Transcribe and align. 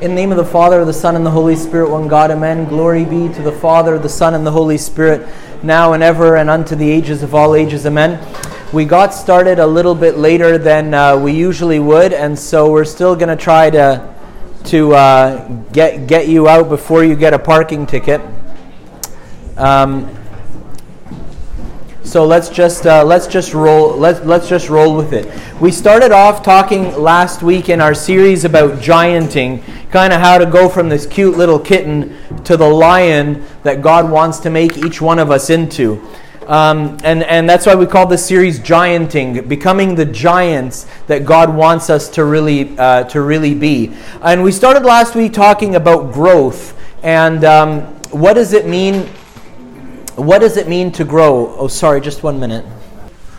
In 0.00 0.12
the 0.12 0.16
name 0.16 0.30
of 0.30 0.38
the 0.38 0.46
Father, 0.46 0.82
the 0.86 0.94
Son, 0.94 1.14
and 1.14 1.26
the 1.26 1.30
Holy 1.30 1.54
Spirit, 1.54 1.90
one 1.90 2.08
God, 2.08 2.30
amen. 2.30 2.64
Glory 2.70 3.04
be 3.04 3.28
to 3.34 3.42
the 3.42 3.52
Father, 3.52 3.98
the 3.98 4.08
Son, 4.08 4.32
and 4.32 4.46
the 4.46 4.50
Holy 4.50 4.78
Spirit, 4.78 5.28
now 5.62 5.92
and 5.92 6.02
ever, 6.02 6.38
and 6.38 6.48
unto 6.48 6.74
the 6.74 6.90
ages 6.90 7.22
of 7.22 7.34
all 7.34 7.54
ages, 7.54 7.84
amen. 7.84 8.18
We 8.72 8.86
got 8.86 9.12
started 9.12 9.58
a 9.58 9.66
little 9.66 9.94
bit 9.94 10.16
later 10.16 10.56
than 10.56 10.94
uh, 10.94 11.18
we 11.18 11.32
usually 11.32 11.80
would, 11.80 12.14
and 12.14 12.38
so 12.38 12.72
we're 12.72 12.86
still 12.86 13.14
going 13.14 13.28
to 13.28 13.36
try 13.36 13.68
to 13.68 14.14
to 14.64 14.94
uh, 14.94 15.46
get 15.72 16.06
get 16.06 16.28
you 16.28 16.48
out 16.48 16.70
before 16.70 17.04
you 17.04 17.14
get 17.14 17.34
a 17.34 17.38
parking 17.38 17.86
ticket. 17.86 18.22
Um, 19.58 20.08
so 22.10 22.26
let's 22.26 22.48
just 22.48 22.88
uh, 22.88 23.04
let's 23.04 23.28
just 23.28 23.54
roll 23.54 23.96
let's 23.96 24.18
let's 24.26 24.48
just 24.48 24.68
roll 24.68 24.96
with 24.96 25.12
it. 25.12 25.32
We 25.60 25.70
started 25.70 26.10
off 26.10 26.42
talking 26.42 26.92
last 26.96 27.40
week 27.40 27.68
in 27.68 27.80
our 27.80 27.94
series 27.94 28.44
about 28.44 28.82
gianting, 28.82 29.62
kind 29.92 30.12
of 30.12 30.20
how 30.20 30.36
to 30.36 30.44
go 30.44 30.68
from 30.68 30.88
this 30.88 31.06
cute 31.06 31.36
little 31.36 31.60
kitten 31.60 32.16
to 32.42 32.56
the 32.56 32.66
lion 32.66 33.46
that 33.62 33.80
God 33.80 34.10
wants 34.10 34.40
to 34.40 34.50
make 34.50 34.76
each 34.76 35.00
one 35.00 35.20
of 35.20 35.30
us 35.30 35.50
into. 35.50 36.04
Um, 36.48 36.98
and, 37.04 37.22
and 37.22 37.48
that's 37.48 37.64
why 37.64 37.76
we 37.76 37.86
call 37.86 38.08
this 38.08 38.26
series 38.26 38.58
gianting, 38.58 39.46
becoming 39.46 39.94
the 39.94 40.04
giants 40.04 40.88
that 41.06 41.24
God 41.24 41.54
wants 41.54 41.90
us 41.90 42.08
to 42.08 42.24
really, 42.24 42.76
uh, 42.76 43.04
to 43.04 43.20
really 43.20 43.54
be. 43.54 43.94
And 44.20 44.42
we 44.42 44.50
started 44.50 44.84
last 44.84 45.14
week 45.14 45.32
talking 45.32 45.76
about 45.76 46.12
growth 46.12 46.76
and 47.04 47.44
um, 47.44 47.82
what 48.10 48.34
does 48.34 48.52
it 48.52 48.66
mean 48.66 49.08
what 50.16 50.40
does 50.40 50.56
it 50.56 50.68
mean 50.68 50.92
to 50.92 51.04
grow? 51.04 51.54
Oh, 51.56 51.68
sorry, 51.68 52.00
just 52.00 52.22
one 52.22 52.38
minute. 52.38 52.64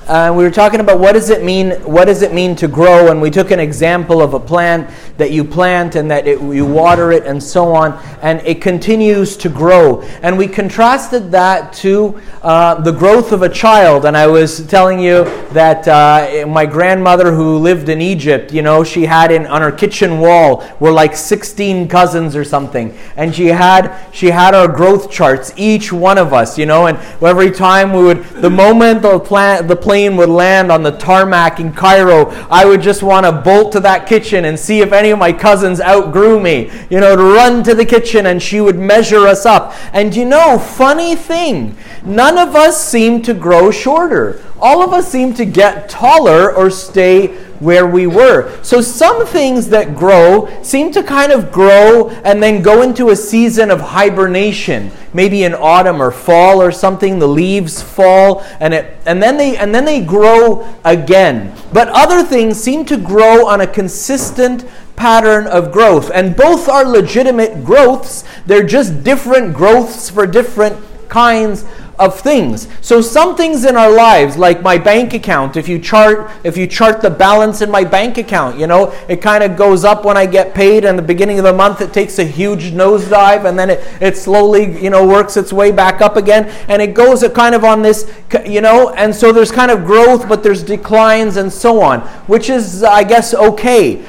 Uh, 0.07 0.33
we 0.35 0.43
were 0.43 0.49
talking 0.49 0.79
about 0.79 0.99
what 0.99 1.13
does 1.13 1.29
it 1.29 1.43
mean 1.43 1.71
what 1.83 2.05
does 2.05 2.23
it 2.23 2.33
mean 2.33 2.55
to 2.55 2.67
grow 2.67 3.11
and 3.11 3.21
we 3.21 3.29
took 3.29 3.51
an 3.51 3.59
example 3.59 4.19
of 4.19 4.33
a 4.33 4.39
plant 4.39 4.89
that 5.17 5.29
you 5.29 5.43
plant 5.43 5.95
and 5.95 6.09
that 6.09 6.25
it, 6.25 6.41
you 6.41 6.65
water 6.65 7.11
it 7.11 7.23
and 7.27 7.41
so 7.41 7.75
on 7.75 7.93
and 8.23 8.41
it 8.41 8.59
continues 8.59 9.37
to 9.37 9.49
grow. 9.49 10.01
And 10.23 10.35
we 10.35 10.47
contrasted 10.47 11.31
that 11.31 11.73
to 11.73 12.19
uh, 12.41 12.81
the 12.81 12.91
growth 12.91 13.31
of 13.31 13.43
a 13.43 13.49
child. 13.49 14.05
And 14.05 14.17
i 14.17 14.25
was 14.25 14.65
telling 14.65 14.99
you 14.99 15.25
that 15.53 15.87
uh, 15.87 16.47
my 16.47 16.65
grandmother 16.65 17.31
who 17.35 17.59
lived 17.59 17.87
in 17.87 18.01
egypt 18.01 18.51
you 18.51 18.63
know 18.63 18.83
she 18.83 19.05
had 19.05 19.31
in 19.31 19.45
on 19.45 19.61
her 19.61 19.71
kitchen 19.71 20.19
wall 20.19 20.67
were 20.79 20.91
like 20.91 21.15
16 21.15 21.87
cousins 21.87 22.35
or 22.35 22.43
something. 22.43 22.97
And 23.15 23.35
she 23.35 23.47
had 23.47 23.95
she 24.11 24.31
had 24.31 24.55
our 24.55 24.67
growth 24.67 25.11
charts 25.11 25.53
each 25.55 25.93
one 25.93 26.17
of 26.17 26.33
us 26.33 26.57
you 26.57 26.65
know 26.65 26.87
and 26.87 26.97
every 27.21 27.51
time 27.51 27.93
we 27.93 28.01
would 28.01 28.23
the 28.41 28.49
moment 28.49 29.03
the 29.03 29.19
plant 29.19 29.67
the 29.67 29.75
plane 29.91 30.15
would 30.15 30.29
land 30.29 30.71
on 30.71 30.83
the 30.83 30.91
tarmac 30.91 31.59
in 31.59 31.73
Cairo, 31.73 32.29
I 32.49 32.63
would 32.63 32.81
just 32.81 33.03
want 33.03 33.25
to 33.25 33.31
bolt 33.33 33.73
to 33.73 33.81
that 33.81 34.07
kitchen 34.07 34.45
and 34.45 34.57
see 34.57 34.79
if 34.79 34.93
any 34.93 35.09
of 35.09 35.19
my 35.19 35.33
cousins 35.33 35.81
outgrew 35.81 36.39
me. 36.39 36.71
You 36.89 37.01
know, 37.01 37.17
to 37.17 37.21
run 37.21 37.61
to 37.65 37.75
the 37.75 37.83
kitchen 37.83 38.25
and 38.27 38.41
she 38.41 38.61
would 38.61 38.79
measure 38.79 39.27
us 39.27 39.45
up. 39.45 39.73
And 39.91 40.15
you 40.15 40.23
know, 40.23 40.57
funny 40.57 41.17
thing, 41.17 41.75
none 42.05 42.37
of 42.37 42.55
us 42.55 42.81
seem 42.81 43.21
to 43.23 43.33
grow 43.33 43.69
shorter. 43.69 44.41
All 44.61 44.83
of 44.83 44.93
us 44.93 45.11
seem 45.11 45.33
to 45.35 45.45
get 45.45 45.89
taller 45.89 46.53
or 46.53 46.69
stay 46.69 47.35
where 47.61 47.85
we 47.85 48.07
were. 48.07 48.59
So 48.63 48.81
some 48.81 49.25
things 49.25 49.69
that 49.69 49.95
grow 49.95 50.49
seem 50.63 50.91
to 50.93 51.03
kind 51.03 51.31
of 51.31 51.51
grow 51.51 52.09
and 52.09 52.41
then 52.41 52.61
go 52.61 52.81
into 52.81 53.09
a 53.09 53.15
season 53.15 53.69
of 53.69 53.79
hibernation. 53.79 54.91
Maybe 55.13 55.43
in 55.43 55.53
autumn 55.53 56.01
or 56.01 56.11
fall 56.11 56.61
or 56.61 56.71
something, 56.71 57.19
the 57.19 57.27
leaves 57.27 57.81
fall 57.81 58.43
and 58.59 58.73
it 58.73 58.97
and 59.05 59.21
then 59.21 59.37
they 59.37 59.57
and 59.57 59.73
then 59.73 59.85
they 59.85 60.03
grow 60.03 60.67
again. 60.83 61.55
But 61.71 61.89
other 61.89 62.23
things 62.23 62.61
seem 62.61 62.83
to 62.85 62.97
grow 62.97 63.47
on 63.47 63.61
a 63.61 63.67
consistent 63.67 64.65
pattern 64.95 65.45
of 65.47 65.71
growth. 65.71 66.09
And 66.13 66.35
both 66.35 66.67
are 66.67 66.85
legitimate 66.85 67.63
growths. 67.63 68.23
They're 68.45 68.65
just 68.65 69.03
different 69.03 69.53
growths 69.53 70.09
for 70.09 70.25
different 70.25 70.77
kinds 71.09 71.65
of 71.99 72.19
things. 72.19 72.67
So 72.81 73.01
some 73.01 73.35
things 73.35 73.65
in 73.65 73.77
our 73.77 73.91
lives, 73.91 74.37
like 74.37 74.61
my 74.61 74.77
bank 74.77 75.13
account, 75.13 75.55
if 75.55 75.67
you 75.67 75.79
chart 75.79 76.31
if 76.43 76.57
you 76.57 76.67
chart 76.67 77.01
the 77.01 77.09
balance 77.09 77.61
in 77.61 77.69
my 77.69 77.83
bank 77.83 78.17
account, 78.17 78.59
you 78.59 78.67
know, 78.67 78.91
it 79.07 79.21
kind 79.21 79.43
of 79.43 79.55
goes 79.55 79.83
up 79.83 80.03
when 80.03 80.17
I 80.17 80.25
get 80.25 80.53
paid, 80.53 80.85
and 80.85 80.97
the 80.97 81.03
beginning 81.03 81.37
of 81.37 81.45
the 81.45 81.53
month 81.53 81.81
it 81.81 81.93
takes 81.93 82.19
a 82.19 82.23
huge 82.23 82.71
nosedive, 82.71 83.45
and 83.45 83.57
then 83.57 83.69
it, 83.69 83.79
it 84.01 84.17
slowly, 84.17 84.81
you 84.81 84.89
know, 84.89 85.07
works 85.07 85.37
its 85.37 85.53
way 85.53 85.71
back 85.71 86.01
up 86.01 86.15
again, 86.17 86.45
and 86.67 86.81
it 86.81 86.93
goes 86.93 87.23
kind 87.33 87.55
of 87.55 87.63
on 87.63 87.81
this, 87.81 88.11
you 88.45 88.61
know, 88.61 88.89
and 88.91 89.13
so 89.13 89.31
there's 89.31 89.51
kind 89.51 89.71
of 89.71 89.85
growth, 89.85 90.27
but 90.27 90.43
there's 90.43 90.63
declines 90.63 91.37
and 91.37 91.51
so 91.51 91.81
on, 91.81 92.01
which 92.27 92.49
is, 92.49 92.83
I 92.83 93.03
guess, 93.03 93.33
okay. 93.33 94.03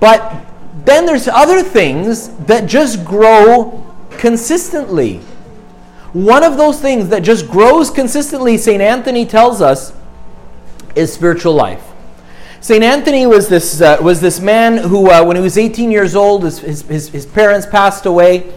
But 0.00 0.46
then 0.84 1.06
there's 1.06 1.26
other 1.26 1.62
things 1.62 2.28
that 2.46 2.66
just 2.66 3.04
grow 3.04 3.84
consistently. 4.10 5.20
One 6.12 6.42
of 6.44 6.56
those 6.56 6.80
things 6.80 7.08
that 7.08 7.20
just 7.20 7.48
grows 7.48 7.90
consistently, 7.90 8.56
St. 8.56 8.80
Anthony 8.80 9.26
tells 9.26 9.60
us, 9.60 9.92
is 10.94 11.12
spiritual 11.12 11.54
life. 11.54 11.82
St. 12.60 12.82
Anthony 12.82 13.26
was 13.26 13.48
this, 13.48 13.80
uh, 13.80 13.98
was 14.00 14.20
this 14.20 14.40
man 14.40 14.78
who, 14.78 15.10
uh, 15.10 15.24
when 15.24 15.36
he 15.36 15.42
was 15.42 15.58
18 15.58 15.90
years 15.90 16.16
old, 16.16 16.42
his, 16.42 16.58
his, 16.58 17.08
his 17.10 17.26
parents 17.26 17.66
passed 17.66 18.06
away, 18.06 18.52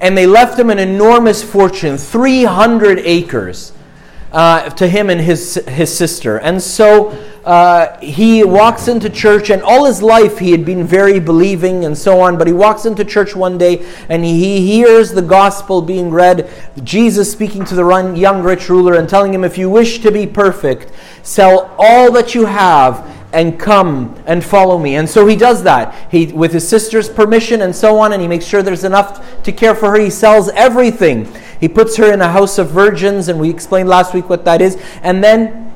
and 0.00 0.18
they 0.18 0.26
left 0.26 0.58
him 0.58 0.70
an 0.70 0.78
enormous 0.78 1.42
fortune 1.42 1.96
300 1.96 2.98
acres 2.98 3.72
uh, 4.32 4.68
to 4.70 4.88
him 4.88 5.08
and 5.08 5.20
his, 5.20 5.54
his 5.68 5.96
sister. 5.96 6.38
And 6.38 6.60
so 6.60 7.16
uh, 7.44 7.98
he 8.00 8.42
walks 8.42 8.88
into 8.88 9.10
church, 9.10 9.50
and 9.50 9.62
all 9.62 9.84
his 9.84 10.02
life 10.02 10.38
he 10.38 10.50
had 10.50 10.64
been 10.64 10.84
very 10.86 11.20
believing 11.20 11.84
and 11.84 11.96
so 11.96 12.20
on. 12.20 12.38
But 12.38 12.46
he 12.46 12.52
walks 12.52 12.86
into 12.86 13.04
church 13.04 13.36
one 13.36 13.58
day 13.58 13.86
and 14.08 14.24
he 14.24 14.66
hears 14.66 15.10
the 15.10 15.22
gospel 15.22 15.82
being 15.82 16.10
read, 16.10 16.50
Jesus 16.82 17.30
speaking 17.30 17.64
to 17.66 17.74
the 17.74 18.12
young 18.16 18.42
rich 18.42 18.68
ruler 18.70 18.94
and 18.94 19.08
telling 19.08 19.34
him, 19.34 19.44
If 19.44 19.58
you 19.58 19.68
wish 19.68 19.98
to 19.98 20.10
be 20.10 20.26
perfect, 20.26 20.90
sell 21.22 21.74
all 21.78 22.10
that 22.12 22.34
you 22.34 22.46
have 22.46 23.10
and 23.34 23.58
come 23.58 24.16
and 24.26 24.42
follow 24.42 24.78
me. 24.78 24.94
And 24.94 25.10
so 25.10 25.26
he 25.26 25.36
does 25.36 25.64
that. 25.64 26.10
He 26.10 26.26
with 26.26 26.52
his 26.52 26.66
sister's 26.66 27.08
permission 27.10 27.62
and 27.62 27.74
so 27.74 27.98
on 27.98 28.12
and 28.12 28.22
he 28.22 28.28
makes 28.28 28.46
sure 28.46 28.62
there's 28.62 28.84
enough 28.84 29.42
to 29.42 29.52
care 29.52 29.74
for 29.74 29.90
her. 29.90 30.00
He 30.00 30.08
sells 30.08 30.48
everything. 30.50 31.30
He 31.60 31.68
puts 31.68 31.96
her 31.96 32.12
in 32.12 32.22
a 32.22 32.28
house 32.28 32.58
of 32.58 32.70
virgins 32.70 33.28
and 33.28 33.38
we 33.40 33.50
explained 33.50 33.88
last 33.88 34.14
week 34.14 34.28
what 34.28 34.44
that 34.44 34.62
is. 34.62 34.80
And 35.02 35.22
then 35.22 35.73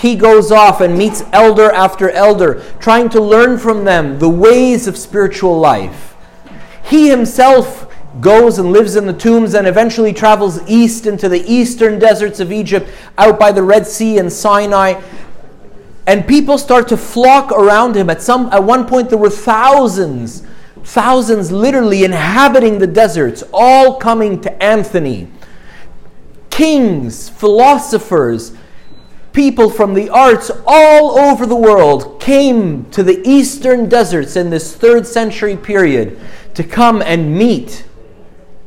he 0.00 0.14
goes 0.14 0.52
off 0.52 0.80
and 0.80 0.96
meets 0.96 1.24
elder 1.32 1.70
after 1.72 2.08
elder, 2.10 2.62
trying 2.78 3.08
to 3.08 3.20
learn 3.20 3.58
from 3.58 3.84
them 3.84 4.18
the 4.20 4.28
ways 4.28 4.86
of 4.86 4.96
spiritual 4.96 5.58
life. 5.58 6.14
He 6.84 7.08
himself 7.08 7.92
goes 8.20 8.58
and 8.58 8.72
lives 8.72 8.94
in 8.94 9.06
the 9.06 9.12
tombs 9.12 9.54
and 9.54 9.66
eventually 9.66 10.12
travels 10.12 10.60
east 10.68 11.06
into 11.06 11.28
the 11.28 11.42
eastern 11.52 11.98
deserts 11.98 12.38
of 12.38 12.52
Egypt, 12.52 12.88
out 13.16 13.40
by 13.40 13.50
the 13.50 13.62
Red 13.62 13.86
Sea 13.86 14.18
and 14.18 14.32
Sinai. 14.32 15.00
And 16.06 16.26
people 16.26 16.58
start 16.58 16.88
to 16.88 16.96
flock 16.96 17.50
around 17.50 17.96
him. 17.96 18.08
At 18.08 18.22
some 18.22 18.46
at 18.52 18.62
one 18.62 18.86
point 18.86 19.08
there 19.08 19.18
were 19.18 19.28
thousands, 19.28 20.46
thousands 20.84 21.50
literally 21.50 22.04
inhabiting 22.04 22.78
the 22.78 22.86
deserts, 22.86 23.42
all 23.52 23.96
coming 23.96 24.40
to 24.42 24.62
Anthony. 24.62 25.28
Kings, 26.50 27.28
philosophers, 27.28 28.52
people 29.38 29.70
from 29.70 29.94
the 29.94 30.10
arts 30.10 30.50
all 30.66 31.16
over 31.16 31.46
the 31.46 31.54
world 31.54 32.20
came 32.20 32.84
to 32.90 33.04
the 33.04 33.22
eastern 33.24 33.88
deserts 33.88 34.34
in 34.34 34.50
this 34.50 34.74
third 34.74 35.06
century 35.06 35.56
period 35.56 36.18
to 36.54 36.64
come 36.64 37.00
and 37.00 37.32
meet 37.38 37.84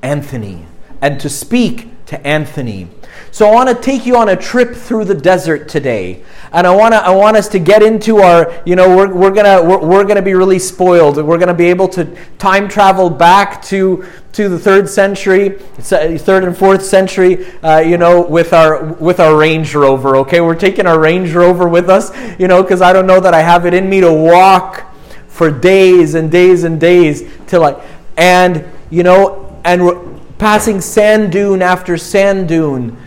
Anthony 0.02 0.66
and 1.02 1.20
to 1.20 1.28
speak 1.28 1.90
to 2.06 2.26
Anthony. 2.26 2.88
So 3.32 3.50
I 3.50 3.54
want 3.54 3.68
to 3.68 3.76
take 3.76 4.06
you 4.06 4.16
on 4.16 4.30
a 4.30 4.38
trip 4.38 4.74
through 4.74 5.04
the 5.04 5.14
desert 5.14 5.68
today. 5.68 6.24
And 6.54 6.68
I 6.68 6.76
want 6.76 6.94
to 6.94 6.98
I 6.98 7.12
want 7.12 7.38
us 7.38 7.48
to 7.50 7.60
get 7.60 7.82
into 7.82 8.18
our, 8.18 8.62
you 8.66 8.76
know, 8.76 8.96
we're, 8.96 9.14
we're 9.14 9.32
to 9.32 9.66
we're, 9.66 9.80
we're 9.80 10.04
to 10.16 10.22
be 10.22 10.34
really 10.34 10.60
spoiled. 10.60 11.16
We're 11.16 11.38
to 11.48 11.54
be 11.54 11.68
able 11.68 11.88
to 11.90 12.06
time 12.40 12.68
travel 12.68 13.10
back 13.10 13.62
to 13.64 14.06
to 14.34 14.50
the 14.50 14.60
third 14.60 14.90
century, 14.90 15.50
third 15.80 16.44
and 16.44 16.58
fourth 16.58 16.84
century, 16.84 17.46
uh, 17.64 17.80
you 17.80 17.98
know, 17.98 18.22
with 18.22 18.52
our 18.52 18.84
with 18.84 19.22
our 19.22 19.38
Range 19.38 19.74
Rover. 19.74 20.18
Okay, 20.18 20.42
we're 20.42 20.56
taking 20.56 20.86
our 20.86 21.00
Range 21.00 21.34
Rover 21.34 21.70
with 21.70 21.90
us, 21.90 22.12
you 22.38 22.50
know, 22.50 22.62
because 22.62 22.82
I 22.82 22.92
don't 22.92 23.08
know 23.08 23.22
that 23.22 23.34
I 23.34 23.42
have 23.42 23.66
it 23.66 23.74
in 23.74 23.90
me 23.90 24.02
to 24.02 24.12
walk 24.12 24.94
for 25.28 25.50
days 25.50 26.16
and 26.16 26.30
days 26.30 26.66
and 26.66 26.82
days 26.82 27.24
till 27.48 27.64
I, 27.64 27.82
and 28.18 28.66
you 28.90 29.04
know, 29.04 29.58
and 29.64 29.86
we're 29.86 30.20
passing 30.38 30.82
sand 30.82 31.32
dune 31.32 31.62
after 31.62 31.98
sand 31.98 32.50
dune 32.50 32.98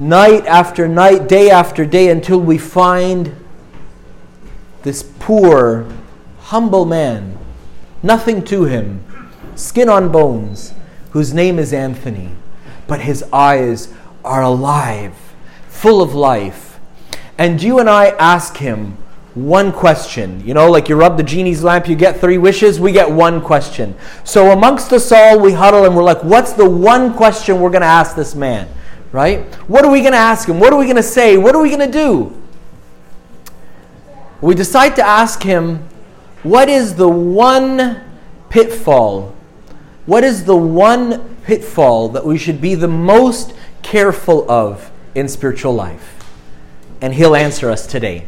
night 0.00 0.46
after 0.46 0.88
night, 0.88 1.28
day 1.28 1.50
after 1.50 1.84
day, 1.84 2.08
until 2.08 2.40
we 2.40 2.58
find 2.58 3.36
this 4.82 5.02
poor, 5.18 5.86
humble 6.40 6.86
man, 6.86 7.38
nothing 8.02 8.42
to 8.42 8.64
him, 8.64 9.04
skin 9.54 9.88
on 9.88 10.10
bones, 10.10 10.72
whose 11.10 11.34
name 11.34 11.58
is 11.58 11.72
Anthony, 11.72 12.30
but 12.86 13.02
his 13.02 13.22
eyes 13.32 13.92
are 14.24 14.42
alive, 14.42 15.14
full 15.68 16.00
of 16.00 16.14
life. 16.14 16.80
And 17.36 17.62
you 17.62 17.78
and 17.78 17.88
I 17.88 18.08
ask 18.10 18.56
him, 18.56 18.96
one 19.34 19.70
question. 19.70 20.44
You 20.44 20.54
know, 20.54 20.70
like 20.70 20.88
you 20.88 20.96
rub 20.96 21.16
the 21.16 21.22
genie's 21.22 21.62
lamp, 21.62 21.88
you 21.88 21.94
get 21.94 22.20
three 22.20 22.38
wishes, 22.38 22.80
we 22.80 22.90
get 22.90 23.10
one 23.10 23.40
question. 23.40 23.94
So 24.24 24.50
amongst 24.50 24.92
us 24.92 25.12
all, 25.12 25.38
we 25.38 25.52
huddle 25.52 25.84
and 25.84 25.94
we're 25.94 26.02
like, 26.02 26.24
what's 26.24 26.52
the 26.52 26.68
one 26.68 27.14
question 27.14 27.60
we're 27.60 27.70
going 27.70 27.82
to 27.82 27.86
ask 27.86 28.16
this 28.16 28.34
man? 28.34 28.68
Right? 29.12 29.54
What 29.68 29.84
are 29.84 29.90
we 29.90 30.00
going 30.00 30.12
to 30.12 30.18
ask 30.18 30.48
him? 30.48 30.60
What 30.60 30.72
are 30.72 30.78
we 30.78 30.84
going 30.84 30.96
to 30.96 31.02
say? 31.02 31.36
What 31.36 31.54
are 31.54 31.62
we 31.62 31.68
going 31.68 31.90
to 31.90 31.98
do? 31.98 32.40
We 34.40 34.54
decide 34.54 34.96
to 34.96 35.06
ask 35.06 35.42
him, 35.42 35.88
what 36.42 36.68
is 36.68 36.94
the 36.94 37.08
one 37.08 38.02
pitfall? 38.48 39.34
What 40.06 40.24
is 40.24 40.44
the 40.44 40.56
one 40.56 41.36
pitfall 41.44 42.08
that 42.10 42.24
we 42.24 42.38
should 42.38 42.60
be 42.60 42.74
the 42.74 42.88
most 42.88 43.52
careful 43.82 44.50
of 44.50 44.90
in 45.14 45.28
spiritual 45.28 45.74
life? 45.74 46.24
And 47.02 47.14
he'll 47.14 47.36
answer 47.36 47.70
us 47.70 47.86
today. 47.86 48.26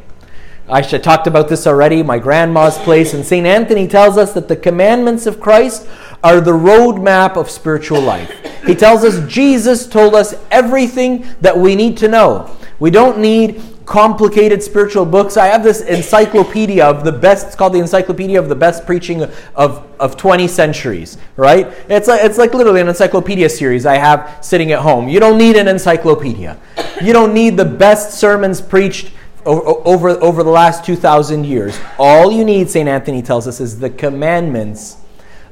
Aisha 0.68 1.02
talked 1.02 1.26
about 1.26 1.48
this 1.48 1.66
already, 1.66 2.02
my 2.02 2.18
grandma's 2.18 2.78
place. 2.78 3.14
And 3.14 3.24
St. 3.24 3.46
Anthony 3.46 3.88
tells 3.88 4.16
us 4.16 4.32
that 4.32 4.48
the 4.48 4.56
commandments 4.56 5.26
of 5.26 5.40
Christ 5.40 5.86
are 6.22 6.40
the 6.40 6.52
roadmap 6.52 7.36
of 7.36 7.50
spiritual 7.50 8.00
life. 8.00 8.41
He 8.66 8.74
tells 8.74 9.04
us 9.04 9.26
Jesus 9.30 9.86
told 9.86 10.14
us 10.14 10.34
everything 10.50 11.26
that 11.40 11.56
we 11.56 11.74
need 11.74 11.96
to 11.98 12.08
know. 12.08 12.54
We 12.78 12.90
don't 12.90 13.18
need 13.18 13.60
complicated 13.86 14.62
spiritual 14.62 15.04
books. 15.04 15.36
I 15.36 15.46
have 15.46 15.62
this 15.62 15.82
encyclopedia 15.82 16.84
of 16.84 17.04
the 17.04 17.12
best, 17.12 17.48
it's 17.48 17.56
called 17.56 17.72
the 17.72 17.80
Encyclopedia 17.80 18.38
of 18.38 18.48
the 18.48 18.54
Best 18.54 18.86
Preaching 18.86 19.24
of, 19.54 19.86
of 20.00 20.16
20 20.16 20.48
Centuries, 20.48 21.18
right? 21.36 21.66
It's 21.88 22.08
like, 22.08 22.24
it's 22.24 22.38
like 22.38 22.54
literally 22.54 22.80
an 22.80 22.88
encyclopedia 22.88 23.48
series 23.48 23.86
I 23.86 23.96
have 23.96 24.38
sitting 24.40 24.72
at 24.72 24.80
home. 24.80 25.08
You 25.08 25.20
don't 25.20 25.38
need 25.38 25.56
an 25.56 25.68
encyclopedia. 25.68 26.58
You 27.02 27.12
don't 27.12 27.34
need 27.34 27.56
the 27.56 27.64
best 27.64 28.18
sermons 28.18 28.60
preached 28.60 29.10
over, 29.44 30.10
over 30.10 30.42
the 30.42 30.50
last 30.50 30.84
2,000 30.84 31.44
years. 31.44 31.78
All 31.98 32.30
you 32.30 32.44
need, 32.44 32.70
St. 32.70 32.88
Anthony 32.88 33.22
tells 33.22 33.48
us, 33.48 33.60
is 33.60 33.78
the 33.78 33.90
commandments 33.90 34.96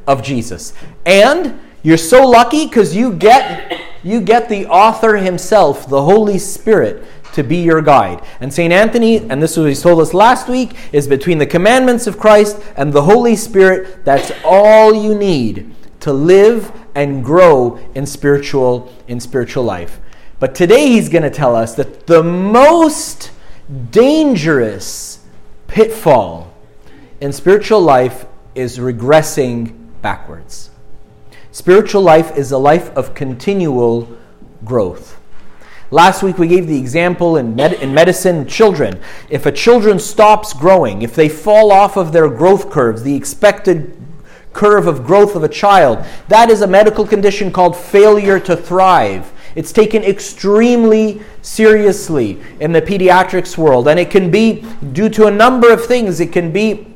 of 0.06 0.22
Jesus. 0.22 0.72
And 1.04 1.60
you're 1.82 1.96
so 1.96 2.28
lucky 2.28 2.66
because 2.66 2.94
you 2.94 3.14
get, 3.14 3.80
you 4.02 4.20
get 4.20 4.48
the 4.48 4.66
author 4.66 5.16
himself, 5.16 5.88
the 5.88 6.02
Holy 6.02 6.38
Spirit, 6.38 7.04
to 7.32 7.42
be 7.42 7.56
your 7.56 7.80
guide. 7.80 8.22
And 8.40 8.52
St. 8.52 8.72
Anthony, 8.72 9.18
and 9.18 9.42
this 9.42 9.56
was 9.56 9.78
he 9.78 9.82
told 9.82 10.00
us 10.00 10.12
last 10.12 10.48
week, 10.48 10.76
is 10.92 11.06
between 11.06 11.38
the 11.38 11.46
commandments 11.46 12.06
of 12.06 12.18
Christ 12.18 12.60
and 12.76 12.92
the 12.92 13.02
Holy 13.02 13.36
Spirit. 13.36 14.04
That's 14.04 14.32
all 14.44 14.92
you 14.92 15.14
need 15.14 15.74
to 16.00 16.12
live 16.12 16.72
and 16.94 17.24
grow 17.24 17.78
in 17.94 18.06
spiritual 18.06 18.92
in 19.06 19.20
spiritual 19.20 19.64
life. 19.64 20.00
But 20.38 20.54
today 20.54 20.88
he's 20.88 21.08
going 21.08 21.22
to 21.22 21.30
tell 21.30 21.54
us 21.54 21.74
that 21.74 22.06
the 22.06 22.22
most 22.22 23.30
dangerous 23.90 25.24
pitfall 25.66 26.52
in 27.20 27.32
spiritual 27.32 27.80
life 27.80 28.26
is 28.54 28.78
regressing 28.78 29.90
backwards. 30.00 30.69
Spiritual 31.52 32.02
life 32.02 32.37
is 32.37 32.52
a 32.52 32.58
life 32.58 32.91
of 32.97 33.14
continual 33.14 34.08
growth. 34.64 35.20
Last 35.91 36.23
week 36.23 36.38
we 36.38 36.47
gave 36.47 36.69
the 36.69 36.79
example 36.79 37.37
in, 37.37 37.56
med- 37.56 37.73
in 37.75 37.93
medicine 37.93 38.47
children. 38.47 39.00
If 39.29 39.47
a 39.47 39.52
children 39.52 39.99
stops 39.99 40.52
growing, 40.52 41.02
if 41.02 41.17
they 41.17 41.29
fall 41.29 41.73
off 41.73 41.97
of 41.97 42.12
their 42.12 42.29
growth 42.29 42.70
curves, 42.70 43.02
the 43.02 43.17
expected 43.17 44.00
curve 44.52 44.87
of 44.87 45.05
growth 45.05 45.35
of 45.35 45.43
a 45.43 45.49
child, 45.49 46.05
that 46.29 46.50
is 46.50 46.62
a 46.62 46.67
medical 46.69 47.05
condition 47.05 47.50
called 47.50 47.76
failure 47.76 48.38
to 48.38 48.56
thrive. 48.56 49.32
It's 49.56 49.73
taken 49.73 50.05
extremely 50.05 51.20
seriously 51.43 52.41
in 52.61 52.70
the 52.70 52.81
pediatrics 52.81 53.58
world, 53.58 53.88
and 53.88 53.99
it 53.99 54.11
can 54.11 54.31
be 54.31 54.64
due 54.93 55.08
to 55.08 55.26
a 55.26 55.31
number 55.31 55.73
of 55.73 55.85
things. 55.85 56.20
It 56.20 56.32
can 56.32 56.52
be 56.52 56.94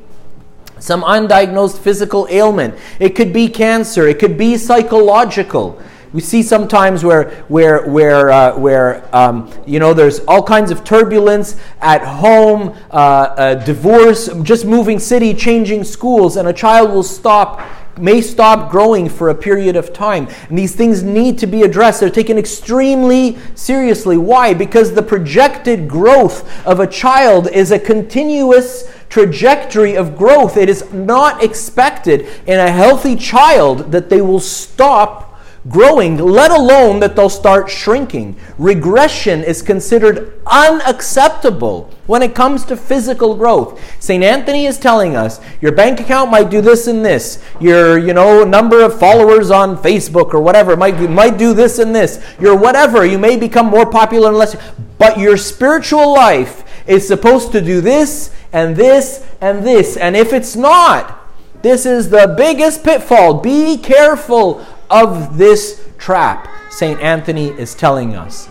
some 0.85 1.01
undiagnosed 1.01 1.79
physical 1.79 2.27
ailment, 2.29 2.75
it 2.99 3.15
could 3.15 3.33
be 3.33 3.47
cancer, 3.47 4.07
it 4.07 4.19
could 4.19 4.37
be 4.37 4.55
psychological. 4.55 5.81
We 6.13 6.21
see 6.21 6.43
sometimes 6.43 7.03
where, 7.03 7.31
where, 7.47 7.89
where, 7.89 8.29
uh, 8.29 8.57
where 8.57 9.09
um, 9.13 9.51
you 9.65 9.79
know, 9.79 9.93
there's 9.93 10.19
all 10.21 10.43
kinds 10.43 10.69
of 10.69 10.83
turbulence 10.83 11.57
at 11.81 12.05
home, 12.05 12.77
uh, 12.91 13.55
divorce, 13.55 14.29
just 14.43 14.65
moving 14.65 14.99
city, 14.99 15.33
changing 15.33 15.83
schools, 15.83 16.37
and 16.37 16.47
a 16.47 16.53
child 16.53 16.91
will 16.91 17.03
stop 17.03 17.59
may 17.97 18.21
stop 18.21 18.69
growing 18.69 19.07
for 19.07 19.29
a 19.29 19.35
period 19.35 19.75
of 19.75 19.93
time. 19.93 20.27
And 20.49 20.57
these 20.57 20.75
things 20.75 21.01
need 21.01 21.37
to 21.39 21.47
be 21.47 21.63
addressed. 21.63 22.01
They're 22.01 22.09
taken 22.09 22.37
extremely 22.37 23.37
seriously. 23.55 24.17
Why? 24.17 24.53
Because 24.53 24.93
the 24.93 25.01
projected 25.01 25.87
growth 25.87 26.67
of 26.67 26.79
a 26.79 26.87
child 26.87 27.47
is 27.49 27.71
a 27.71 27.79
continuous 27.79 28.91
trajectory 29.09 29.95
of 29.95 30.17
growth. 30.17 30.57
It 30.57 30.69
is 30.69 30.91
not 30.93 31.43
expected 31.43 32.27
in 32.45 32.59
a 32.59 32.71
healthy 32.71 33.15
child 33.15 33.91
that 33.91 34.09
they 34.09 34.21
will 34.21 34.39
stop 34.39 35.25
growing, 35.67 36.17
let 36.17 36.51
alone 36.51 36.99
that 36.99 37.15
they'll 37.15 37.29
start 37.29 37.69
shrinking. 37.69 38.35
Regression 38.57 39.43
is 39.43 39.61
considered 39.61 40.39
unacceptable 40.45 41.89
when 42.05 42.21
it 42.21 42.35
comes 42.35 42.63
to 42.65 42.77
physical 42.77 43.35
growth. 43.35 43.81
St. 43.99 44.23
Anthony 44.23 44.65
is 44.65 44.77
telling 44.77 45.15
us 45.15 45.39
your 45.61 45.71
bank 45.71 45.99
account 45.99 46.29
might 46.29 46.51
do 46.51 46.61
this 46.61 46.85
and 46.85 47.03
this. 47.03 47.43
Your, 47.59 47.97
you 47.97 48.13
know, 48.13 48.43
number 48.43 48.81
of 48.83 48.99
followers 48.99 49.49
on 49.49 49.77
Facebook 49.77 50.33
or 50.33 50.39
whatever 50.39 50.77
might, 50.77 50.99
might 51.09 51.37
do 51.37 51.53
this 51.53 51.79
and 51.79 51.95
this. 51.95 52.23
Your 52.39 52.55
whatever, 52.55 53.05
you 53.05 53.17
may 53.17 53.35
become 53.35 53.65
more 53.65 53.89
popular 53.89 54.27
and 54.27 54.35
unless, 54.35 54.55
but 54.99 55.17
your 55.17 55.35
spiritual 55.35 56.13
life 56.13 56.61
is 56.87 57.07
supposed 57.07 57.51
to 57.51 57.61
do 57.61 57.81
this 57.81 58.31
and 58.53 58.75
this 58.75 59.25
and 59.41 59.65
this. 59.65 59.97
And 59.97 60.15
if 60.15 60.33
it's 60.33 60.55
not, 60.55 61.21
this 61.61 61.85
is 61.85 62.09
the 62.09 62.33
biggest 62.37 62.83
pitfall. 62.83 63.35
Be 63.35 63.77
careful 63.77 64.65
of 64.89 65.37
this 65.37 65.87
trap, 65.97 66.47
St. 66.69 66.99
Anthony 67.01 67.49
is 67.49 67.73
telling 67.73 68.15
us. 68.15 68.49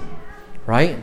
Right? 0.66 0.98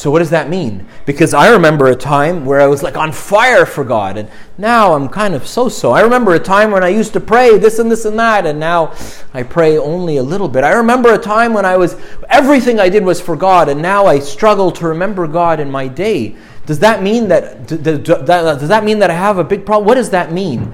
So, 0.00 0.10
what 0.10 0.20
does 0.20 0.30
that 0.30 0.48
mean? 0.48 0.86
Because 1.04 1.34
I 1.34 1.52
remember 1.52 1.88
a 1.88 1.94
time 1.94 2.46
where 2.46 2.58
I 2.58 2.66
was 2.66 2.82
like 2.82 2.96
on 2.96 3.12
fire 3.12 3.66
for 3.66 3.84
God, 3.84 4.16
and 4.16 4.30
now 4.56 4.94
I'm 4.94 5.10
kind 5.10 5.34
of 5.34 5.46
so 5.46 5.68
so. 5.68 5.90
I 5.90 6.00
remember 6.00 6.32
a 6.32 6.38
time 6.38 6.70
when 6.70 6.82
I 6.82 6.88
used 6.88 7.12
to 7.12 7.20
pray 7.20 7.58
this 7.58 7.78
and 7.78 7.92
this 7.92 8.06
and 8.06 8.18
that, 8.18 8.46
and 8.46 8.58
now 8.58 8.94
I 9.34 9.42
pray 9.42 9.76
only 9.76 10.16
a 10.16 10.22
little 10.22 10.48
bit. 10.48 10.64
I 10.64 10.72
remember 10.72 11.12
a 11.12 11.18
time 11.18 11.52
when 11.52 11.66
I 11.66 11.76
was, 11.76 11.96
everything 12.30 12.80
I 12.80 12.88
did 12.88 13.04
was 13.04 13.20
for 13.20 13.36
God, 13.36 13.68
and 13.68 13.82
now 13.82 14.06
I 14.06 14.20
struggle 14.20 14.72
to 14.72 14.88
remember 14.88 15.26
God 15.26 15.60
in 15.60 15.70
my 15.70 15.86
day. 15.86 16.34
Does 16.64 16.78
that 16.78 17.02
mean 17.02 17.28
that, 17.28 17.66
does 17.66 18.68
that 18.70 18.84
mean 18.84 19.00
that 19.00 19.10
I 19.10 19.14
have 19.14 19.36
a 19.36 19.44
big 19.44 19.66
problem? 19.66 19.86
What 19.86 19.96
does 19.96 20.08
that 20.08 20.32
mean? 20.32 20.72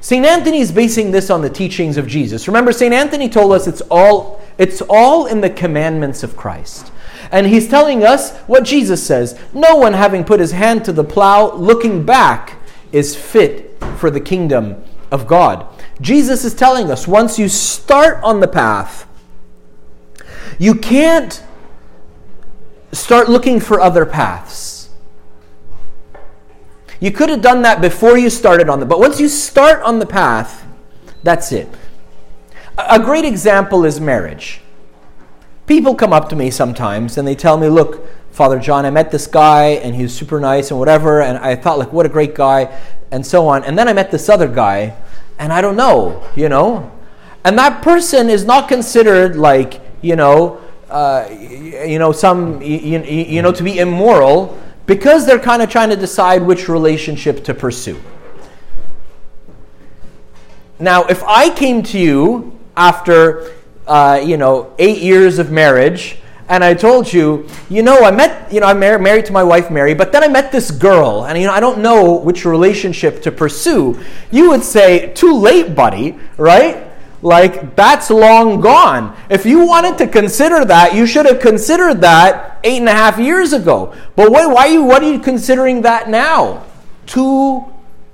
St. 0.00 0.24
Anthony 0.24 0.60
is 0.60 0.72
basing 0.72 1.10
this 1.10 1.28
on 1.28 1.42
the 1.42 1.50
teachings 1.50 1.98
of 1.98 2.06
Jesus. 2.06 2.48
Remember, 2.48 2.72
St. 2.72 2.94
Anthony 2.94 3.28
told 3.28 3.52
us 3.52 3.66
it's 3.66 3.82
all, 3.90 4.40
it's 4.56 4.80
all 4.88 5.26
in 5.26 5.42
the 5.42 5.50
commandments 5.50 6.22
of 6.22 6.34
Christ. 6.34 6.92
And 7.30 7.46
he's 7.46 7.68
telling 7.68 8.04
us 8.04 8.36
what 8.46 8.64
Jesus 8.64 9.04
says 9.04 9.38
No 9.52 9.76
one 9.76 9.92
having 9.92 10.24
put 10.24 10.40
his 10.40 10.52
hand 10.52 10.84
to 10.84 10.92
the 10.92 11.04
plow, 11.04 11.52
looking 11.54 12.04
back, 12.04 12.58
is 12.92 13.16
fit 13.16 13.76
for 13.98 14.10
the 14.10 14.20
kingdom 14.20 14.82
of 15.10 15.26
God. 15.26 15.66
Jesus 16.00 16.44
is 16.44 16.54
telling 16.54 16.90
us 16.90 17.06
once 17.06 17.38
you 17.38 17.48
start 17.48 18.22
on 18.22 18.40
the 18.40 18.48
path, 18.48 19.06
you 20.58 20.74
can't 20.74 21.42
start 22.92 23.28
looking 23.28 23.60
for 23.60 23.80
other 23.80 24.06
paths. 24.06 24.90
You 27.00 27.10
could 27.10 27.28
have 27.28 27.42
done 27.42 27.62
that 27.62 27.80
before 27.80 28.16
you 28.16 28.30
started 28.30 28.68
on 28.68 28.80
the 28.80 28.86
but 28.86 28.98
once 28.98 29.20
you 29.20 29.28
start 29.28 29.82
on 29.82 29.98
the 29.98 30.06
path, 30.06 30.64
that's 31.22 31.52
it. 31.52 31.68
A 32.78 32.98
great 32.98 33.24
example 33.24 33.84
is 33.84 34.00
marriage. 34.00 34.60
People 35.66 35.94
come 35.94 36.12
up 36.12 36.28
to 36.28 36.36
me 36.36 36.50
sometimes 36.50 37.16
and 37.16 37.26
they 37.26 37.34
tell 37.34 37.56
me, 37.56 37.68
"Look, 37.68 38.06
Father 38.34 38.58
John, 38.58 38.84
I 38.84 38.90
met 38.90 39.12
this 39.12 39.28
guy 39.28 39.66
and 39.82 39.94
he 39.94 40.02
was 40.02 40.12
super 40.12 40.40
nice 40.40 40.72
and 40.72 40.80
whatever 40.80 41.22
and 41.22 41.38
I 41.38 41.54
thought 41.54 41.78
like 41.78 41.92
what 41.92 42.04
a 42.04 42.08
great 42.08 42.34
guy 42.34 42.76
and 43.12 43.24
so 43.24 43.46
on. 43.46 43.62
And 43.62 43.78
then 43.78 43.86
I 43.86 43.92
met 43.92 44.10
this 44.10 44.28
other 44.28 44.48
guy 44.48 44.96
and 45.38 45.52
I 45.52 45.60
don't 45.60 45.76
know, 45.76 46.20
you 46.34 46.48
know? 46.48 46.90
And 47.44 47.56
that 47.58 47.82
person 47.82 48.28
is 48.28 48.44
not 48.44 48.68
considered 48.68 49.36
like, 49.36 49.80
you 50.02 50.16
know, 50.16 50.60
uh, 50.90 51.28
you 51.30 52.00
know, 52.00 52.10
some, 52.10 52.60
you, 52.60 53.02
you 53.02 53.40
know, 53.40 53.52
to 53.52 53.62
be 53.62 53.78
immoral 53.78 54.58
because 54.86 55.26
they're 55.26 55.38
kind 55.38 55.62
of 55.62 55.70
trying 55.70 55.90
to 55.90 55.96
decide 55.96 56.42
which 56.42 56.68
relationship 56.68 57.44
to 57.44 57.54
pursue. 57.54 58.00
Now, 60.80 61.04
if 61.04 61.22
I 61.22 61.50
came 61.50 61.84
to 61.84 61.98
you 62.00 62.58
after, 62.76 63.52
uh, 63.86 64.20
you 64.24 64.36
know, 64.36 64.72
eight 64.78 65.02
years 65.02 65.38
of 65.38 65.50
marriage, 65.50 66.18
and 66.48 66.62
I 66.62 66.74
told 66.74 67.12
you, 67.12 67.48
you 67.70 67.82
know, 67.82 68.00
I 68.00 68.10
met, 68.10 68.52
you 68.52 68.60
know, 68.60 68.66
I'm 68.66 68.78
mar- 68.78 68.98
married 68.98 69.24
to 69.26 69.32
my 69.32 69.42
wife 69.42 69.70
Mary, 69.70 69.94
but 69.94 70.12
then 70.12 70.22
I 70.22 70.28
met 70.28 70.52
this 70.52 70.70
girl, 70.70 71.24
and 71.24 71.38
you 71.38 71.46
know, 71.46 71.52
I 71.52 71.60
don't 71.60 71.80
know 71.80 72.16
which 72.16 72.44
relationship 72.44 73.22
to 73.22 73.32
pursue. 73.32 73.98
You 74.30 74.50
would 74.50 74.62
say, 74.62 75.12
too 75.14 75.34
late, 75.34 75.74
buddy, 75.74 76.18
right? 76.36 76.90
like 77.24 77.74
that's 77.74 78.10
long 78.10 78.60
gone. 78.60 79.16
If 79.30 79.46
you 79.46 79.66
wanted 79.66 79.96
to 79.98 80.06
consider 80.06 80.62
that, 80.66 80.94
you 80.94 81.06
should 81.06 81.24
have 81.24 81.40
considered 81.40 82.02
that 82.02 82.60
eight 82.62 82.78
and 82.78 82.88
a 82.88 82.92
half 82.92 83.18
years 83.18 83.54
ago. 83.54 83.94
But 84.14 84.30
wait, 84.30 84.46
why 84.46 84.66
are 84.66 84.72
you 84.72 84.84
what 84.84 85.02
are 85.02 85.10
you 85.10 85.18
considering 85.18 85.82
that 85.82 86.10
now? 86.10 86.64
Too 87.06 87.64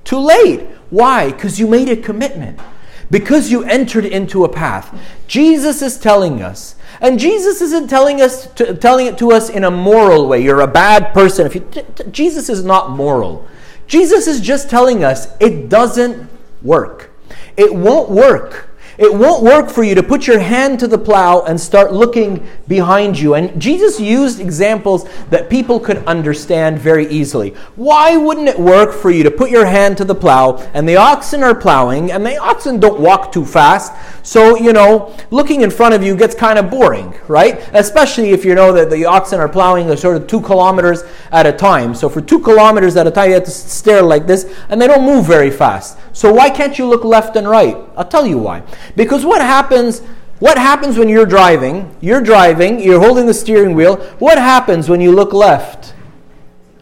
too 0.05 0.19
late. 0.19 0.61
Why? 0.91 1.33
Because 1.33 1.59
you 1.59 1.67
made 1.67 1.89
a 1.89 1.97
commitment. 1.97 2.61
Because 3.11 3.51
you 3.51 3.65
entered 3.65 4.05
into 4.05 4.45
a 4.45 4.49
path. 4.49 4.97
Jesus 5.27 5.83
is 5.83 5.99
telling 5.99 6.43
us 6.43 6.77
and 7.01 7.19
Jesus 7.19 7.61
isn't 7.63 7.89
telling 7.89 8.21
us 8.21 8.47
to, 8.55 8.75
telling 8.75 9.07
it 9.07 9.17
to 9.19 9.33
us 9.33 9.49
in 9.49 9.65
a 9.65 9.71
moral 9.71 10.29
way. 10.29 10.43
You're 10.43 10.61
a 10.61 10.67
bad 10.67 11.15
person. 11.15 11.47
If 11.47 11.55
you, 11.55 11.67
t- 11.71 11.83
t- 11.95 12.05
Jesus 12.11 12.49
is 12.49 12.63
not 12.63 12.91
moral. 12.91 13.49
Jesus 13.87 14.27
is 14.27 14.41
just 14.41 14.69
telling 14.69 15.03
us 15.03 15.29
it 15.41 15.69
doesn't 15.69 16.29
work. 16.63 17.11
It 17.57 17.75
won't 17.75 18.11
work 18.11 18.70
it 19.01 19.13
won't 19.13 19.43
work 19.43 19.71
for 19.71 19.83
you 19.83 19.95
to 19.95 20.03
put 20.03 20.27
your 20.27 20.39
hand 20.39 20.79
to 20.79 20.87
the 20.87 20.99
plow 20.99 21.41
and 21.45 21.59
start 21.59 21.91
looking 21.91 22.47
behind 22.69 23.19
you. 23.19 23.35
And 23.35 23.59
Jesus 23.61 23.99
used 23.99 24.41
examples 24.41 25.09
that 25.31 25.49
people 25.49 25.81
could 25.81 26.05
understand 26.05 26.79
very 26.79 27.07
easily. 27.09 27.55
Why 27.77 28.19
wouldn't 28.19 28.49
it 28.49 28.61
work 28.61 28.93
for 28.93 29.11
you 29.11 29.23
to 29.23 29.31
put 29.31 29.51
your 29.51 29.65
hand 29.65 29.97
to 29.97 30.05
the 30.05 30.15
plow 30.15 30.59
and 30.75 30.87
the 30.87 30.97
oxen 30.97 31.43
are 31.43 31.55
plowing 31.55 32.13
and 32.13 32.27
the 32.27 32.37
oxen 32.37 32.79
don't 32.79 33.01
walk 33.01 33.33
too 33.33 33.47
fast? 33.47 33.95
So, 34.23 34.59
you 34.59 34.75
know, 34.75 35.17
looking 35.31 35.63
in 35.63 35.71
front 35.71 35.95
of 35.95 36.03
you 36.03 36.15
gets 36.15 36.35
kind 36.35 36.59
of 36.59 36.71
boring, 36.71 37.15
right? 37.27 37.59
Especially 37.73 38.31
if 38.31 38.45
you 38.45 38.55
know 38.55 38.71
that 38.75 38.91
the 38.91 39.07
oxen 39.07 39.41
are 39.41 39.49
plowing 39.49 39.89
a 39.89 39.97
sort 39.97 40.17
of 40.17 40.27
two 40.27 40.43
kilometers 40.43 41.05
at 41.33 41.47
a 41.47 41.53
time. 41.53 41.95
So, 41.95 42.11
for 42.11 42.21
two 42.21 42.39
kilometers 42.41 42.97
at 42.97 43.07
a 43.07 43.11
time, 43.11 43.31
you 43.31 43.35
have 43.37 43.45
to 43.45 43.51
stare 43.51 44.03
like 44.03 44.27
this 44.27 44.55
and 44.69 44.81
they 44.81 44.87
don't 44.87 45.07
move 45.07 45.27
very 45.27 45.51
fast. 45.51 45.99
So, 46.13 46.33
why 46.33 46.51
can't 46.51 46.79
you 46.79 46.87
look 46.87 47.03
left 47.03 47.37
and 47.37 47.49
right? 47.49 47.79
I'll 47.97 48.05
tell 48.05 48.27
you 48.27 48.37
why. 48.37 48.63
Because 48.97 49.25
what 49.25 49.41
happens 49.41 50.03
what 50.39 50.57
happens 50.57 50.97
when 50.97 51.11
you're 51.11 51.27
driving? 51.27 51.95
You're 52.01 52.23
driving, 52.23 52.81
you're 52.81 52.99
holding 52.99 53.27
the 53.27 53.35
steering 53.35 53.75
wheel. 53.75 53.97
What 54.19 54.39
happens 54.39 54.89
when 54.89 55.03
you 55.03 55.13
look 55.13 55.35
left? 55.35 55.93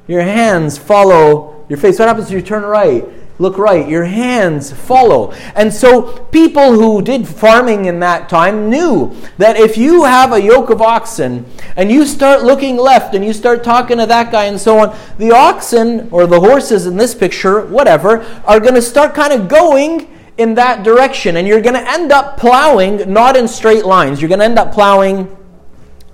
Your 0.06 0.22
hands 0.22 0.78
follow 0.78 1.66
your 1.68 1.76
face. 1.76 1.98
What 1.98 2.06
happens 2.06 2.28
when 2.28 2.38
you 2.38 2.44
turn 2.44 2.62
right? 2.62 3.04
look 3.38 3.56
right, 3.56 3.88
your 3.88 4.04
hands 4.04 4.72
follow. 4.72 5.32
And 5.54 5.72
so 5.72 6.18
people 6.26 6.72
who 6.72 7.02
did 7.02 7.26
farming 7.26 7.84
in 7.84 8.00
that 8.00 8.28
time 8.28 8.68
knew 8.68 9.14
that 9.38 9.56
if 9.56 9.78
you 9.78 10.04
have 10.04 10.32
a 10.32 10.42
yoke 10.42 10.70
of 10.70 10.82
oxen 10.82 11.46
and 11.76 11.90
you 11.90 12.04
start 12.04 12.42
looking 12.42 12.76
left 12.76 13.14
and 13.14 13.24
you 13.24 13.32
start 13.32 13.62
talking 13.62 13.98
to 13.98 14.06
that 14.06 14.32
guy 14.32 14.44
and 14.44 14.60
so 14.60 14.78
on, 14.78 14.98
the 15.18 15.30
oxen 15.30 16.08
or 16.10 16.26
the 16.26 16.40
horses 16.40 16.86
in 16.86 16.96
this 16.96 17.14
picture, 17.14 17.64
whatever, 17.66 18.22
are 18.44 18.60
going 18.60 18.74
to 18.74 18.82
start 18.82 19.14
kind 19.14 19.32
of 19.32 19.48
going 19.48 20.12
in 20.38 20.54
that 20.54 20.84
direction 20.84 21.36
and 21.36 21.46
you're 21.46 21.60
going 21.60 21.74
to 21.74 21.90
end 21.90 22.12
up 22.12 22.38
plowing 22.38 23.12
not 23.12 23.36
in 23.36 23.48
straight 23.48 23.84
lines. 23.84 24.22
You're 24.22 24.28
going 24.28 24.38
to 24.38 24.44
end 24.44 24.58
up 24.58 24.72
plowing 24.72 25.36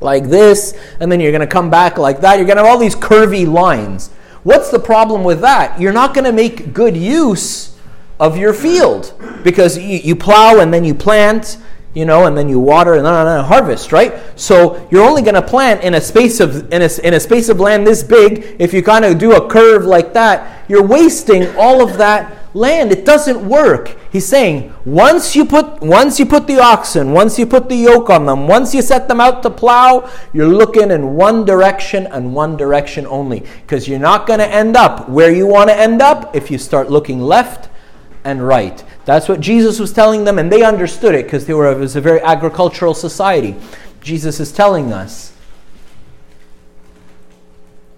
like 0.00 0.24
this 0.24 0.76
and 0.98 1.12
then 1.12 1.20
you're 1.20 1.30
going 1.30 1.42
to 1.42 1.46
come 1.46 1.70
back 1.70 1.98
like 1.98 2.20
that. 2.22 2.38
You're 2.38 2.46
going 2.46 2.56
to 2.56 2.64
have 2.64 2.70
all 2.70 2.78
these 2.78 2.96
curvy 2.96 3.46
lines. 3.46 4.08
What's 4.42 4.70
the 4.70 4.78
problem 4.78 5.24
with 5.24 5.40
that? 5.42 5.78
You're 5.80 5.92
not 5.92 6.14
going 6.14 6.24
to 6.24 6.32
make 6.32 6.72
good 6.72 6.96
use 6.96 7.78
of 8.18 8.36
your 8.36 8.54
field 8.54 9.12
because 9.42 9.76
you, 9.76 9.98
you 9.98 10.16
plow 10.16 10.60
and 10.60 10.72
then 10.72 10.84
you 10.84 10.94
plant, 10.94 11.58
you 11.94 12.06
know, 12.06 12.26
and 12.26 12.36
then 12.36 12.48
you 12.48 12.58
water 12.58 12.94
and 12.94 13.04
then, 13.04 13.44
harvest, 13.44 13.92
right? 13.92 14.14
So 14.36 14.86
you're 14.90 15.04
only 15.04 15.22
going 15.22 15.34
to 15.34 15.42
plant 15.42 15.82
in 15.82 15.94
a 15.94 16.00
space 16.00 16.40
of 16.40 16.72
in 16.72 16.82
a, 16.82 16.90
in 17.02 17.14
a 17.14 17.20
space 17.20 17.48
of 17.48 17.60
land 17.60 17.86
this 17.86 18.02
big. 18.02 18.56
If 18.58 18.72
you 18.72 18.82
kind 18.82 19.04
of 19.04 19.18
do 19.18 19.32
a 19.32 19.48
curve 19.48 19.84
like 19.84 20.12
that, 20.14 20.64
you're 20.68 20.86
wasting 20.86 21.54
all 21.56 21.82
of 21.82 21.98
that 21.98 22.43
land. 22.54 22.92
It 22.92 23.04
doesn't 23.04 23.46
work. 23.46 23.96
He's 24.10 24.26
saying 24.26 24.72
once 24.84 25.36
you 25.36 25.44
put 25.44 25.80
once 25.80 26.18
you 26.18 26.26
put 26.26 26.46
the 26.46 26.60
oxen, 26.60 27.12
once 27.12 27.38
you 27.38 27.46
put 27.46 27.68
the 27.68 27.76
yoke 27.76 28.08
on 28.08 28.26
them, 28.26 28.46
once 28.46 28.74
you 28.74 28.80
set 28.80 29.08
them 29.08 29.20
out 29.20 29.42
to 29.42 29.50
plow, 29.50 30.10
you're 30.32 30.48
looking 30.48 30.90
in 30.90 31.14
one 31.14 31.44
direction 31.44 32.06
and 32.06 32.34
one 32.34 32.56
direction 32.56 33.06
only 33.06 33.40
because 33.62 33.86
you're 33.88 33.98
not 33.98 34.26
going 34.26 34.38
to 34.38 34.48
end 34.48 34.76
up 34.76 35.08
where 35.08 35.32
you 35.32 35.46
want 35.46 35.68
to 35.68 35.76
end 35.76 36.00
up 36.00 36.34
if 36.34 36.50
you 36.50 36.56
start 36.56 36.90
looking 36.90 37.20
left 37.20 37.68
and 38.24 38.46
right. 38.46 38.82
That's 39.04 39.28
what 39.28 39.40
Jesus 39.40 39.78
was 39.78 39.92
telling 39.92 40.24
them 40.24 40.38
and 40.38 40.50
they 40.50 40.62
understood 40.62 41.14
it 41.14 41.26
because 41.26 41.46
they 41.46 41.54
were 41.54 41.70
it 41.70 41.78
was 41.78 41.96
a 41.96 42.00
very 42.00 42.20
agricultural 42.20 42.94
society. 42.94 43.56
Jesus 44.00 44.38
is 44.40 44.52
telling 44.52 44.92
us 44.92 45.32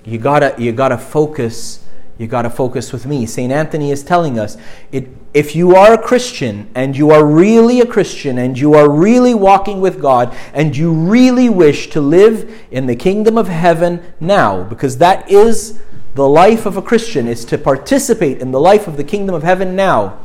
you 0.04 0.18
got 0.18 0.38
to 0.40 0.54
you 0.58 0.72
got 0.72 0.88
to 0.88 0.98
focus 0.98 1.85
you 2.18 2.26
got 2.26 2.42
to 2.42 2.50
focus 2.50 2.92
with 2.92 3.04
me. 3.04 3.26
St. 3.26 3.52
Anthony 3.52 3.90
is 3.90 4.02
telling 4.02 4.38
us 4.38 4.56
it, 4.90 5.08
if 5.34 5.54
you 5.54 5.76
are 5.76 5.92
a 5.92 6.02
Christian 6.02 6.70
and 6.74 6.96
you 6.96 7.10
are 7.10 7.26
really 7.26 7.80
a 7.80 7.86
Christian 7.86 8.38
and 8.38 8.58
you 8.58 8.72
are 8.72 8.88
really 8.88 9.34
walking 9.34 9.82
with 9.82 10.00
God 10.00 10.34
and 10.54 10.74
you 10.74 10.92
really 10.92 11.50
wish 11.50 11.90
to 11.90 12.00
live 12.00 12.50
in 12.70 12.86
the 12.86 12.96
kingdom 12.96 13.36
of 13.36 13.48
heaven 13.48 14.02
now, 14.18 14.64
because 14.64 14.96
that 14.98 15.30
is 15.30 15.78
the 16.14 16.26
life 16.26 16.64
of 16.64 16.78
a 16.78 16.82
Christian, 16.82 17.28
is 17.28 17.44
to 17.44 17.58
participate 17.58 18.40
in 18.40 18.50
the 18.50 18.60
life 18.60 18.88
of 18.88 18.96
the 18.96 19.04
kingdom 19.04 19.34
of 19.34 19.42
heaven 19.42 19.76
now, 19.76 20.18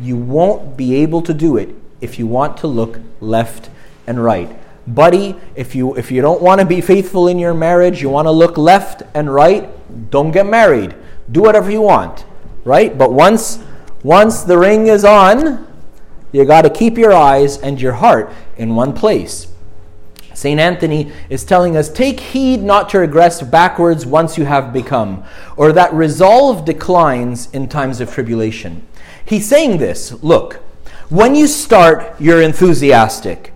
you 0.00 0.16
won't 0.16 0.78
be 0.78 0.94
able 0.96 1.20
to 1.20 1.34
do 1.34 1.58
it 1.58 1.74
if 2.00 2.18
you 2.18 2.26
want 2.26 2.56
to 2.56 2.66
look 2.66 3.00
left 3.20 3.68
and 4.06 4.22
right. 4.22 4.58
Buddy, 4.86 5.36
if 5.54 5.74
you, 5.74 5.94
if 5.96 6.10
you 6.10 6.22
don't 6.22 6.40
want 6.40 6.60
to 6.62 6.66
be 6.66 6.80
faithful 6.80 7.28
in 7.28 7.38
your 7.38 7.54
marriage, 7.54 8.00
you 8.00 8.08
want 8.08 8.26
to 8.26 8.30
look 8.30 8.56
left 8.56 9.02
and 9.14 9.32
right, 9.32 9.68
don't 10.10 10.30
get 10.30 10.46
married 10.46 10.94
do 11.30 11.42
whatever 11.42 11.70
you 11.70 11.80
want, 11.80 12.24
right? 12.64 12.96
But 12.96 13.12
once 13.12 13.58
once 14.02 14.42
the 14.42 14.58
ring 14.58 14.86
is 14.88 15.04
on, 15.04 15.66
you 16.30 16.44
got 16.44 16.62
to 16.62 16.70
keep 16.70 16.98
your 16.98 17.12
eyes 17.12 17.56
and 17.58 17.80
your 17.80 17.94
heart 17.94 18.30
in 18.56 18.74
one 18.74 18.92
place. 18.92 19.48
St. 20.34 20.60
Anthony 20.60 21.12
is 21.30 21.44
telling 21.44 21.76
us 21.76 21.88
take 21.88 22.20
heed 22.20 22.62
not 22.62 22.88
to 22.90 22.98
regress 22.98 23.40
backwards 23.40 24.04
once 24.04 24.36
you 24.36 24.44
have 24.44 24.72
become, 24.72 25.24
or 25.56 25.72
that 25.72 25.92
resolve 25.94 26.64
declines 26.64 27.50
in 27.52 27.68
times 27.68 28.00
of 28.00 28.12
tribulation. 28.12 28.86
He's 29.24 29.48
saying 29.48 29.78
this 29.78 30.12
look, 30.22 30.56
when 31.08 31.34
you 31.34 31.46
start, 31.46 32.20
you're 32.20 32.42
enthusiastic. 32.42 33.52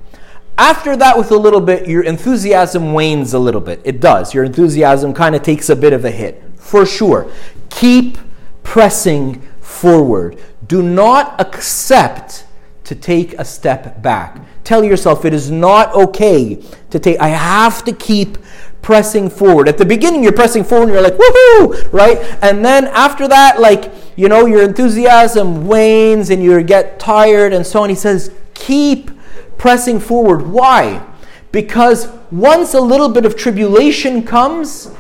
After 0.56 0.96
that, 0.96 1.16
with 1.16 1.30
a 1.30 1.36
little 1.36 1.60
bit, 1.60 1.88
your 1.88 2.02
enthusiasm 2.02 2.92
wanes 2.92 3.32
a 3.34 3.38
little 3.38 3.60
bit. 3.60 3.80
It 3.84 4.00
does. 4.00 4.34
Your 4.34 4.44
enthusiasm 4.44 5.14
kind 5.14 5.36
of 5.36 5.42
takes 5.42 5.68
a 5.68 5.76
bit 5.76 5.92
of 5.92 6.04
a 6.04 6.10
hit, 6.10 6.42
for 6.58 6.84
sure. 6.84 7.30
Keep 7.70 8.18
pressing 8.62 9.40
forward. 9.60 10.38
Do 10.66 10.82
not 10.82 11.40
accept 11.40 12.46
to 12.84 12.94
take 12.94 13.34
a 13.34 13.44
step 13.44 14.02
back. 14.02 14.40
Tell 14.64 14.82
yourself 14.82 15.24
it 15.24 15.34
is 15.34 15.50
not 15.50 15.94
okay 15.94 16.62
to 16.90 16.98
take, 16.98 17.18
I 17.20 17.28
have 17.28 17.84
to 17.84 17.92
keep 17.92 18.38
pressing 18.82 19.28
forward. 19.28 19.68
At 19.68 19.76
the 19.78 19.84
beginning, 19.84 20.22
you're 20.22 20.32
pressing 20.32 20.64
forward 20.64 20.84
and 20.84 20.92
you're 20.92 21.02
like, 21.02 21.14
woohoo, 21.14 21.92
right? 21.92 22.18
And 22.42 22.64
then 22.64 22.86
after 22.86 23.28
that, 23.28 23.60
like, 23.60 23.92
you 24.16 24.28
know, 24.28 24.46
your 24.46 24.62
enthusiasm 24.62 25.66
wanes 25.66 26.30
and 26.30 26.42
you 26.42 26.62
get 26.62 26.98
tired 26.98 27.52
and 27.52 27.66
so 27.66 27.82
on. 27.82 27.90
He 27.90 27.94
says, 27.94 28.30
keep 28.54 29.10
pressing 29.58 30.00
forward. 30.00 30.46
Why? 30.46 31.06
Because 31.52 32.08
once 32.30 32.74
a 32.74 32.80
little 32.80 33.08
bit 33.08 33.24
of 33.26 33.36
tribulation 33.36 34.22
comes, 34.22 34.90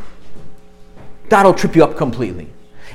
that'll 1.30 1.54
trip 1.54 1.76
you 1.76 1.84
up 1.84 1.96
completely. 1.96 2.48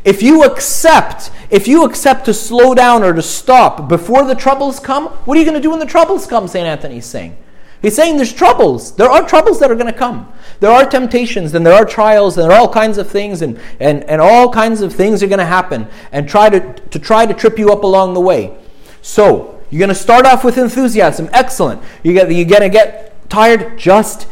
If 0.04 0.22
you 0.22 0.44
accept, 0.44 1.32
if 1.50 1.68
you 1.68 1.86
accept 1.86 2.26
to 2.26 2.34
slow 2.34 2.74
down 2.76 3.04
or 3.04 3.14
to 3.14 3.22
stop 3.22 3.88
before 3.88 4.26
the 4.26 4.36
troubles 4.36 4.80
come, 4.80 5.08
what 5.08 5.38
are 5.38 5.40
you 5.40 5.46
going 5.46 5.56
to 5.56 5.62
do 5.62 5.70
when 5.70 5.80
the 5.80 5.86
troubles 5.86 6.28
come? 6.28 6.48
St. 6.48 6.66
Anthony's 6.66 7.06
saying. 7.06 7.38
He's 7.82 7.96
saying 7.96 8.16
there's 8.16 8.34
troubles. 8.34 8.96
There 8.96 9.10
are 9.10 9.28
troubles 9.28 9.60
that 9.60 9.70
are 9.70 9.76
going 9.76 9.92
to 9.92 9.98
come. 9.98 10.32
There 10.62 10.72
are 10.72 10.86
temptations 10.86 11.54
and 11.54 11.66
there 11.66 11.74
are 11.74 11.86
trials 11.86 12.38
and 12.38 12.50
there 12.50 12.58
are 12.58 12.62
all 12.62 12.72
kinds 12.72 12.98
of 12.98 13.10
things 13.10 13.42
and, 13.42 13.60
and, 13.80 14.04
and 14.06 14.22
all 14.22 14.52
kinds 14.52 14.82
of 14.82 14.94
things 14.94 15.22
are 15.22 15.28
going 15.28 15.40
to 15.40 15.46
happen 15.46 15.88
and 16.14 16.28
try 16.28 16.50
to, 16.50 16.74
to 16.74 17.00
try 17.00 17.26
to 17.26 17.34
trip 17.34 17.60
you 17.60 17.72
up 17.72 17.84
along 17.84 18.14
the 18.14 18.22
way. 18.22 18.58
So 19.02 19.62
you're 19.70 19.80
going 19.80 19.90
to 19.90 19.96
start 19.96 20.26
off 20.26 20.46
with 20.46 20.58
enthusiasm. 20.58 21.30
Excellent. 21.34 21.82
You 22.04 22.14
get, 22.14 22.32
you're 22.32 22.46
going 22.46 22.62
to 22.62 22.70
get 22.70 23.30
tired. 23.30 23.78
Just 23.78 24.28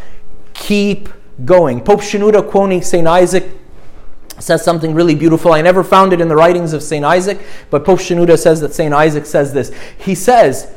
keep 0.53 1.09
going. 1.43 1.81
Pope 1.81 1.99
Shenouda 1.99 2.49
quoting 2.49 2.81
St. 2.81 3.05
Isaac 3.05 3.60
says 4.39 4.63
something 4.63 4.93
really 4.93 5.15
beautiful. 5.15 5.53
I 5.53 5.61
never 5.61 5.83
found 5.83 6.13
it 6.13 6.21
in 6.21 6.27
the 6.27 6.35
writings 6.35 6.73
of 6.73 6.81
St. 6.83 7.03
Isaac, 7.03 7.39
but 7.69 7.85
Pope 7.85 7.99
Shenouda 7.99 8.37
says 8.37 8.61
that 8.61 8.73
St. 8.73 8.93
Isaac 8.93 9.25
says 9.25 9.53
this. 9.53 9.71
He 9.97 10.15
says, 10.15 10.71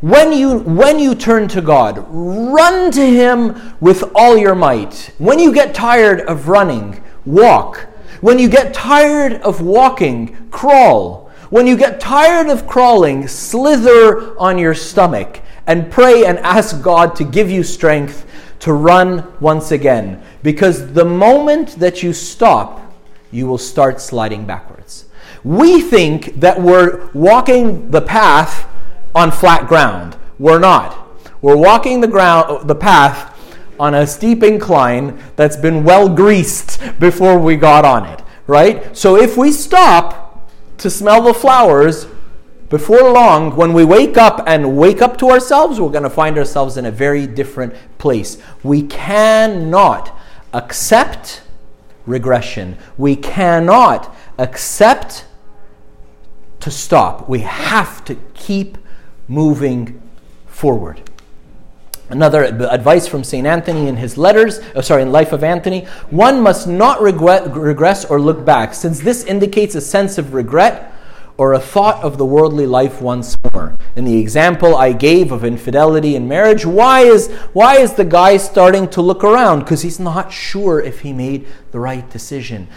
when 0.00 0.32
you, 0.32 0.58
when 0.58 0.98
you 0.98 1.14
turn 1.14 1.46
to 1.48 1.62
God, 1.62 2.04
run 2.08 2.90
to 2.90 3.06
Him 3.06 3.76
with 3.80 4.02
all 4.16 4.36
your 4.36 4.56
might. 4.56 5.12
When 5.18 5.38
you 5.38 5.52
get 5.52 5.74
tired 5.74 6.22
of 6.22 6.48
running, 6.48 7.02
walk. 7.24 7.88
When 8.20 8.38
you 8.38 8.48
get 8.48 8.74
tired 8.74 9.34
of 9.42 9.60
walking, 9.60 10.48
crawl. 10.50 11.30
When 11.50 11.66
you 11.66 11.76
get 11.76 12.00
tired 12.00 12.48
of 12.48 12.66
crawling, 12.66 13.28
slither 13.28 14.36
on 14.38 14.58
your 14.58 14.74
stomach 14.74 15.40
and 15.66 15.90
pray 15.90 16.24
and 16.24 16.38
ask 16.40 16.82
God 16.82 17.14
to 17.16 17.24
give 17.24 17.50
you 17.50 17.62
strength 17.62 18.26
to 18.60 18.72
run 18.72 19.32
once 19.40 19.70
again. 19.70 20.22
Because 20.42 20.92
the 20.92 21.04
moment 21.04 21.78
that 21.78 22.02
you 22.02 22.12
stop, 22.12 22.80
you 23.30 23.46
will 23.46 23.58
start 23.58 24.00
sliding 24.00 24.44
backwards. 24.44 25.06
We 25.44 25.80
think 25.80 26.40
that 26.40 26.60
we're 26.60 27.10
walking 27.12 27.90
the 27.90 28.02
path 28.02 28.68
on 29.14 29.30
flat 29.30 29.66
ground. 29.66 30.16
We're 30.38 30.58
not. 30.58 30.98
We're 31.40 31.56
walking 31.56 32.00
the 32.00 32.08
ground, 32.08 32.68
the 32.68 32.74
path 32.74 33.30
on 33.78 33.94
a 33.94 34.06
steep 34.06 34.42
incline 34.42 35.20
that's 35.34 35.56
been 35.56 35.82
well 35.82 36.08
greased 36.08 36.80
before 37.00 37.38
we 37.38 37.56
got 37.56 37.84
on 37.84 38.06
it, 38.06 38.22
right? 38.46 38.96
So 38.96 39.16
if 39.16 39.36
we 39.36 39.50
stop 39.50 40.48
to 40.78 40.90
smell 40.90 41.22
the 41.22 41.34
flowers, 41.34 42.06
before 42.68 43.12
long, 43.12 43.54
when 43.56 43.72
we 43.72 43.84
wake 43.84 44.16
up 44.16 44.44
and 44.46 44.76
wake 44.76 45.02
up 45.02 45.18
to 45.18 45.30
ourselves, 45.30 45.80
we're 45.80 45.90
going 45.90 46.04
to 46.04 46.10
find 46.10 46.38
ourselves 46.38 46.76
in 46.76 46.86
a 46.86 46.90
very 46.90 47.26
different 47.26 47.74
place. 47.98 48.38
We 48.62 48.82
cannot 48.82 50.16
accept 50.52 51.42
regression. 52.06 52.76
We 52.98 53.16
cannot 53.16 54.14
accept 54.38 55.24
to 56.60 56.70
stop. 56.70 57.28
We 57.28 57.40
have 57.40 58.04
to 58.04 58.16
keep 58.34 58.78
moving 59.28 60.00
forward. 60.46 61.10
Another 62.08 62.44
advice 62.44 63.08
from 63.08 63.24
St. 63.24 63.46
Anthony 63.46 63.88
in 63.88 63.96
his 63.96 64.18
letters, 64.18 64.60
oh, 64.74 64.82
sorry, 64.82 65.00
in 65.00 65.10
Life 65.10 65.32
of 65.32 65.42
Anthony 65.42 65.86
one 66.10 66.42
must 66.42 66.68
not 66.68 67.00
regret, 67.00 67.50
regress 67.56 68.04
or 68.04 68.20
look 68.20 68.44
back, 68.44 68.74
since 68.74 69.00
this 69.00 69.24
indicates 69.24 69.74
a 69.74 69.80
sense 69.80 70.18
of 70.18 70.34
regret 70.34 70.91
or 71.36 71.52
a 71.52 71.60
thought 71.60 72.02
of 72.02 72.18
the 72.18 72.24
worldly 72.24 72.66
life 72.66 73.00
once 73.00 73.36
more. 73.44 73.76
In 73.96 74.04
the 74.04 74.18
example 74.18 74.76
I 74.76 74.92
gave 74.92 75.32
of 75.32 75.44
infidelity 75.44 76.14
in 76.14 76.28
marriage, 76.28 76.64
why 76.64 77.00
is, 77.00 77.28
why 77.52 77.78
is 77.78 77.94
the 77.94 78.04
guy 78.04 78.36
starting 78.36 78.88
to 78.88 79.02
look 79.02 79.24
around? 79.24 79.60
Because 79.60 79.82
he's 79.82 80.00
not 80.00 80.32
sure 80.32 80.80
if 80.80 81.00
he 81.00 81.12
made 81.12 81.46
the 81.70 81.80
right 81.80 82.08
decision. 82.10 82.68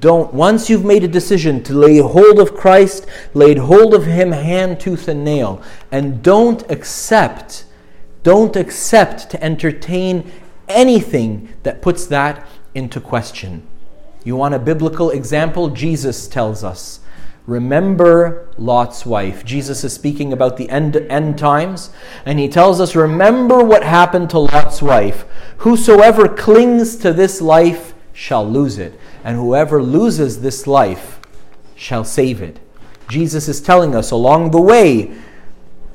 Don't, 0.00 0.34
once 0.34 0.68
you've 0.68 0.84
made 0.84 1.04
a 1.04 1.08
decision 1.08 1.62
to 1.64 1.74
lay 1.74 1.98
hold 1.98 2.38
of 2.38 2.54
Christ, 2.54 3.06
laid 3.34 3.58
hold 3.58 3.94
of 3.94 4.06
him 4.06 4.32
hand, 4.32 4.80
tooth, 4.80 5.08
and 5.08 5.24
nail, 5.24 5.62
and 5.90 6.22
don't 6.22 6.68
accept 6.70 7.64
don't 8.22 8.56
accept 8.56 9.30
to 9.30 9.42
entertain 9.42 10.30
anything 10.68 11.48
that 11.62 11.82
puts 11.82 12.06
that 12.06 12.46
into 12.74 13.00
question. 13.00 13.66
You 14.24 14.36
want 14.36 14.54
a 14.54 14.58
biblical 14.58 15.10
example? 15.10 15.70
Jesus 15.70 16.28
tells 16.28 16.62
us. 16.62 16.99
Remember 17.50 18.46
Lot's 18.58 19.04
wife. 19.04 19.44
Jesus 19.44 19.82
is 19.82 19.92
speaking 19.92 20.32
about 20.32 20.56
the 20.56 20.70
end, 20.70 20.94
end 20.94 21.36
times, 21.36 21.90
and 22.24 22.38
he 22.38 22.46
tells 22.46 22.80
us, 22.80 22.94
Remember 22.94 23.64
what 23.64 23.82
happened 23.82 24.30
to 24.30 24.38
Lot's 24.38 24.80
wife. 24.80 25.24
Whosoever 25.58 26.28
clings 26.28 26.94
to 26.98 27.12
this 27.12 27.40
life 27.40 27.92
shall 28.12 28.48
lose 28.48 28.78
it, 28.78 28.96
and 29.24 29.36
whoever 29.36 29.82
loses 29.82 30.42
this 30.42 30.68
life 30.68 31.18
shall 31.74 32.04
save 32.04 32.40
it. 32.40 32.60
Jesus 33.08 33.48
is 33.48 33.60
telling 33.60 33.96
us 33.96 34.12
along 34.12 34.52
the 34.52 34.60
way, 34.60 35.12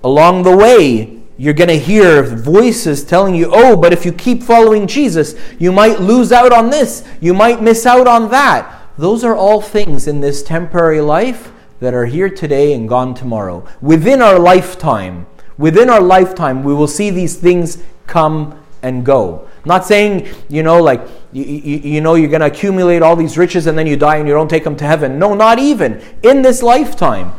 along 0.04 0.44
the 0.44 0.58
way, 0.58 1.22
you're 1.38 1.54
going 1.54 1.70
to 1.70 1.80
hear 1.80 2.22
voices 2.22 3.02
telling 3.06 3.34
you, 3.34 3.50
oh, 3.50 3.78
but 3.78 3.94
if 3.94 4.06
you 4.06 4.12
keep 4.12 4.44
following 4.44 4.88
Jesus, 4.88 5.36
you 5.58 5.72
might 5.72 6.02
lose 6.02 6.34
out 6.34 6.52
on 6.52 6.70
this, 6.70 7.08
you 7.22 7.34
might 7.34 7.62
miss 7.62 7.86
out 7.86 8.08
on 8.08 8.30
that. 8.32 8.85
Those 8.98 9.24
are 9.24 9.36
all 9.36 9.62
things 9.62 10.08
in 10.08 10.22
this 10.22 10.42
temporary 10.42 11.02
life 11.02 11.52
that 11.80 11.94
are 11.94 12.06
here 12.06 12.30
today 12.30 12.74
and 12.74 12.88
gone 12.88 13.14
tomorrow. 13.14 13.68
Within 13.82 14.22
our 14.22 14.40
lifetime, 14.40 15.28
within 15.58 15.90
our 15.90 16.02
lifetime, 16.02 16.64
we 16.64 16.74
will 16.74 16.88
see 16.88 17.10
these 17.10 17.36
things 17.36 17.84
come 18.08 18.58
and 18.82 19.06
go. 19.06 19.48
Not 19.66 19.86
saying, 19.86 20.28
you 20.48 20.64
know, 20.64 20.82
like, 20.82 21.06
you, 21.34 21.44
you, 21.44 21.78
you 21.78 22.02
know, 22.02 22.16
you're 22.16 22.30
going 22.30 22.42
to 22.42 22.48
accumulate 22.48 23.02
all 23.02 23.16
these 23.16 23.38
riches 23.38 23.68
and 23.68 23.78
then 23.78 23.88
you 23.88 23.98
die 23.98 24.18
and 24.18 24.28
you 24.28 24.34
don't 24.34 24.50
take 24.50 24.64
them 24.64 24.78
to 24.78 24.86
heaven. 24.86 25.20
No, 25.20 25.34
not 25.34 25.60
even. 25.60 26.02
In 26.24 26.42
this 26.42 26.64
lifetime, 26.64 27.34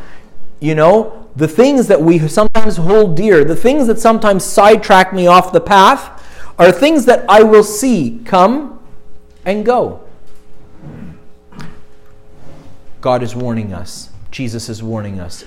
you 0.59 0.75
know, 0.75 1.29
the 1.35 1.47
things 1.47 1.87
that 1.87 2.01
we 2.01 2.19
sometimes 2.27 2.77
hold 2.77 3.15
dear, 3.15 3.43
the 3.43 3.55
things 3.55 3.87
that 3.87 3.99
sometimes 3.99 4.43
sidetrack 4.43 5.13
me 5.13 5.25
off 5.25 5.51
the 5.53 5.61
path, 5.61 6.13
are 6.59 6.71
things 6.71 7.05
that 7.05 7.23
I 7.29 7.43
will 7.43 7.63
see 7.63 8.21
come 8.25 8.79
and 9.45 9.65
go. 9.65 10.06
God 13.01 13.23
is 13.23 13.35
warning 13.35 13.73
us. 13.73 14.09
Jesus 14.31 14.69
is 14.69 14.83
warning 14.83 15.19
us. 15.19 15.45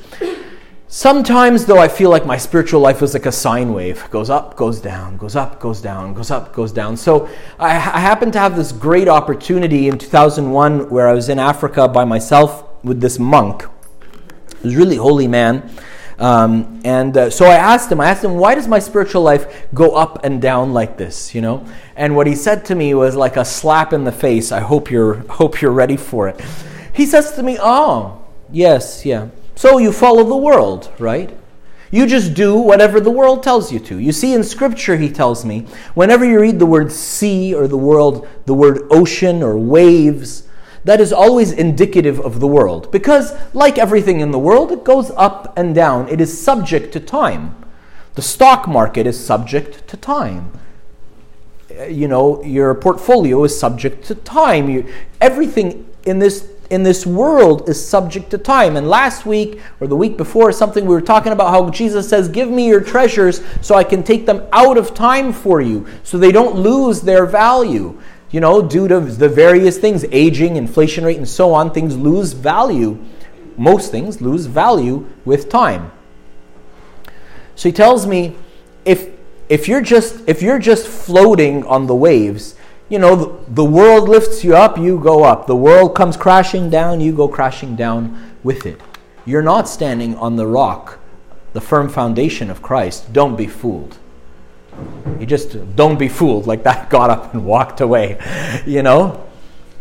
Sometimes, 0.89 1.67
though, 1.67 1.79
I 1.79 1.87
feel 1.87 2.11
like 2.11 2.27
my 2.27 2.37
spiritual 2.37 2.81
life 2.81 3.01
is 3.03 3.15
like 3.15 3.27
a 3.27 3.33
sine 3.33 3.73
wave 3.73 4.09
goes 4.11 4.29
up, 4.29 4.57
goes 4.57 4.81
down, 4.81 5.17
goes 5.17 5.37
up, 5.37 5.61
goes 5.61 5.81
down, 5.81 6.15
goes 6.15 6.31
up, 6.31 6.53
goes 6.53 6.73
down. 6.73 6.97
So 6.97 7.29
I, 7.59 7.77
I 7.77 8.01
happened 8.01 8.33
to 8.33 8.41
have 8.41 8.57
this 8.57 8.73
great 8.73 9.07
opportunity 9.07 9.87
in 9.89 9.99
2001 9.99 10.91
where 10.91 11.07
I 11.09 11.13
was 11.13 11.29
in 11.29 11.39
Africa 11.39 11.87
by 11.87 12.05
myself 12.05 12.65
with 12.83 13.01
this 13.01 13.19
monk 13.19 13.65
he 14.63 14.69
was 14.69 14.77
really 14.77 14.97
holy 14.97 15.29
man. 15.29 15.71
Um, 16.19 16.83
and 16.85 17.17
uh, 17.17 17.31
so 17.31 17.47
I 17.47 17.55
asked 17.55 17.91
him, 17.91 18.01
I 18.01 18.11
asked 18.11 18.23
him, 18.23 18.35
why 18.35 18.55
does 18.55 18.69
my 18.69 18.79
spiritual 18.79 19.23
life 19.23 19.67
go 19.73 19.97
up 19.97 20.23
and 20.23 20.41
down 20.41 20.75
like 20.75 20.99
this, 20.99 21.35
you 21.35 21.41
know? 21.41 21.67
And 21.97 22.15
what 22.15 22.27
he 22.27 22.35
said 22.35 22.67
to 22.67 22.75
me 22.75 22.93
was 22.93 23.17
like 23.17 23.39
a 23.39 23.45
slap 23.45 23.95
in 23.95 24.05
the 24.05 24.13
face. 24.13 24.53
I 24.53 24.61
hope 24.61 24.91
you're, 24.91 25.15
hope 25.31 25.63
you're 25.63 25.71
ready 25.71 25.97
for 25.97 26.29
it. 26.29 26.39
He 26.93 27.07
says 27.07 27.33
to 27.33 27.43
me, 27.43 27.59
oh, 27.61 28.23
yes, 28.51 29.05
yeah. 29.05 29.29
So 29.55 29.79
you 29.79 29.93
follow 29.93 30.25
the 30.25 30.37
world, 30.37 30.91
right? 30.99 31.37
You 31.91 32.07
just 32.07 32.35
do 32.35 32.57
whatever 32.57 33.01
the 33.01 33.11
world 33.11 33.43
tells 33.43 33.73
you 33.73 33.81
to. 33.81 33.99
You 33.99 34.13
see, 34.13 34.33
in 34.33 34.45
Scripture, 34.45 34.97
he 34.97 35.11
tells 35.11 35.45
me, 35.45 35.67
whenever 35.95 36.25
you 36.25 36.41
read 36.41 36.59
the 36.59 36.67
word 36.67 36.93
sea 36.93 37.53
or 37.53 37.67
the 37.67 37.77
world, 37.77 38.29
the 38.47 38.55
word 38.55 38.87
ocean 38.91 39.43
or 39.43 39.59
waves, 39.59 40.45
that 40.85 41.01
is 41.01 41.13
always 41.13 41.53
indicative 41.53 42.21
of 42.21 42.41
the 42.41 42.47
world. 42.47 42.91
Because, 42.93 43.35
like 43.53 43.77
everything 43.77 44.21
in 44.21 44.31
the 44.31 44.39
world, 44.39 44.71
it 44.71 44.85
goes 44.85 45.11
up 45.11 45.53
and 45.59 45.75
down. 45.75 46.09
It 46.09 46.21
is 46.21 46.41
subject 46.41 46.93
to 46.93 47.01
time. 47.01 47.57
The 48.15 48.23
stock 48.23 48.69
market 48.69 49.07
is 49.07 49.19
subject 49.23 49.87
to 49.89 49.97
time. 49.97 50.53
You 51.89 52.09
know, 52.09 52.43
your 52.45 52.75
portfolio 52.75 53.43
is 53.45 53.59
subject 53.59 54.05
to 54.07 54.15
time. 54.15 54.71
You, 54.71 54.87
everything 55.21 55.89
in 56.05 56.19
this 56.19 56.49
in 56.71 56.83
this 56.83 57.05
world 57.05 57.69
is 57.69 57.85
subject 57.85 58.31
to 58.31 58.39
time. 58.39 58.77
And 58.77 58.89
last 58.89 59.27
week 59.27 59.61
or 59.81 59.87
the 59.87 59.97
week 59.97 60.17
before, 60.17 60.53
something 60.53 60.87
we 60.87 60.95
were 60.95 61.01
talking 61.01 61.33
about 61.33 61.51
how 61.51 61.69
Jesus 61.71 62.09
says, 62.09 62.29
Give 62.29 62.49
me 62.49 62.67
your 62.69 62.81
treasures 62.81 63.43
so 63.61 63.75
I 63.75 63.85
can 63.85 64.03
take 64.03 64.25
them 64.25 64.47
out 64.53 64.79
of 64.79 64.95
time 64.95 65.33
for 65.33 65.61
you, 65.61 65.87
so 66.05 66.17
they 66.17 66.33
don't 66.33 66.57
lose 66.57 67.01
their 67.01 67.27
value 67.27 68.01
you 68.31 68.39
know, 68.39 68.63
due 68.63 68.87
to 68.87 69.01
the 69.01 69.29
various 69.29 69.79
things, 69.79 70.05
aging, 70.13 70.57
inflation 70.57 71.05
rate, 71.05 71.17
and 71.17 71.29
so 71.29 71.53
on, 71.53 71.73
things 71.73 71.97
lose 71.97 72.33
value. 72.33 72.99
Most 73.57 73.91
things 73.91 74.21
lose 74.21 74.47
value 74.47 75.09
with 75.25 75.49
time. 75.49 75.91
So 77.57 77.69
he 77.69 77.73
tells 77.73 78.07
me, 78.07 78.37
if 78.85 79.09
if 79.49 79.67
you're 79.67 79.81
just 79.81 80.23
if 80.29 80.43
you're 80.43 80.61
just 80.61 80.87
floating 80.87 81.65
on 81.65 81.89
the 81.89 81.95
waves, 81.95 82.55
you 82.91 82.99
know, 82.99 83.41
the, 83.47 83.65
world 83.65 84.09
lifts 84.09 84.43
you 84.43 84.55
up, 84.57 84.77
you 84.77 84.99
go 84.99 85.23
up. 85.23 85.47
The 85.47 85.57
world 85.57 85.95
comes 85.95 86.17
crashing 86.17 86.69
down, 86.69 87.01
you 87.01 87.13
go 87.15 87.29
crashing 87.29 87.77
down 87.77 88.35
with 88.43 88.67
it. 88.67 88.81
You're 89.25 89.43
not 89.43 89.69
standing 89.69 90.17
on 90.17 90.37
the 90.37 90.47
rock, 90.47 90.99
the 91.53 91.61
firm 91.61 91.89
foundation 91.89 92.51
of 92.51 92.63
Christ. 92.63 93.13
Don't 93.13 93.37
be 93.37 93.47
fooled. 93.47 93.97
You 95.21 95.25
just 95.25 95.77
don't 95.77 95.99
be 95.99 96.09
fooled 96.09 96.47
like 96.49 96.65
that 96.65 96.91
got 96.91 97.11
up 97.11 97.33
and 97.33 97.47
walked 97.47 97.81
away, 97.81 98.19
you 98.67 98.83
know, 98.83 99.25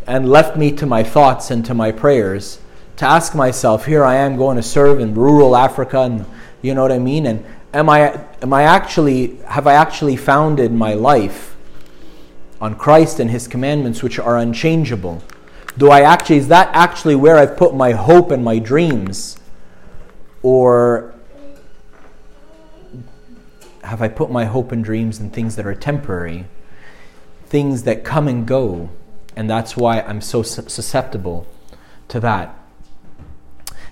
and 0.06 0.30
left 0.30 0.56
me 0.56 0.70
to 0.72 0.86
my 0.86 1.02
thoughts 1.02 1.50
and 1.50 1.66
to 1.66 1.74
my 1.74 1.90
prayers 1.90 2.60
to 3.00 3.06
ask 3.06 3.34
myself, 3.34 3.86
here 3.86 4.04
I 4.04 4.16
am 4.16 4.36
going 4.36 4.56
to 4.56 4.62
serve 4.62 5.00
in 5.00 5.14
rural 5.14 5.56
Africa 5.56 6.02
and 6.02 6.26
you 6.62 6.74
know 6.74 6.82
what 6.82 6.92
I 6.92 6.98
mean? 6.98 7.26
And 7.26 7.44
am 7.72 7.88
I 7.88 8.20
am 8.42 8.52
I 8.52 8.64
actually 8.64 9.36
have 9.46 9.66
I 9.66 9.72
actually 9.72 10.16
founded 10.16 10.70
my 10.70 10.94
life 10.94 11.56
on 12.60 12.74
Christ 12.74 13.20
and 13.20 13.30
his 13.30 13.48
commandments 13.48 14.02
which 14.02 14.18
are 14.18 14.38
unchangeable? 14.38 15.22
Do 15.78 15.90
I 15.90 16.02
actually 16.02 16.36
is 16.36 16.48
that 16.48 16.68
actually 16.74 17.14
where 17.14 17.36
I've 17.36 17.56
put 17.56 17.74
my 17.74 17.92
hope 17.92 18.30
and 18.30 18.44
my 18.44 18.58
dreams? 18.58 19.38
Or 20.42 21.14
have 23.82 24.02
I 24.02 24.08
put 24.08 24.30
my 24.30 24.44
hope 24.44 24.72
and 24.72 24.84
dreams 24.84 25.20
in 25.20 25.30
things 25.30 25.56
that 25.56 25.66
are 25.66 25.74
temporary, 25.74 26.46
things 27.46 27.84
that 27.84 28.04
come 28.04 28.28
and 28.28 28.46
go, 28.46 28.90
and 29.36 29.48
that's 29.48 29.76
why 29.76 30.00
I'm 30.00 30.20
so 30.20 30.42
susceptible 30.42 31.46
to 32.08 32.20
that. 32.20 32.56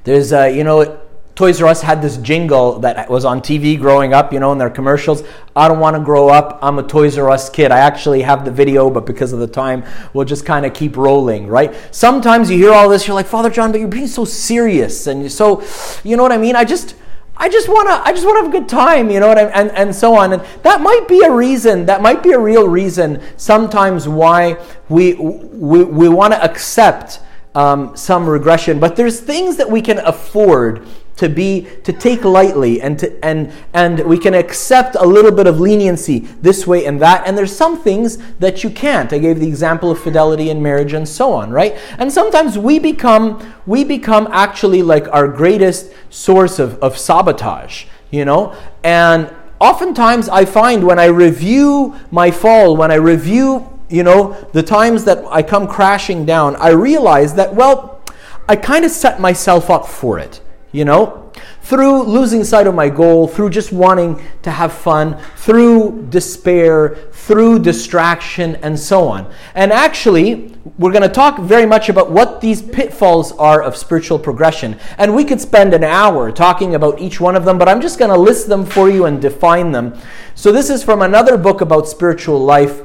There's, 0.05 0.33
uh, 0.33 0.45
you 0.45 0.65
know, 0.65 1.01
Toys 1.39 1.63
R 1.63 1.69
Us 1.69 1.83
had 1.83 2.03
this 2.03 2.17
jingle 2.17 2.81
that 2.81 3.09
was 3.09 3.25
on 3.25 3.41
TV 3.41 3.79
growing 3.79 4.13
up, 4.13 4.33
you 4.33 4.41
know, 4.41 4.51
in 4.51 4.59
their 4.59 4.69
commercials. 4.69 5.23
I 5.55 5.69
don't 5.69 5.79
want 5.79 5.95
to 5.95 6.03
grow 6.03 6.29
up. 6.29 6.59
I'm 6.63 6.81
a 6.81 6.83
Toys 6.83 7.17
R 7.17 7.31
Us 7.31 7.49
kid. 7.49 7.71
I 7.71 7.79
actually 7.79 8.23
have 8.23 8.45
the 8.45 8.51
video, 8.51 8.91
but 8.91 9.07
because 9.07 9.33
of 9.33 9.39
the 9.39 9.47
time, 9.47 9.85
we'll 10.13 10.25
just 10.25 10.45
kind 10.45 10.67
of 10.67 10.75
keep 10.75 10.97
rolling, 10.97 11.47
right? 11.47 11.73
Sometimes 11.95 12.51
you 12.51 12.59
hear 12.59 12.73
all 12.73 12.89
this, 12.89 13.07
you're 13.07 13.15
like, 13.15 13.27
Father 13.27 13.51
John, 13.51 13.71
but 13.71 13.79
you're 13.79 13.87
being 13.87 14.09
so 14.09 14.25
serious 14.25 15.07
and 15.07 15.31
so, 15.31 15.63
you 16.03 16.17
know 16.17 16.25
what 16.25 16.33
I 16.33 16.39
mean? 16.39 16.57
I 16.57 16.65
just, 16.65 16.97
I 17.37 17.49
just 17.49 17.69
want 17.69 17.89
to 17.89 17.95
I 18.05 18.11
just 18.11 18.27
want 18.27 18.39
to 18.39 18.43
have 18.43 18.53
a 18.53 18.59
good 18.59 18.69
time, 18.69 19.09
you 19.09 19.21
know 19.21 19.29
what 19.29 19.39
I 19.39 19.45
mean? 19.45 19.53
and 19.55 19.71
and 19.71 19.95
so 19.95 20.17
on. 20.17 20.33
And 20.33 20.43
that 20.65 20.81
might 20.81 21.07
be 21.07 21.21
a 21.21 21.31
reason, 21.31 21.87
that 21.87 22.03
might 22.03 22.21
be 22.21 22.33
a 22.33 22.39
real 22.41 22.67
reason 22.67 23.23
sometimes 23.37 24.09
why 24.09 24.61
we 24.89 25.15
we, 25.15 25.85
we 25.85 26.09
want 26.09 26.35
to 26.35 26.43
accept 26.43 27.21
um, 27.55 27.97
some 27.97 28.29
regression. 28.29 28.81
But 28.81 28.97
there's 28.97 29.21
things 29.21 29.57
that 29.59 29.71
we 29.71 29.83
can 29.83 29.99
afford 29.99 30.85
to 31.19 31.29
be 31.29 31.69
to 31.85 31.93
take 31.93 32.25
lightly 32.25 32.81
and 32.81 32.99
to 32.99 33.25
and 33.25 33.53
and 33.73 34.01
we 34.01 34.19
can 34.19 34.35
accept 34.35 34.97
a 34.99 35.07
little 35.07 35.31
bit 35.31 35.47
of 35.47 35.61
leniency 35.61 36.21
this 36.41 36.67
way 36.67 36.87
and 36.87 37.01
that. 37.03 37.27
And 37.27 37.37
there's 37.37 37.55
some 37.55 37.81
things 37.81 38.17
that 38.39 38.65
you 38.65 38.71
can't. 38.71 39.13
I 39.13 39.19
gave 39.19 39.39
the 39.39 39.47
example 39.47 39.91
of 39.91 40.01
fidelity 40.01 40.51
in 40.51 40.63
marriage 40.63 40.93
and 40.95 41.09
so 41.09 41.33
on 41.33 41.51
right? 41.51 41.77
And 41.99 42.11
sometimes 42.13 42.57
we 42.59 42.79
become 42.79 43.55
we 43.67 43.85
become 43.85 44.29
actually 44.33 44.83
like 44.83 45.07
our 45.09 45.29
greatest 45.29 45.93
source 46.11 46.59
of, 46.59 46.79
of 46.83 46.97
sabotage 46.97 47.87
you 48.11 48.25
know? 48.25 48.57
And 48.83 49.31
oftentimes 49.61 50.29
i 50.29 50.45
find 50.45 50.85
when 50.85 50.99
i 50.99 51.07
review 51.07 51.95
my 52.11 52.31
fall 52.31 52.77
when 52.77 52.91
i 52.91 52.95
review 52.95 53.69
you 53.89 54.03
know 54.03 54.33
the 54.53 54.63
times 54.63 55.05
that 55.05 55.19
i 55.31 55.43
come 55.43 55.67
crashing 55.67 56.25
down 56.25 56.55
i 56.57 56.69
realize 56.69 57.35
that 57.35 57.53
well 57.55 58.01
i 58.49 58.55
kind 58.55 58.85
of 58.85 58.91
set 58.91 59.21
myself 59.21 59.69
up 59.69 59.87
for 59.87 60.19
it 60.19 60.41
you 60.71 60.85
know, 60.85 61.33
through 61.63 62.03
losing 62.03 62.45
sight 62.45 62.67
of 62.67 62.75
my 62.75 62.89
goal, 62.89 63.27
through 63.27 63.51
just 63.51 63.73
wanting 63.73 64.21
to 64.43 64.51
have 64.51 64.73
fun, 64.73 65.19
through 65.37 66.07
despair, 66.11 66.97
through 67.13 67.59
distraction, 67.61 68.57
and 68.57 68.79
so 68.79 69.09
on. 69.09 69.31
And 69.55 69.73
actually, 69.73 70.55
we're 70.79 70.93
going 70.93 71.03
to 71.03 71.09
talk 71.09 71.41
very 71.41 71.65
much 71.65 71.89
about 71.89 72.11
what 72.11 72.41
these 72.41 72.61
pitfalls 72.61 73.33
are 73.33 73.63
of 73.63 73.77
spiritual 73.77 74.19
progression. 74.19 74.79
And 74.99 75.15
we 75.15 75.25
could 75.25 75.41
spend 75.41 75.73
an 75.73 75.85
hour 75.85 76.31
talking 76.31 76.75
about 76.75 77.01
each 77.01 77.21
one 77.21 77.37
of 77.37 77.45
them, 77.45 77.59
but 77.59 77.69
I'm 77.69 77.81
just 77.81 77.99
going 77.99 78.11
to 78.11 78.19
list 78.19 78.49
them 78.49 78.67
for 78.67 78.91
you 78.91 79.07
and 79.07 79.21
define 79.21 79.73
them. 79.73 79.99
So, 80.35 80.53
this 80.53 80.69
is 80.69 80.83
from 80.83 81.01
another 81.01 81.39
book 81.39 81.61
about 81.61 81.89
spiritual 81.89 82.41
life 82.41 82.83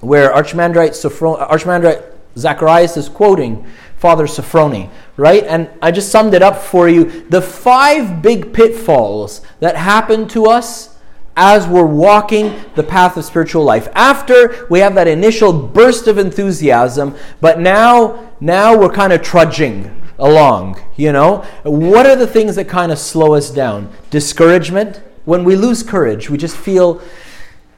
where 0.00 0.32
Archimandrite, 0.32 0.90
Archimandrite 0.90 2.10
Zacharias 2.36 2.96
is 2.96 3.08
quoting 3.08 3.66
Father 4.00 4.24
Sophrony, 4.24 4.88
right? 5.18 5.44
And 5.44 5.68
I 5.82 5.90
just 5.90 6.10
summed 6.10 6.32
it 6.32 6.40
up 6.40 6.56
for 6.56 6.88
you. 6.88 7.28
The 7.28 7.42
five 7.42 8.22
big 8.22 8.54
pitfalls 8.54 9.42
that 9.60 9.76
happen 9.76 10.26
to 10.28 10.46
us 10.46 10.96
as 11.36 11.68
we're 11.68 11.84
walking 11.84 12.64
the 12.76 12.82
path 12.82 13.18
of 13.18 13.26
spiritual 13.26 13.62
life. 13.62 13.88
After 13.94 14.66
we 14.70 14.78
have 14.78 14.94
that 14.94 15.06
initial 15.06 15.52
burst 15.52 16.06
of 16.06 16.16
enthusiasm, 16.16 17.14
but 17.42 17.60
now 17.60 18.32
now 18.40 18.74
we're 18.74 18.88
kind 18.88 19.12
of 19.12 19.20
trudging 19.20 20.02
along, 20.18 20.80
you 20.96 21.12
know? 21.12 21.44
What 21.64 22.06
are 22.06 22.16
the 22.16 22.26
things 22.26 22.56
that 22.56 22.68
kind 22.68 22.90
of 22.90 22.98
slow 22.98 23.34
us 23.34 23.50
down? 23.50 23.92
Discouragement. 24.08 25.02
When 25.26 25.44
we 25.44 25.56
lose 25.56 25.82
courage, 25.82 26.30
we 26.30 26.38
just 26.38 26.56
feel 26.56 27.02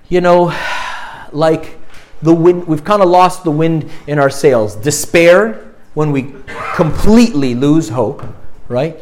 you 0.08 0.20
know 0.20 0.56
like 1.32 1.80
the 2.22 2.32
wind 2.32 2.68
we've 2.68 2.84
kind 2.84 3.02
of 3.02 3.08
lost 3.08 3.42
the 3.42 3.50
wind 3.50 3.90
in 4.06 4.20
our 4.20 4.30
sails. 4.30 4.76
Despair, 4.76 5.71
when 5.94 6.12
we 6.12 6.34
completely 6.74 7.54
lose 7.54 7.90
hope, 7.90 8.24
right? 8.68 8.98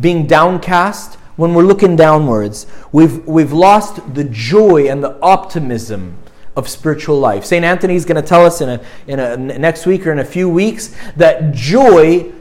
Being 0.00 0.26
downcast, 0.26 1.14
when 1.36 1.54
we're 1.54 1.62
looking 1.62 1.96
downwards, 1.96 2.66
we've, 2.92 3.26
we've 3.26 3.52
lost 3.52 4.14
the 4.14 4.24
joy 4.24 4.88
and 4.88 5.02
the 5.02 5.18
optimism 5.20 6.18
of 6.56 6.68
spiritual 6.68 7.18
life. 7.18 7.44
St. 7.44 7.64
Anthony 7.64 7.94
is 7.94 8.04
going 8.04 8.20
to 8.20 8.28
tell 8.28 8.44
us 8.44 8.60
in 8.60 8.68
a, 8.68 8.80
in 9.06 9.20
a 9.20 9.36
next 9.36 9.86
week 9.86 10.06
or 10.06 10.12
in 10.12 10.18
a 10.18 10.24
few 10.24 10.48
weeks 10.48 10.94
that 11.16 11.54
joy 11.54 12.32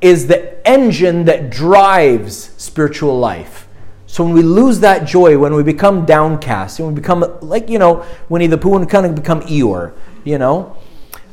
is 0.00 0.26
the 0.26 0.66
engine 0.68 1.24
that 1.26 1.50
drives 1.50 2.52
spiritual 2.56 3.18
life. 3.18 3.68
So 4.06 4.24
when 4.24 4.32
we 4.32 4.42
lose 4.42 4.80
that 4.80 5.06
joy, 5.06 5.38
when 5.38 5.54
we 5.54 5.62
become 5.62 6.04
downcast, 6.04 6.80
and 6.80 6.88
we 6.88 6.94
become 6.94 7.24
like, 7.42 7.70
you 7.70 7.78
know, 7.78 8.04
Winnie 8.28 8.48
the 8.48 8.58
Pooh 8.58 8.76
and 8.76 8.90
kind 8.90 9.06
of 9.06 9.14
become 9.14 9.42
Eeyore, 9.42 9.92
you 10.24 10.38
know, 10.38 10.76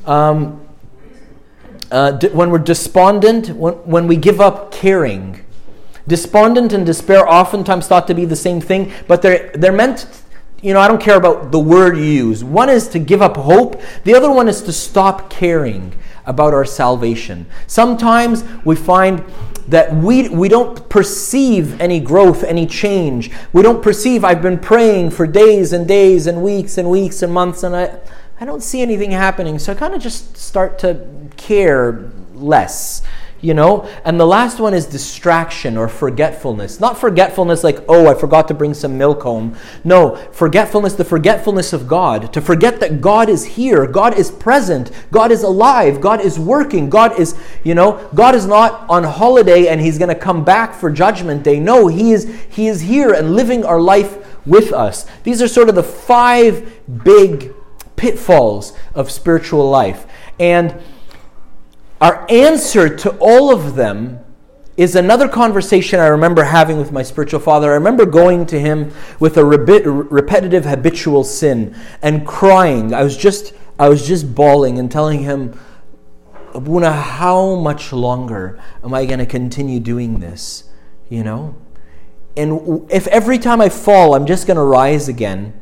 um, 0.05 0.66
uh, 1.91 2.17
when 2.33 2.49
we're 2.49 2.57
despondent, 2.57 3.49
when, 3.49 3.73
when 3.75 4.07
we 4.07 4.15
give 4.15 4.41
up 4.41 4.71
caring. 4.71 5.43
Despondent 6.07 6.73
and 6.73 6.85
despair 6.85 7.27
oftentimes 7.27 7.87
thought 7.87 8.07
to 8.07 8.13
be 8.13 8.25
the 8.25 8.35
same 8.35 8.61
thing, 8.61 8.91
but 9.07 9.21
they're, 9.21 9.51
they're 9.55 9.73
meant, 9.73 10.07
you 10.61 10.73
know, 10.73 10.79
I 10.79 10.87
don't 10.87 11.01
care 11.01 11.17
about 11.17 11.51
the 11.51 11.59
word 11.59 11.97
you 11.97 12.03
use. 12.03 12.43
One 12.43 12.69
is 12.69 12.87
to 12.89 12.99
give 12.99 13.21
up 13.21 13.35
hope, 13.35 13.81
the 14.05 14.15
other 14.15 14.31
one 14.31 14.47
is 14.47 14.61
to 14.63 14.73
stop 14.73 15.29
caring 15.29 15.93
about 16.25 16.53
our 16.53 16.65
salvation. 16.65 17.45
Sometimes 17.67 18.43
we 18.65 18.75
find 18.75 19.23
that 19.67 19.93
we, 19.93 20.29
we 20.29 20.47
don't 20.47 20.87
perceive 20.89 21.79
any 21.79 21.99
growth, 21.99 22.43
any 22.43 22.65
change. 22.65 23.31
We 23.51 23.61
don't 23.61 23.83
perceive, 23.83 24.23
I've 24.23 24.41
been 24.41 24.59
praying 24.59 25.11
for 25.11 25.27
days 25.27 25.73
and 25.73 25.87
days 25.87 26.27
and 26.27 26.41
weeks 26.41 26.77
and 26.77 26.89
weeks 26.89 27.21
and 27.21 27.33
months, 27.33 27.63
and 27.63 27.75
I, 27.75 27.99
I 28.39 28.45
don't 28.45 28.61
see 28.61 28.81
anything 28.81 29.11
happening. 29.11 29.57
So 29.57 29.71
I 29.71 29.75
kind 29.75 29.95
of 29.95 30.01
just 30.01 30.37
start 30.37 30.77
to 30.79 31.07
care 31.37 32.11
less, 32.35 33.01
you 33.41 33.55
know? 33.55 33.89
And 34.05 34.19
the 34.19 34.27
last 34.27 34.59
one 34.59 34.75
is 34.75 34.85
distraction 34.85 35.75
or 35.75 35.87
forgetfulness. 35.87 36.79
Not 36.79 36.99
forgetfulness 36.99 37.63
like, 37.63 37.83
oh, 37.89 38.05
I 38.05 38.13
forgot 38.13 38.47
to 38.49 38.53
bring 38.53 38.75
some 38.75 38.95
milk 38.95 39.23
home. 39.23 39.57
No, 39.83 40.17
forgetfulness, 40.31 40.93
the 40.93 41.03
forgetfulness 41.03 41.73
of 41.73 41.87
God. 41.87 42.31
To 42.33 42.39
forget 42.39 42.79
that 42.79 43.01
God 43.01 43.27
is 43.27 43.43
here, 43.43 43.87
God 43.87 44.15
is 44.15 44.29
present, 44.29 44.91
God 45.11 45.31
is 45.31 45.41
alive, 45.41 45.99
God 45.99 46.21
is 46.21 46.37
working, 46.37 46.91
God 46.91 47.19
is, 47.19 47.35
you 47.63 47.73
know, 47.73 48.07
God 48.13 48.35
is 48.35 48.45
not 48.45 48.87
on 48.87 49.03
holiday 49.03 49.67
and 49.67 49.81
he's 49.81 49.97
going 49.97 50.13
to 50.13 50.15
come 50.15 50.45
back 50.45 50.75
for 50.75 50.91
judgment 50.91 51.41
day. 51.41 51.59
No, 51.59 51.87
he 51.87 52.11
is 52.11 52.31
he 52.49 52.67
is 52.67 52.81
here 52.81 53.13
and 53.13 53.35
living 53.35 53.65
our 53.65 53.81
life 53.81 54.45
with 54.45 54.71
us. 54.71 55.07
These 55.23 55.41
are 55.41 55.47
sort 55.47 55.69
of 55.69 55.75
the 55.75 55.83
five 55.83 57.03
big 57.03 57.51
pitfalls 57.97 58.71
of 58.95 59.11
spiritual 59.11 59.69
life. 59.69 60.07
And 60.39 60.81
our 61.99 62.25
answer 62.29 62.95
to 62.95 63.17
all 63.19 63.51
of 63.51 63.75
them 63.75 64.19
is 64.77 64.95
another 64.95 65.27
conversation 65.27 65.99
I 65.99 66.07
remember 66.07 66.43
having 66.43 66.77
with 66.77 66.91
my 66.91 67.01
spiritual 67.01 67.39
father. 67.39 67.71
I 67.71 67.73
remember 67.73 68.05
going 68.05 68.45
to 68.45 68.59
him 68.59 68.93
with 69.19 69.35
a 69.37 69.43
repetitive 69.43 70.65
habitual 70.65 71.23
sin 71.23 71.75
and 72.03 72.25
crying. 72.25 72.93
I 72.93 73.03
was 73.03 73.17
just 73.17 73.53
I 73.79 73.89
was 73.89 74.07
just 74.07 74.33
bawling 74.33 74.79
and 74.79 74.91
telling 74.91 75.21
him, 75.21 75.59
Abuna, 76.53 76.91
how 76.91 77.55
much 77.55 77.93
longer 77.93 78.59
am 78.83 78.93
I 78.93 79.05
going 79.05 79.19
to 79.19 79.25
continue 79.25 79.79
doing 79.79 80.19
this? 80.19 80.63
You 81.09 81.23
know? 81.23 81.55
And 82.35 82.89
if 82.91 83.07
every 83.07 83.39
time 83.39 83.61
I 83.61 83.69
fall, 83.69 84.13
I'm 84.13 84.25
just 84.25 84.47
going 84.47 84.57
to 84.57 84.63
rise 84.63 85.07
again, 85.07 85.59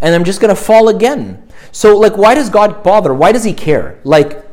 and 0.00 0.14
I'm 0.14 0.24
just 0.24 0.40
going 0.40 0.54
to 0.54 0.60
fall 0.60 0.88
again. 0.88 1.46
So, 1.72 1.96
like, 1.96 2.16
why 2.16 2.34
does 2.34 2.50
God 2.50 2.82
bother? 2.82 3.14
Why 3.14 3.32
does 3.32 3.44
He 3.44 3.52
care? 3.52 4.00
Like, 4.04 4.44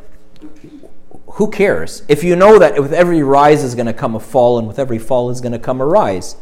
who 1.34 1.50
cares? 1.50 2.04
If 2.08 2.24
you 2.24 2.36
know 2.36 2.58
that 2.60 2.82
with 2.82 2.94
every 2.94 3.22
rise 3.22 3.64
is 3.64 3.76
going 3.76 3.86
to 3.86 3.94
come 3.94 4.16
a 4.16 4.20
fall, 4.20 4.58
and 4.58 4.68
with 4.68 4.80
every 4.80 5.00
fall 5.00 5.30
is 5.30 5.40
going 5.40 5.52
to 5.52 5.60
come 5.60 5.82
a 5.82 5.86
rise. 5.86 6.36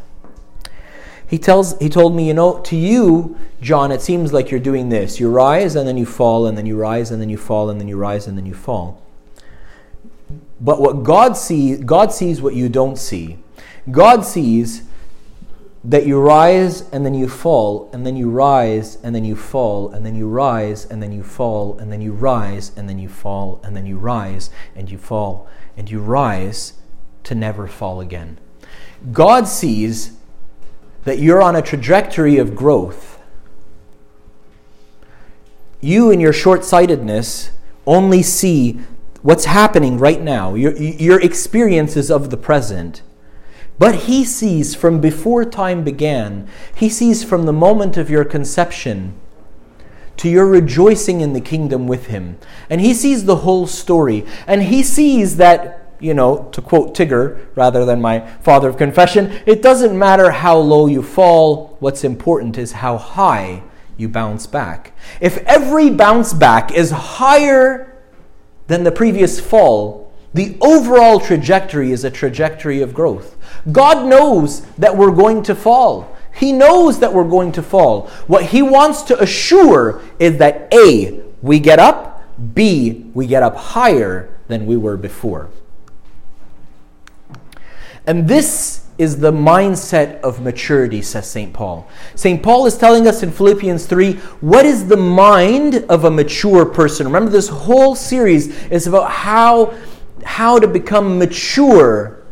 He 1.28 1.40
tells 1.40 1.78
he 1.80 1.90
told 1.90 2.16
me, 2.16 2.28
you 2.28 2.34
know, 2.34 2.60
to 2.60 2.76
you, 2.76 3.38
John, 3.60 3.92
it 3.92 4.00
seems 4.00 4.32
like 4.32 4.52
you're 4.52 4.60
doing 4.60 4.90
this. 4.90 5.20
You 5.20 5.30
rise 5.30 5.76
and 5.76 5.88
then 5.88 5.98
you 5.98 6.06
fall, 6.06 6.46
and 6.46 6.58
then 6.58 6.66
you 6.66 6.78
rise 6.78 7.12
and 7.12 7.22
then 7.22 7.30
you 7.30 7.38
fall, 7.38 7.70
and 7.70 7.80
then 7.80 7.88
you 7.88 7.98
rise 7.98 8.28
and 8.28 8.38
then 8.38 8.46
you 8.46 8.54
fall. 8.54 9.02
But 10.62 10.80
what 10.80 11.04
God 11.04 11.36
sees, 11.36 11.80
God 11.80 12.14
sees 12.14 12.42
what 12.42 12.56
you 12.56 12.70
don't 12.70 12.98
see. 12.98 13.38
God 13.92 14.24
sees 14.24 14.84
that 15.88 16.08
you 16.08 16.20
rise 16.20 16.90
and 16.90 17.06
then 17.06 17.14
you 17.14 17.30
fall, 17.30 17.90
and 17.94 18.06
then 18.06 18.18
you 18.18 18.30
rise 18.30 18.98
and 19.04 19.14
then 19.14 19.24
you 19.24 19.36
fall, 19.36 19.92
and 19.92 20.04
then 20.04 20.16
you 20.16 20.28
rise 20.28 20.86
and 20.86 21.02
then 21.02 21.12
you 21.12 21.24
fall, 21.24 21.78
and 21.78 21.92
then 21.92 22.02
you 22.02 22.12
rise 22.12 22.72
and 22.76 22.90
then 22.90 22.98
you 22.98 23.08
fall, 23.08 23.62
and 23.64 23.76
then 23.76 23.86
you 23.86 23.98
rise 23.98 24.50
and 24.76 24.90
you 24.90 24.98
fall, 24.98 25.48
and 25.78 25.92
you 25.92 26.00
rise 26.00 26.74
to 27.24 27.36
never 27.36 27.68
fall 27.68 28.02
again. 28.02 28.40
God 29.12 29.48
sees 29.48 30.14
that 31.04 31.20
you're 31.20 31.42
on 31.42 31.56
a 31.56 31.62
trajectory 31.62 32.38
of 32.38 32.56
growth. 32.56 33.20
You, 35.82 36.10
in 36.10 36.20
your 36.20 36.34
short 36.34 36.66
sightedness, 36.66 37.52
only 37.86 38.24
see 38.24 38.80
what's 39.22 39.46
happening 39.46 40.00
right 40.00 40.22
now, 40.22 40.56
your, 40.56 40.76
your 40.76 41.22
experiences 41.22 42.10
of 42.10 42.32
the 42.32 42.38
present. 42.38 43.04
But 43.78 43.96
he 43.96 44.24
sees 44.24 44.74
from 44.74 45.02
before 45.02 45.44
time 45.46 45.84
began, 45.84 46.48
he 46.76 46.90
sees 46.90 47.24
from 47.24 47.46
the 47.46 47.54
moment 47.54 47.98
of 47.98 48.10
your 48.10 48.24
conception 48.24 49.14
to 50.18 50.30
your 50.30 50.48
rejoicing 50.48 51.22
in 51.22 51.34
the 51.34 51.42
kingdom 51.42 51.88
with 51.88 52.08
him. 52.08 52.38
And 52.70 52.80
he 52.80 52.94
sees 52.94 53.26
the 53.26 53.38
whole 53.38 53.68
story. 53.68 54.26
And 54.48 54.64
he 54.64 54.82
sees 54.82 55.38
that, 55.38 55.94
you 56.00 56.14
know, 56.14 56.48
to 56.54 56.62
quote 56.62 56.96
Tigger 56.96 57.48
rather 57.56 57.86
than 57.86 58.02
my 58.02 58.26
father 58.38 58.70
of 58.70 58.78
confession, 58.78 59.38
it 59.46 59.62
doesn't 59.62 59.98
matter 59.98 60.32
how 60.32 60.58
low 60.58 60.88
you 60.88 61.04
fall, 61.04 61.76
what's 61.80 62.04
important 62.04 62.58
is 62.58 62.74
how 62.74 62.98
high 62.98 63.64
you 63.98 64.08
bounce 64.08 64.48
back. 64.48 64.94
If 65.20 65.38
every 65.40 65.90
bounce 65.90 66.34
back 66.34 66.72
is 66.72 66.92
higher 66.92 68.02
than 68.68 68.84
the 68.84 68.92
previous 68.92 69.40
fall, 69.40 70.05
the 70.36 70.58
overall 70.60 71.22
trajectory 71.22 71.94
is 71.94 72.04
a 72.04 72.12
trajectory 72.12 72.82
of 72.82 72.94
growth. 72.94 73.38
God 73.72 74.06
knows 74.06 74.66
that 74.76 74.98
we're 74.98 75.16
going 75.16 75.44
to 75.44 75.56
fall. 75.56 76.14
He 76.34 76.52
knows 76.52 77.00
that 77.00 77.14
we're 77.14 77.30
going 77.30 77.54
to 77.54 77.64
fall. 77.64 78.08
What 78.28 78.44
He 78.44 78.62
wants 78.62 79.04
to 79.04 79.22
assure 79.22 80.02
is 80.20 80.38
that 80.40 80.68
A, 80.74 81.24
we 81.42 81.62
get 81.62 81.80
up, 81.80 82.22
B, 82.54 83.10
we 83.14 83.28
get 83.28 83.44
up 83.44 83.56
higher 83.56 84.38
than 84.50 84.66
we 84.66 84.76
were 84.76 84.98
before. 84.98 85.50
And 88.06 88.28
this 88.28 88.86
is 88.98 89.20
the 89.20 89.32
mindset 89.32 90.20
of 90.20 90.42
maturity, 90.42 91.02
says 91.02 91.32
St. 91.32 91.54
Paul. 91.54 91.88
St. 92.16 92.44
Paul 92.44 92.66
is 92.66 92.78
telling 92.78 93.08
us 93.08 93.24
in 93.24 93.32
Philippians 93.32 93.86
3 93.86 94.14
what 94.42 94.66
is 94.66 94.88
the 94.88 94.98
mind 94.98 95.86
of 95.88 96.04
a 96.04 96.12
mature 96.12 96.66
person. 96.66 97.06
Remember, 97.06 97.32
this 97.32 97.48
whole 97.48 97.96
series 97.96 98.48
is 98.68 98.86
about 98.86 99.10
how, 99.10 99.74
how 100.26 100.60
to 100.60 100.68
become 100.68 101.18
mature 101.18 102.24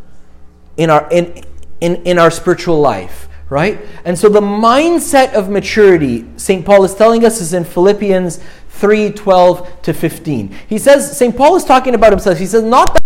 in 0.78 0.90
our, 0.90 1.08
in, 1.12 1.44
in, 1.80 1.96
in 2.04 2.20
our 2.20 2.32
spiritual 2.32 2.82
life, 2.82 3.30
right? 3.50 3.80
And 4.04 4.18
so 4.18 4.28
the 4.28 4.42
mindset 4.42 5.34
of 5.34 5.50
maturity, 5.50 6.26
St. 6.36 6.66
Paul 6.66 6.84
is 6.84 6.96
telling 6.96 7.24
us, 7.24 7.40
is 7.40 7.54
in 7.54 7.64
Philippians 7.64 8.40
3 8.70 9.12
12 9.12 9.82
to 9.84 9.94
15. 9.94 10.56
He 10.68 10.78
says, 10.78 11.18
St. 11.18 11.38
Paul 11.38 11.56
is 11.56 11.64
talking 11.64 11.96
about 11.96 12.12
himself. 12.12 12.40
He 12.40 12.48
says, 12.48 12.64
Not 12.64 12.94
that 12.94 13.04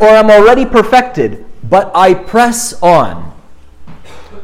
or 0.00 0.08
I'm 0.08 0.30
already 0.30 0.64
perfected, 0.64 1.44
but 1.68 1.92
I 1.94 2.14
press 2.14 2.72
on. 2.82 3.30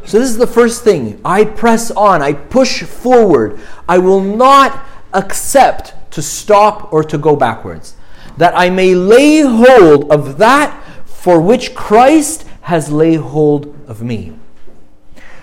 So, 0.05 0.21
this 0.21 0.31
is 0.31 0.37
the 0.37 0.47
first 0.47 0.85
thing. 0.85 1.21
I 1.25 1.45
press 1.45 1.91
on. 1.91 2.23
I 2.23 2.35
push 2.35 2.83
forward. 2.83 3.59
I 3.89 3.99
will 3.99 4.21
not 4.21 4.87
accept 5.13 5.95
to 6.13 6.23
stop 6.23 6.93
or 6.93 7.03
to 7.03 7.19
go 7.19 7.35
backwards. 7.35 7.97
That 8.37 8.57
I 8.57 8.71
may 8.71 8.95
lay 8.95 9.41
hold 9.41 10.11
of 10.11 10.39
that 10.39 10.83
for 11.05 11.41
which 11.41 11.75
Christ 11.75 12.45
has 12.63 12.91
laid 12.91 13.21
hold 13.21 13.75
of 13.89 14.03
me. 14.03 14.37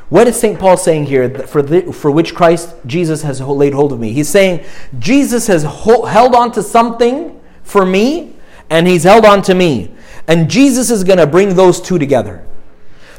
What 0.10 0.28
is 0.28 0.40
St. 0.40 0.60
Paul 0.60 0.78
saying 0.78 1.06
here 1.06 1.28
for, 1.48 1.62
the, 1.64 1.92
for 1.92 2.12
which 2.12 2.36
Christ, 2.36 2.76
Jesus 2.86 3.24
has 3.24 3.42
laid 3.42 3.74
hold 3.74 3.92
of 3.92 4.00
me? 4.00 4.12
He's 4.12 4.30
saying 4.30 4.64
Jesus 5.00 5.48
has 5.48 5.64
ho- 5.64 6.06
held 6.06 6.36
on 6.36 6.52
to 6.52 6.62
something 6.62 7.42
for 7.64 7.86
me, 7.86 8.36
and 8.70 8.88
he's 8.88 9.04
held 9.04 9.26
on 9.26 9.42
to 9.42 9.56
me. 9.56 9.92
And 10.28 10.50
Jesus 10.50 10.92
is 10.92 11.04
going 11.04 11.18
to 11.18 11.26
bring 11.26 11.56
those 11.56 11.82
two 11.82 11.98
together. 11.98 12.46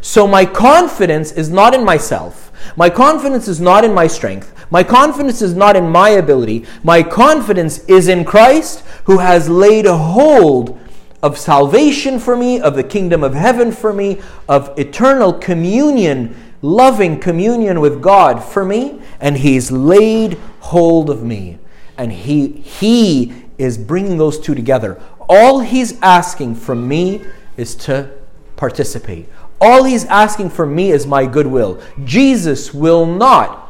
So 0.01 0.27
my 0.27 0.45
confidence 0.45 1.33
is 1.33 1.51
not 1.51 1.75
in 1.75 1.85
myself. 1.85 2.53
My 2.77 2.91
confidence 2.91 3.49
is 3.49 3.61
not 3.61 3.85
in 3.85 3.93
my 3.93 4.07
strength. 4.07 4.55
My 4.71 4.83
confidence 4.83 5.43
is 5.43 5.55
not 5.55 5.77
in 5.77 5.89
my 5.89 6.11
ability. 6.11 6.67
My 6.83 7.03
confidence 7.03 7.79
is 7.87 8.09
in 8.09 8.25
Christ 8.25 8.81
who 9.05 9.19
has 9.19 9.49
laid 9.49 9.87
a 9.87 9.97
hold 9.97 10.79
of 11.23 11.39
salvation 11.39 12.19
for 12.19 12.37
me, 12.37 12.61
of 12.61 12.77
the 12.77 12.83
kingdom 12.83 13.25
of 13.25 13.35
heaven 13.35 13.73
for 13.73 13.93
me, 13.93 14.21
of 14.49 14.79
eternal 14.79 15.33
communion, 15.33 16.37
loving 16.61 17.19
communion 17.19 17.81
with 17.81 18.03
God 18.03 18.45
for 18.45 18.65
me, 18.65 19.01
and 19.21 19.39
he's 19.39 19.71
laid 19.71 20.35
hold 20.61 21.09
of 21.09 21.23
me. 21.23 21.59
And 21.97 22.13
he 22.13 22.49
he 22.49 23.33
is 23.57 23.79
bringing 23.79 24.19
those 24.19 24.39
two 24.39 24.55
together. 24.55 25.01
All 25.29 25.61
he's 25.61 26.01
asking 26.03 26.57
from 26.57 26.87
me 26.87 27.25
is 27.57 27.75
to 27.77 28.11
participate. 28.57 29.29
All 29.61 29.85
he's 29.85 30.05
asking 30.07 30.51
from 30.51 30.75
me 30.75 30.91
is 30.91 31.07
my 31.07 31.25
goodwill. 31.27 31.81
Jesus 32.05 32.75
will 32.75 33.07
not, 33.07 33.64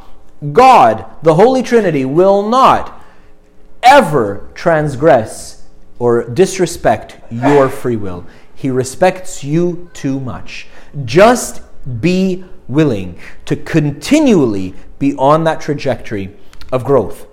God, 0.52 1.06
the 1.22 1.34
Holy 1.34 1.62
Trinity, 1.62 2.04
will 2.04 2.48
not 2.48 3.00
ever 3.82 4.48
transgress 4.54 5.66
or 5.98 6.28
disrespect 6.28 7.18
your 7.30 7.68
free 7.68 7.96
will. 7.96 8.26
He 8.54 8.70
respects 8.70 9.44
you 9.44 9.90
too 9.92 10.18
much. 10.20 10.66
Just 11.04 11.62
be 12.00 12.44
willing 12.66 13.18
to 13.44 13.56
continually 13.56 14.74
be 14.98 15.14
on 15.16 15.44
that 15.44 15.60
trajectory 15.60 16.34
of 16.72 16.84
growth. 16.84 17.26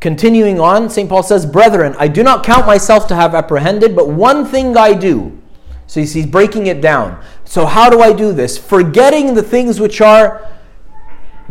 Continuing 0.00 0.60
on, 0.60 0.88
St. 0.88 1.08
Paul 1.08 1.22
says, 1.22 1.46
Brethren, 1.46 1.96
I 1.98 2.06
do 2.06 2.22
not 2.22 2.44
count 2.44 2.66
myself 2.66 3.08
to 3.08 3.16
have 3.16 3.34
apprehended, 3.34 3.96
but 3.96 4.08
one 4.08 4.44
thing 4.44 4.76
I 4.76 4.92
do. 4.92 5.36
So 5.86 6.00
he's 6.00 6.26
breaking 6.26 6.66
it 6.66 6.80
down. 6.80 7.22
So, 7.44 7.64
how 7.64 7.88
do 7.90 8.00
I 8.00 8.12
do 8.12 8.32
this? 8.32 8.58
Forgetting 8.58 9.34
the 9.34 9.42
things 9.42 9.80
which 9.80 10.00
are 10.00 10.46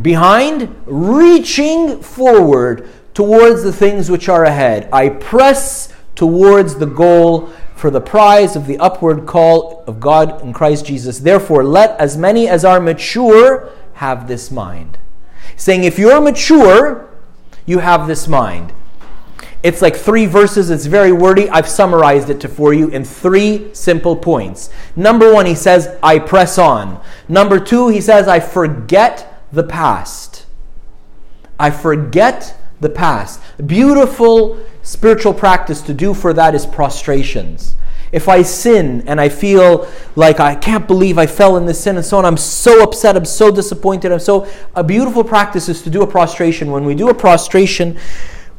behind, 0.01 0.75
reaching 0.85 2.01
forward 2.01 2.89
towards 3.13 3.63
the 3.63 3.73
things 3.73 4.11
which 4.11 4.27
are 4.29 4.43
ahead. 4.43 4.89
I 4.91 5.09
press 5.09 5.93
towards 6.15 6.75
the 6.75 6.85
goal 6.85 7.49
for 7.75 7.89
the 7.89 8.01
prize 8.01 8.55
of 8.55 8.67
the 8.67 8.77
upward 8.77 9.25
call 9.25 9.83
of 9.85 9.99
God 9.99 10.41
in 10.41 10.53
Christ 10.53 10.85
Jesus. 10.85 11.19
Therefore, 11.19 11.63
let 11.63 11.99
as 11.99 12.17
many 12.17 12.47
as 12.47 12.63
are 12.65 12.79
mature 12.79 13.71
have 13.95 14.27
this 14.27 14.51
mind. 14.51 14.97
Saying, 15.57 15.83
if 15.83 15.99
you're 15.99 16.21
mature, 16.21 17.09
you 17.65 17.79
have 17.79 18.07
this 18.07 18.27
mind. 18.27 18.73
It's 19.63 19.81
like 19.81 19.95
three 19.95 20.25
verses, 20.27 20.69
it's 20.69 20.85
very 20.85 21.11
wordy. 21.11 21.49
I've 21.49 21.67
summarized 21.67 22.29
it 22.29 22.39
to, 22.41 22.47
for 22.47 22.73
you 22.73 22.89
in 22.89 23.03
three 23.03 23.73
simple 23.73 24.15
points. 24.15 24.69
Number 24.95 25.33
one, 25.33 25.47
he 25.47 25.55
says, 25.55 25.97
I 26.03 26.19
press 26.19 26.57
on. 26.57 27.01
Number 27.27 27.59
two, 27.59 27.87
he 27.87 27.99
says, 27.99 28.27
I 28.27 28.39
forget 28.39 29.34
the 29.51 29.63
past. 29.63 30.45
I 31.59 31.71
forget 31.71 32.57
the 32.79 32.89
past. 32.89 33.39
Beautiful 33.65 34.59
spiritual 34.83 35.33
practice 35.33 35.81
to 35.81 35.93
do 35.93 36.13
for 36.13 36.33
that 36.33 36.53
is 36.55 36.65
prostrations. 36.65 37.75
If 38.11 38.29
I 38.29 38.43
sin 38.43 39.03
and 39.07 39.19
I 39.19 39.29
feel 39.29 39.87
like 40.15 40.39
I 40.39 40.55
can't 40.55 40.87
believe 40.87 41.17
I 41.17 41.25
fell 41.25 41.57
in 41.57 41.65
this 41.65 41.83
sin 41.83 41.97
and 41.97 42.05
so 42.05 42.17
on, 42.17 42.25
I'm 42.25 42.37
so 42.37 42.83
upset, 42.83 43.17
I'm 43.17 43.25
so 43.25 43.51
disappointed, 43.51 44.11
I'm 44.11 44.19
so. 44.19 44.47
A 44.75 44.83
beautiful 44.83 45.23
practice 45.23 45.67
is 45.67 45.81
to 45.81 45.89
do 45.89 46.01
a 46.01 46.07
prostration. 46.07 46.71
When 46.71 46.85
we 46.85 46.95
do 46.95 47.09
a 47.09 47.13
prostration, 47.13 47.97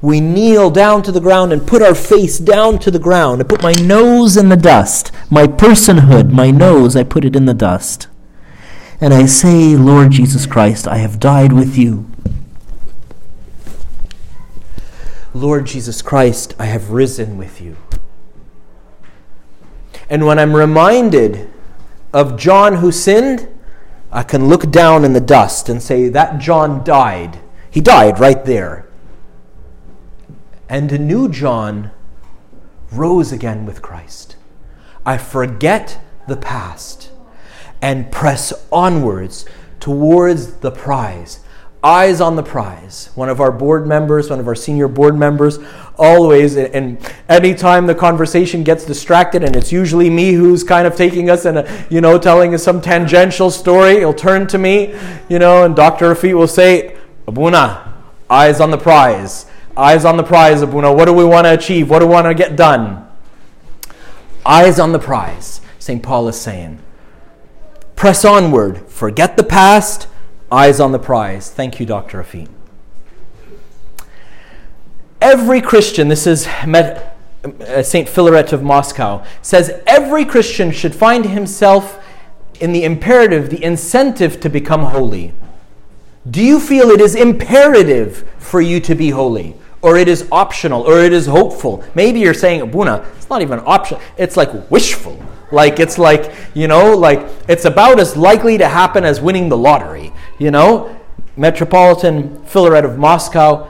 we 0.02 0.20
kneel 0.20 0.70
down 0.70 1.02
to 1.04 1.12
the 1.12 1.20
ground 1.20 1.52
and 1.52 1.66
put 1.66 1.80
our 1.80 1.94
face 1.94 2.38
down 2.38 2.78
to 2.80 2.90
the 2.90 2.98
ground. 2.98 3.40
I 3.40 3.44
put 3.44 3.62
my 3.62 3.72
nose 3.72 4.36
in 4.36 4.48
the 4.48 4.56
dust. 4.56 5.10
My 5.30 5.46
personhood, 5.46 6.32
my 6.32 6.50
nose, 6.50 6.96
I 6.96 7.04
put 7.04 7.24
it 7.24 7.34
in 7.34 7.46
the 7.46 7.54
dust. 7.54 8.08
And 9.00 9.12
I 9.12 9.26
say, 9.26 9.76
Lord 9.76 10.10
Jesus 10.10 10.46
Christ, 10.46 10.88
I 10.88 10.96
have 10.98 11.20
died 11.20 11.52
with 11.52 11.76
you. 11.76 12.06
Lord 15.34 15.66
Jesus 15.66 16.00
Christ, 16.00 16.54
I 16.58 16.64
have 16.64 16.90
risen 16.90 17.36
with 17.36 17.60
you. 17.60 17.76
And 20.08 20.24
when 20.24 20.38
I'm 20.38 20.56
reminded 20.56 21.50
of 22.14 22.38
John 22.38 22.76
who 22.76 22.90
sinned, 22.90 23.48
I 24.10 24.22
can 24.22 24.48
look 24.48 24.70
down 24.70 25.04
in 25.04 25.12
the 25.12 25.20
dust 25.20 25.68
and 25.68 25.82
say, 25.82 26.08
That 26.08 26.38
John 26.38 26.82
died. 26.82 27.40
He 27.70 27.82
died 27.82 28.18
right 28.18 28.42
there. 28.46 28.88
And 30.70 30.90
a 30.90 30.98
new 30.98 31.28
John 31.28 31.90
rose 32.90 33.30
again 33.30 33.66
with 33.66 33.82
Christ. 33.82 34.36
I 35.04 35.18
forget 35.18 36.00
the 36.26 36.36
past 36.36 37.10
and 37.82 38.10
press 38.10 38.52
onwards 38.70 39.44
towards 39.80 40.54
the 40.58 40.70
prize 40.70 41.40
eyes 41.86 42.20
on 42.20 42.34
the 42.34 42.42
prize. 42.42 43.10
One 43.14 43.28
of 43.28 43.40
our 43.40 43.52
board 43.52 43.86
members, 43.86 44.28
one 44.28 44.40
of 44.40 44.48
our 44.48 44.56
senior 44.56 44.88
board 44.88 45.16
members, 45.16 45.60
always, 45.96 46.56
and 46.56 46.98
anytime 47.28 47.86
the 47.86 47.94
conversation 47.94 48.64
gets 48.64 48.84
distracted, 48.84 49.44
and 49.44 49.54
it's 49.54 49.70
usually 49.70 50.10
me 50.10 50.32
who's 50.32 50.64
kind 50.64 50.86
of 50.86 50.96
taking 50.96 51.30
us 51.30 51.44
and, 51.44 51.58
uh, 51.58 51.84
you 51.88 52.00
know, 52.00 52.18
telling 52.18 52.54
us 52.54 52.64
some 52.64 52.80
tangential 52.80 53.52
story, 53.52 53.98
he'll 53.98 54.12
turn 54.12 54.48
to 54.48 54.58
me, 54.58 54.96
you 55.28 55.38
know, 55.38 55.64
and 55.64 55.76
Dr. 55.76 56.12
Rafit 56.12 56.34
will 56.34 56.48
say, 56.48 56.96
Abuna, 57.28 57.94
eyes 58.28 58.60
on 58.60 58.72
the 58.72 58.78
prize. 58.78 59.46
Eyes 59.76 60.04
on 60.04 60.16
the 60.16 60.24
prize, 60.24 60.62
Abuna. 60.62 60.92
What 60.92 61.04
do 61.04 61.12
we 61.12 61.24
want 61.24 61.44
to 61.44 61.52
achieve? 61.52 61.88
What 61.88 62.00
do 62.00 62.06
we 62.06 62.12
want 62.12 62.26
to 62.26 62.34
get 62.34 62.56
done? 62.56 63.06
Eyes 64.44 64.80
on 64.80 64.90
the 64.90 64.98
prize, 64.98 65.60
St. 65.78 66.02
Paul 66.02 66.26
is 66.26 66.40
saying. 66.40 66.80
Press 67.96 68.24
onward. 68.24 68.86
Forget 68.88 69.36
the 69.36 69.44
past 69.44 70.06
Eyes 70.50 70.78
on 70.78 70.92
the 70.92 70.98
prize. 70.98 71.50
Thank 71.50 71.80
you, 71.80 71.86
Dr. 71.86 72.22
Rafit. 72.22 72.48
Every 75.20 75.60
Christian, 75.60 76.06
this 76.06 76.24
is 76.24 76.46
uh, 76.46 77.82
St. 77.82 78.08
Philaret 78.08 78.52
of 78.52 78.62
Moscow, 78.62 79.24
says 79.42 79.82
every 79.88 80.24
Christian 80.24 80.70
should 80.70 80.94
find 80.94 81.26
himself 81.26 82.00
in 82.60 82.72
the 82.72 82.84
imperative, 82.84 83.50
the 83.50 83.62
incentive 83.64 84.38
to 84.40 84.48
become 84.48 84.84
holy. 84.84 85.34
Do 86.30 86.42
you 86.42 86.60
feel 86.60 86.90
it 86.90 87.00
is 87.00 87.16
imperative 87.16 88.28
for 88.38 88.60
you 88.60 88.78
to 88.80 88.94
be 88.94 89.10
holy? 89.10 89.56
Or 89.86 89.96
it 89.96 90.08
is 90.08 90.26
optional, 90.32 90.82
or 90.82 90.98
it 90.98 91.12
is 91.12 91.26
hopeful? 91.26 91.84
Maybe 91.94 92.18
you're 92.18 92.34
saying, 92.34 92.60
Buna, 92.72 93.06
it's 93.14 93.30
not 93.30 93.40
even 93.40 93.60
optional, 93.64 94.00
it's 94.16 94.36
like 94.36 94.68
wishful. 94.68 95.16
Like 95.52 95.78
it's 95.78 95.96
like, 95.96 96.34
you 96.54 96.66
know, 96.66 96.96
like 96.96 97.20
it's 97.48 97.66
about 97.66 98.00
as 98.00 98.16
likely 98.16 98.58
to 98.58 98.68
happen 98.68 99.04
as 99.04 99.20
winning 99.20 99.48
the 99.48 99.56
lottery. 99.56 100.12
You 100.40 100.50
know, 100.50 100.98
Metropolitan 101.36 102.36
Philaret 102.46 102.84
of 102.84 102.98
Moscow, 102.98 103.68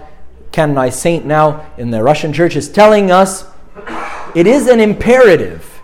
canonized 0.53 0.99
saint 0.99 1.27
now 1.27 1.71
in 1.77 1.91
the 1.91 2.03
Russian 2.03 2.33
church, 2.33 2.57
is 2.57 2.71
telling 2.71 3.11
us 3.11 3.45
it 4.35 4.47
is 4.47 4.69
an 4.69 4.81
imperative. 4.81 5.83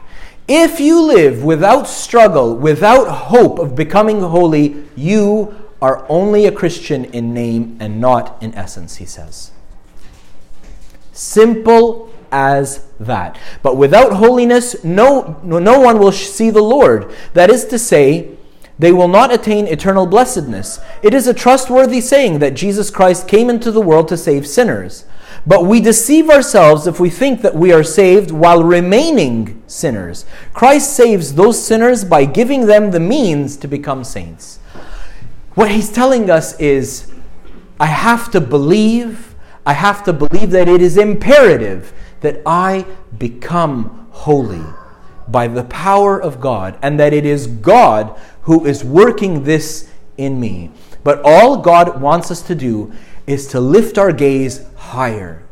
If 0.49 0.81
you 0.81 1.03
live 1.03 1.45
without 1.45 1.87
struggle, 1.87 2.57
without 2.57 3.07
hope 3.07 3.59
of 3.59 3.77
becoming 3.77 4.23
holy, 4.23 4.85
you 4.97 5.55
are 5.83 6.07
only 6.09 6.47
a 6.47 6.53
Christian 6.53 7.05
in 7.05 7.35
name 7.35 7.77
and 7.81 8.01
not 8.01 8.43
in 8.43 8.55
essence, 8.55 8.97
he 8.97 9.05
says. 9.05 9.52
Simple 11.23 12.11
as 12.33 12.85
that. 12.99 13.39
But 13.63 13.77
without 13.77 14.15
holiness, 14.15 14.83
no, 14.83 15.41
no 15.45 15.79
one 15.79 16.01
will 16.01 16.11
see 16.11 16.51
the 16.51 16.63
Lord. 16.63 17.15
That 17.35 17.49
is 17.49 17.65
to 17.67 17.79
say, 17.79 18.37
they 18.77 18.91
will 18.91 19.07
not 19.07 19.33
attain 19.33 19.69
eternal 19.69 20.07
blessedness. 20.07 20.81
It 21.01 21.15
is 21.15 21.29
a 21.29 21.35
trustworthy 21.35 22.01
saying 22.01 22.41
that 22.41 22.55
Jesus 22.55 22.91
Christ 22.91 23.29
came 23.29 23.49
into 23.49 23.71
the 23.71 23.81
world 23.81 24.09
to 24.09 24.17
save 24.17 24.49
sinners. 24.49 25.05
But 25.47 25.65
we 25.65 25.81
deceive 25.81 26.29
ourselves 26.29 26.89
if 26.89 26.99
we 26.99 27.09
think 27.09 27.43
that 27.43 27.55
we 27.55 27.73
are 27.73 27.85
saved 27.85 28.33
while 28.33 28.65
remaining 28.65 29.63
sinners. 29.69 30.27
Christ 30.53 30.97
saves 30.97 31.35
those 31.35 31.65
sinners 31.65 32.05
by 32.05 32.25
giving 32.25 32.67
them 32.67 32.91
the 32.91 33.01
means 33.01 33.57
to 33.59 33.69
become 33.69 34.03
saints. 34.03 34.59
What 35.55 35.71
he's 35.71 35.93
telling 35.93 36.31
us 36.31 36.59
is 36.59 37.13
I 37.79 37.87
have 37.87 38.31
to 38.33 38.41
believe, 38.41 39.32
I 39.65 39.75
have 39.75 40.03
to 40.05 40.13
believe 40.13 40.51
that 40.51 40.69
it 40.69 40.83
is 40.83 40.97
imperative 40.97 41.93
that 42.21 42.41
I 42.47 42.87
become 43.19 44.09
holy 44.11 44.65
by 45.29 45.49
the 45.49 45.65
power 45.65 46.21
of 46.21 46.41
God 46.41 46.79
and 46.83 46.99
that 46.99 47.13
it 47.13 47.25
is 47.25 47.47
God 47.47 48.19
who 48.43 48.65
is 48.67 48.85
working 48.85 49.45
this 49.45 49.91
in 50.17 50.41
me. 50.41 50.71
But 51.05 51.21
all 51.25 51.59
God 51.59 52.01
wants 52.01 52.31
us 52.31 52.43
to 52.43 52.55
do 52.55 52.93
is 53.27 53.47
to 53.49 53.61
lift 53.61 53.99
our 53.99 54.13
gaze 54.13 54.67
higher, 54.77 55.45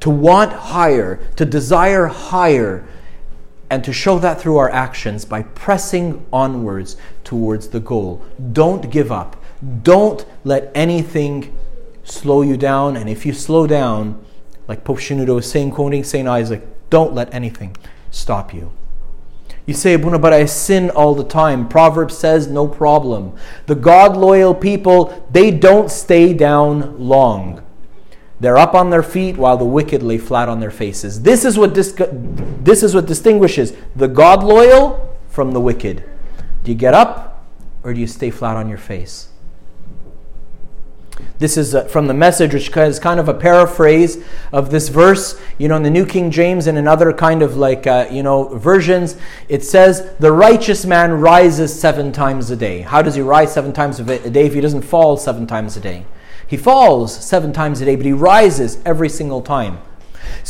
to 0.00 0.10
want 0.10 0.52
higher, 0.52 1.16
to 1.36 1.44
desire 1.44 2.06
higher, 2.06 2.86
and 3.70 3.82
to 3.84 3.92
show 3.92 4.18
that 4.18 4.40
through 4.40 4.58
our 4.58 4.70
actions 4.70 5.24
by 5.24 5.42
pressing 5.42 6.24
onwards 6.32 6.96
towards 7.24 7.68
the 7.68 7.80
goal. 7.80 8.24
Don't 8.52 8.90
give 8.90 9.10
up. 9.10 9.42
Don't 9.82 10.24
let 10.44 10.70
anything 10.74 11.56
slow 12.06 12.42
you 12.42 12.56
down. 12.56 12.96
And 12.96 13.10
if 13.10 13.26
you 13.26 13.32
slow 13.32 13.66
down, 13.66 14.24
like 14.68 14.84
Pope 14.84 14.98
Shenouda 14.98 15.34
was 15.34 15.50
saying, 15.50 15.72
quoting 15.72 16.04
St. 16.04 16.26
Isaac, 16.26 16.62
don't 16.90 17.12
let 17.12 17.32
anything 17.34 17.76
stop 18.10 18.54
you. 18.54 18.72
You 19.66 19.74
say, 19.74 19.94
Abuna, 19.94 20.20
but 20.20 20.32
I 20.32 20.46
sin 20.46 20.90
all 20.90 21.14
the 21.14 21.24
time. 21.24 21.68
Proverbs 21.68 22.16
says, 22.16 22.46
no 22.46 22.68
problem. 22.68 23.36
The 23.66 23.74
God 23.74 24.16
loyal 24.16 24.54
people, 24.54 25.26
they 25.30 25.50
don't 25.50 25.90
stay 25.90 26.32
down 26.32 26.98
long. 27.00 27.62
They're 28.38 28.58
up 28.58 28.74
on 28.74 28.90
their 28.90 29.02
feet 29.02 29.36
while 29.36 29.56
the 29.56 29.64
wicked 29.64 30.02
lay 30.02 30.18
flat 30.18 30.48
on 30.48 30.60
their 30.60 30.70
faces. 30.70 31.22
This 31.22 31.44
is 31.44 31.58
what, 31.58 31.74
dis- 31.74 31.96
this 31.98 32.82
is 32.82 32.94
what 32.94 33.06
distinguishes 33.06 33.72
the 33.96 34.06
God 34.06 34.44
loyal 34.44 35.16
from 35.28 35.50
the 35.50 35.60
wicked. 35.60 36.04
Do 36.62 36.70
you 36.70 36.76
get 36.76 36.94
up 36.94 37.44
or 37.82 37.92
do 37.92 38.00
you 38.00 38.06
stay 38.06 38.30
flat 38.30 38.56
on 38.56 38.68
your 38.68 38.78
face? 38.78 39.28
This 41.38 41.56
is 41.56 41.74
uh, 41.74 41.84
from 41.84 42.06
the 42.06 42.14
message, 42.14 42.54
which 42.54 42.74
is 42.74 42.98
kind 42.98 43.20
of 43.20 43.28
a 43.28 43.34
paraphrase 43.34 44.24
of 44.52 44.70
this 44.70 44.88
verse. 44.88 45.40
You 45.58 45.68
know, 45.68 45.76
in 45.76 45.82
the 45.82 45.90
New 45.90 46.06
King 46.06 46.30
James 46.30 46.66
and 46.66 46.78
in 46.78 46.88
other 46.88 47.12
kind 47.12 47.42
of 47.42 47.56
like, 47.56 47.86
uh, 47.86 48.06
you 48.10 48.22
know, 48.22 48.56
versions, 48.56 49.16
it 49.48 49.62
says, 49.62 50.14
The 50.18 50.32
righteous 50.32 50.86
man 50.86 51.12
rises 51.12 51.78
seven 51.78 52.12
times 52.12 52.50
a 52.50 52.56
day. 52.56 52.80
How 52.80 53.02
does 53.02 53.14
he 53.14 53.20
rise 53.20 53.52
seven 53.52 53.72
times 53.72 54.00
a 54.00 54.30
day 54.30 54.46
if 54.46 54.54
he 54.54 54.60
doesn't 54.60 54.82
fall 54.82 55.16
seven 55.16 55.46
times 55.46 55.76
a 55.76 55.80
day? 55.80 56.06
He 56.46 56.56
falls 56.56 57.14
seven 57.24 57.52
times 57.52 57.80
a 57.80 57.84
day, 57.84 57.96
but 57.96 58.06
he 58.06 58.12
rises 58.12 58.78
every 58.84 59.08
single 59.08 59.42
time. 59.42 59.78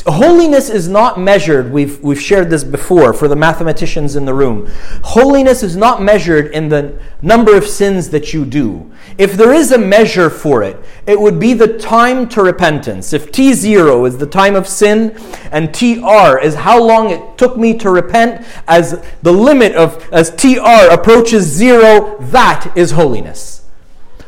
Holiness 0.07 0.71
is 0.71 0.89
not 0.89 1.19
measured, 1.19 1.73
we've, 1.73 2.01
we've 2.03 2.21
shared 2.21 2.49
this 2.51 2.63
before 2.63 3.13
for 3.13 3.29
the 3.29 3.35
mathematicians 3.35 4.15
in 4.15 4.25
the 4.25 4.35
room. 4.35 4.71
Holiness 5.03 5.63
is 5.63 5.75
not 5.77 6.01
measured 6.01 6.53
in 6.53 6.69
the 6.69 7.01
number 7.23 7.57
of 7.57 7.67
sins 7.67 8.11
that 8.11 8.33
you 8.33 8.45
do. 8.45 8.93
If 9.19 9.33
there 9.33 9.53
is 9.53 9.73
a 9.73 9.79
measure 9.79 10.31
for 10.31 10.63
it, 10.63 10.79
it 11.07 11.19
would 11.19 11.41
be 11.41 11.55
the 11.55 11.79
time 11.79 12.29
to 12.31 12.43
repentance. 12.43 13.13
If 13.13 13.33
T0 13.33 14.07
is 14.07 14.19
the 14.19 14.27
time 14.27 14.55
of 14.55 14.69
sin 14.69 15.17
and 15.51 15.75
TR 15.75 16.39
is 16.39 16.55
how 16.55 16.83
long 16.83 17.11
it 17.11 17.39
took 17.39 17.57
me 17.57 17.77
to 17.79 17.91
repent, 17.91 18.47
as 18.69 19.05
the 19.23 19.33
limit 19.33 19.75
of, 19.75 20.09
as 20.13 20.31
TR 20.31 20.93
approaches 20.93 21.45
zero, 21.45 22.17
that 22.21 22.73
is 22.77 22.93
holiness. 22.93 23.67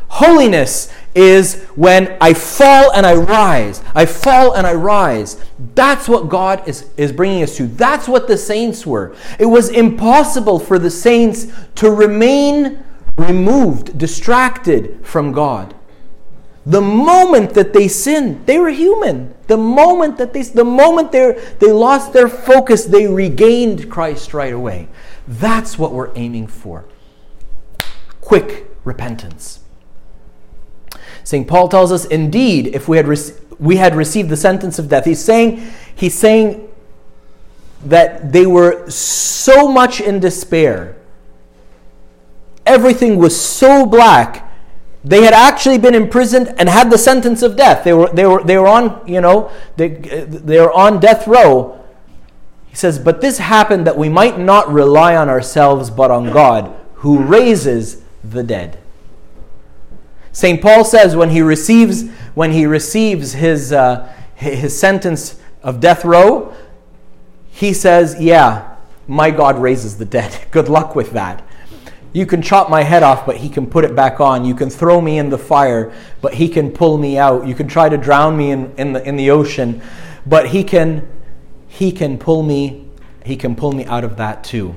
Holiness 0.09 0.93
is 1.19 1.65
when 1.75 2.17
I 2.21 2.33
fall 2.33 2.93
and 2.93 3.05
I 3.05 3.15
rise. 3.15 3.83
I 3.93 4.07
fall 4.07 4.55
and 4.55 4.67
I 4.67 4.75
rise. 4.75 5.45
That's 5.75 6.09
what 6.09 6.29
God 6.29 6.67
is, 6.69 6.89
is 6.97 7.11
bringing 7.11 7.43
us 7.43 7.57
to. 7.57 7.67
That's 7.67 8.07
what 8.07 8.29
the 8.29 8.39
saints 8.39 8.87
were. 8.87 9.17
It 9.41 9.47
was 9.47 9.69
impossible 9.71 10.61
for 10.61 10.79
the 10.79 10.91
saints 10.91 11.49
to 11.75 11.91
remain 11.91 12.85
removed, 13.17 13.99
distracted 13.99 15.05
from 15.05 15.33
God. 15.33 15.75
The 16.65 16.81
moment 16.81 17.55
that 17.55 17.73
they 17.73 17.89
sinned, 17.89 18.47
they 18.47 18.59
were 18.59 18.71
human. 18.71 19.35
The 19.49 19.57
moment 19.57 20.19
that 20.19 20.33
they, 20.33 20.43
the 20.43 20.65
moment 20.65 21.11
they, 21.11 21.33
they 21.59 21.73
lost 21.73 22.13
their 22.13 22.29
focus, 22.29 22.85
they 22.85 23.09
regained 23.09 23.91
Christ 23.91 24.35
right 24.35 24.53
away. 24.53 24.87
That's 25.27 25.79
what 25.79 25.93
we're 25.93 26.15
aiming 26.15 26.47
for. 26.47 26.85
Quick 28.21 28.67
repentance. 28.85 29.58
St. 31.29 31.47
Paul 31.47 31.69
tells 31.69 31.93
us, 31.93 32.07
indeed, 32.07 32.69
if 32.69 32.89
we 32.89 32.97
had, 32.97 33.07
re- 33.07 33.35
we 33.59 33.77
had 33.77 33.95
received 33.95 34.31
the 34.31 34.37
sentence 34.37 34.79
of 34.79 34.89
death, 34.89 35.05
he's 35.05 35.23
saying, 35.23 35.63
he's 35.95 36.19
saying 36.19 36.67
that 37.85 38.33
they 38.33 38.47
were 38.47 38.89
so 38.89 39.71
much 39.71 40.01
in 40.01 40.21
despair. 40.21 40.97
Everything 42.65 43.19
was 43.19 43.39
so 43.39 43.85
black. 43.85 44.51
They 45.05 45.23
had 45.23 45.35
actually 45.35 45.77
been 45.77 45.95
imprisoned 45.95 46.55
and 46.57 46.67
had 46.67 46.91
the 46.91 46.97
sentence 46.97 47.43
of 47.43 47.57
death. 47.57 47.85
They 47.85 47.93
were, 47.93 48.09
they 48.09 48.25
were, 48.25 48.43
they 48.43 48.57
were 48.57 48.67
on, 48.67 49.07
you 49.07 49.21
know, 49.21 49.51
they, 49.77 49.89
they 49.89 50.59
were 50.59 50.73
on 50.73 50.99
death 50.99 51.29
row. 51.29 51.79
He 52.69 52.77
says, 52.77 52.99
but 52.99 53.21
this 53.21 53.37
happened 53.37 53.87
that 53.87 53.99
we 53.99 54.09
might 54.09 54.39
not 54.39 54.73
rely 54.73 55.15
on 55.15 55.29
ourselves, 55.29 55.91
but 55.91 56.11
on 56.11 56.33
God, 56.33 56.75
who 56.95 57.19
raises 57.23 58.01
the 58.25 58.43
dead. 58.43 58.79
St. 60.39 60.63
Paul 60.63 60.85
says 60.85 61.17
when 61.17 61.31
he 61.31 61.43
receives, 61.43 62.09
when 62.35 62.53
he 62.53 62.65
receives 62.65 63.33
his, 63.33 63.73
uh, 63.73 64.09
his 64.37 64.79
sentence 64.79 65.41
of 65.65 65.81
death 65.81 66.05
row, 66.05 66.55
he 67.51 67.73
says, 67.73 68.15
Yeah, 68.21 68.77
my 69.09 69.33
God 69.33 69.59
raises 69.59 69.99
the 69.99 70.05
dead. 70.05 70.39
Good 70.53 70.69
luck 70.69 70.95
with 70.95 71.11
that. 71.11 71.45
You 72.13 72.25
can 72.25 72.41
chop 72.41 72.71
my 72.71 72.85
head 72.85 73.03
off, 73.03 73.27
but 73.27 73.39
he 73.39 73.49
can 73.49 73.67
put 73.67 73.85
it 73.85 73.97
back 73.97 74.21
on. 74.21 74.45
You 74.45 74.55
can 74.55 74.71
throw 74.71 75.01
me 75.01 75.19
in 75.19 75.29
the 75.29 75.39
fire, 75.39 75.93
but 76.21 76.35
he 76.35 76.49
can 76.49 76.71
pull 76.71 76.99
me 76.99 77.19
out. 77.19 77.45
You 77.45 77.57
can 77.57 77.67
try 77.67 77.89
to 77.89 77.99
drown 77.99 78.37
me 78.37 78.53
in, 78.53 78.73
in, 78.77 78.93
the, 78.93 79.03
in 79.03 79.17
the 79.17 79.33
ocean, 79.33 79.83
but 80.25 80.51
he 80.51 80.63
can, 80.63 81.09
he 81.67 81.91
can 81.91 82.17
pull 82.17 82.45
me, 82.45 82.87
he 83.25 83.35
can 83.35 83.57
pull 83.57 83.73
me 83.73 83.85
out 83.87 84.05
of 84.05 84.17
that 84.19 84.45
too. 84.45 84.77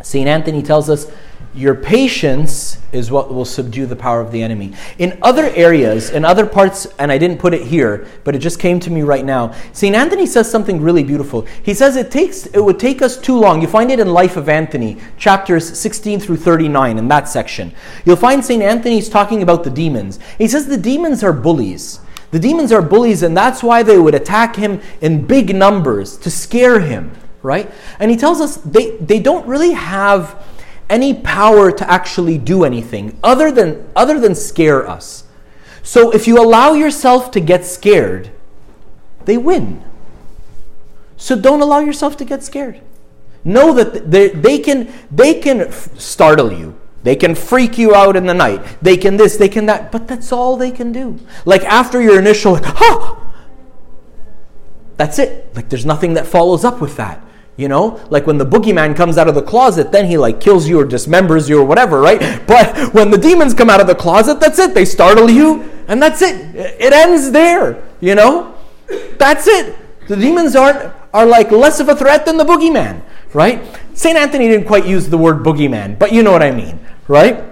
St. 0.00 0.26
Anthony 0.26 0.62
tells 0.62 0.88
us 0.88 1.12
your 1.58 1.74
patience 1.74 2.78
is 2.92 3.10
what 3.10 3.34
will 3.34 3.44
subdue 3.44 3.84
the 3.84 3.96
power 3.96 4.20
of 4.20 4.30
the 4.30 4.40
enemy. 4.40 4.72
In 4.98 5.18
other 5.22 5.46
areas, 5.56 6.10
in 6.10 6.24
other 6.24 6.46
parts, 6.46 6.86
and 7.00 7.10
I 7.10 7.18
didn't 7.18 7.38
put 7.38 7.52
it 7.52 7.66
here, 7.66 8.06
but 8.22 8.36
it 8.36 8.38
just 8.38 8.60
came 8.60 8.78
to 8.80 8.90
me 8.90 9.02
right 9.02 9.24
now. 9.24 9.52
St. 9.72 9.94
Anthony 9.94 10.24
says 10.24 10.48
something 10.48 10.80
really 10.80 11.02
beautiful. 11.02 11.42
He 11.64 11.74
says 11.74 11.96
it 11.96 12.12
takes 12.12 12.46
it 12.46 12.62
would 12.64 12.78
take 12.78 13.02
us 13.02 13.16
too 13.16 13.36
long. 13.36 13.60
You 13.60 13.66
find 13.66 13.90
it 13.90 13.98
in 13.98 14.06
Life 14.06 14.36
of 14.36 14.48
Anthony, 14.48 14.98
chapters 15.16 15.76
16 15.78 16.20
through 16.20 16.36
39 16.36 16.96
in 16.96 17.08
that 17.08 17.28
section. 17.28 17.74
You'll 18.04 18.14
find 18.14 18.44
St. 18.44 18.62
Anthony's 18.62 19.08
talking 19.08 19.42
about 19.42 19.64
the 19.64 19.70
demons. 19.70 20.20
He 20.38 20.46
says 20.46 20.68
the 20.68 20.76
demons 20.76 21.24
are 21.24 21.32
bullies. 21.32 21.98
The 22.30 22.38
demons 22.38 22.70
are 22.70 22.82
bullies, 22.82 23.24
and 23.24 23.36
that's 23.36 23.64
why 23.64 23.82
they 23.82 23.98
would 23.98 24.14
attack 24.14 24.54
him 24.54 24.80
in 25.00 25.26
big 25.26 25.56
numbers 25.56 26.16
to 26.18 26.30
scare 26.30 26.78
him, 26.78 27.10
right? 27.42 27.68
And 27.98 28.12
he 28.12 28.16
tells 28.16 28.40
us 28.40 28.58
they, 28.58 28.96
they 28.98 29.18
don't 29.18 29.46
really 29.46 29.72
have 29.72 30.44
any 30.90 31.14
power 31.14 31.70
to 31.70 31.90
actually 31.90 32.38
do 32.38 32.64
anything 32.64 33.18
other 33.22 33.50
than, 33.50 33.88
other 33.94 34.18
than 34.18 34.34
scare 34.34 34.88
us. 34.88 35.24
So 35.82 36.10
if 36.10 36.26
you 36.26 36.42
allow 36.42 36.72
yourself 36.72 37.30
to 37.32 37.40
get 37.40 37.64
scared, 37.64 38.30
they 39.24 39.36
win. 39.36 39.82
So 41.16 41.38
don't 41.38 41.60
allow 41.60 41.80
yourself 41.80 42.16
to 42.18 42.24
get 42.24 42.42
scared. 42.42 42.80
Know 43.44 43.72
that 43.74 44.10
they, 44.10 44.28
they 44.28 44.58
can, 44.58 44.92
they 45.10 45.34
can 45.34 45.70
startle 45.72 46.52
you. 46.52 46.78
They 47.02 47.16
can 47.16 47.34
freak 47.34 47.78
you 47.78 47.94
out 47.94 48.16
in 48.16 48.26
the 48.26 48.34
night. 48.34 48.60
They 48.82 48.96
can 48.96 49.16
this, 49.16 49.36
they 49.36 49.48
can 49.48 49.66
that, 49.66 49.92
but 49.92 50.08
that's 50.08 50.32
all 50.32 50.56
they 50.56 50.70
can 50.70 50.92
do. 50.92 51.18
Like 51.44 51.62
after 51.64 52.02
your 52.02 52.18
initial, 52.18 52.52
like, 52.54 52.64
ha! 52.64 53.24
That's 54.96 55.18
it. 55.18 55.54
Like 55.54 55.68
there's 55.68 55.86
nothing 55.86 56.14
that 56.14 56.26
follows 56.26 56.64
up 56.64 56.80
with 56.80 56.96
that. 56.96 57.24
You 57.58 57.66
know, 57.66 58.00
like 58.08 58.24
when 58.24 58.38
the 58.38 58.46
boogeyman 58.46 58.94
comes 58.94 59.18
out 59.18 59.26
of 59.26 59.34
the 59.34 59.42
closet, 59.42 59.90
then 59.90 60.06
he 60.06 60.16
like 60.16 60.40
kills 60.40 60.68
you 60.68 60.78
or 60.80 60.86
dismembers 60.86 61.48
you 61.48 61.58
or 61.58 61.64
whatever, 61.64 62.00
right? 62.00 62.20
But 62.46 62.94
when 62.94 63.10
the 63.10 63.18
demons 63.18 63.52
come 63.52 63.68
out 63.68 63.80
of 63.80 63.88
the 63.88 63.96
closet, 63.96 64.38
that's 64.38 64.60
it. 64.60 64.74
They 64.74 64.84
startle 64.84 65.28
you, 65.28 65.68
and 65.88 66.00
that's 66.00 66.22
it. 66.22 66.54
It 66.54 66.92
ends 66.92 67.32
there. 67.32 67.82
You 68.00 68.14
know, 68.14 68.54
that's 69.18 69.48
it. 69.48 69.76
The 70.06 70.14
demons 70.14 70.54
aren't 70.54 70.94
are 71.12 71.26
like 71.26 71.50
less 71.50 71.80
of 71.80 71.88
a 71.88 71.96
threat 71.96 72.24
than 72.26 72.36
the 72.36 72.44
boogeyman, 72.44 73.02
right? 73.34 73.60
Saint 73.92 74.16
Anthony 74.16 74.46
didn't 74.46 74.68
quite 74.68 74.86
use 74.86 75.08
the 75.08 75.18
word 75.18 75.42
boogeyman, 75.42 75.98
but 75.98 76.12
you 76.12 76.22
know 76.22 76.30
what 76.30 76.44
I 76.44 76.52
mean, 76.52 76.78
right? 77.08 77.42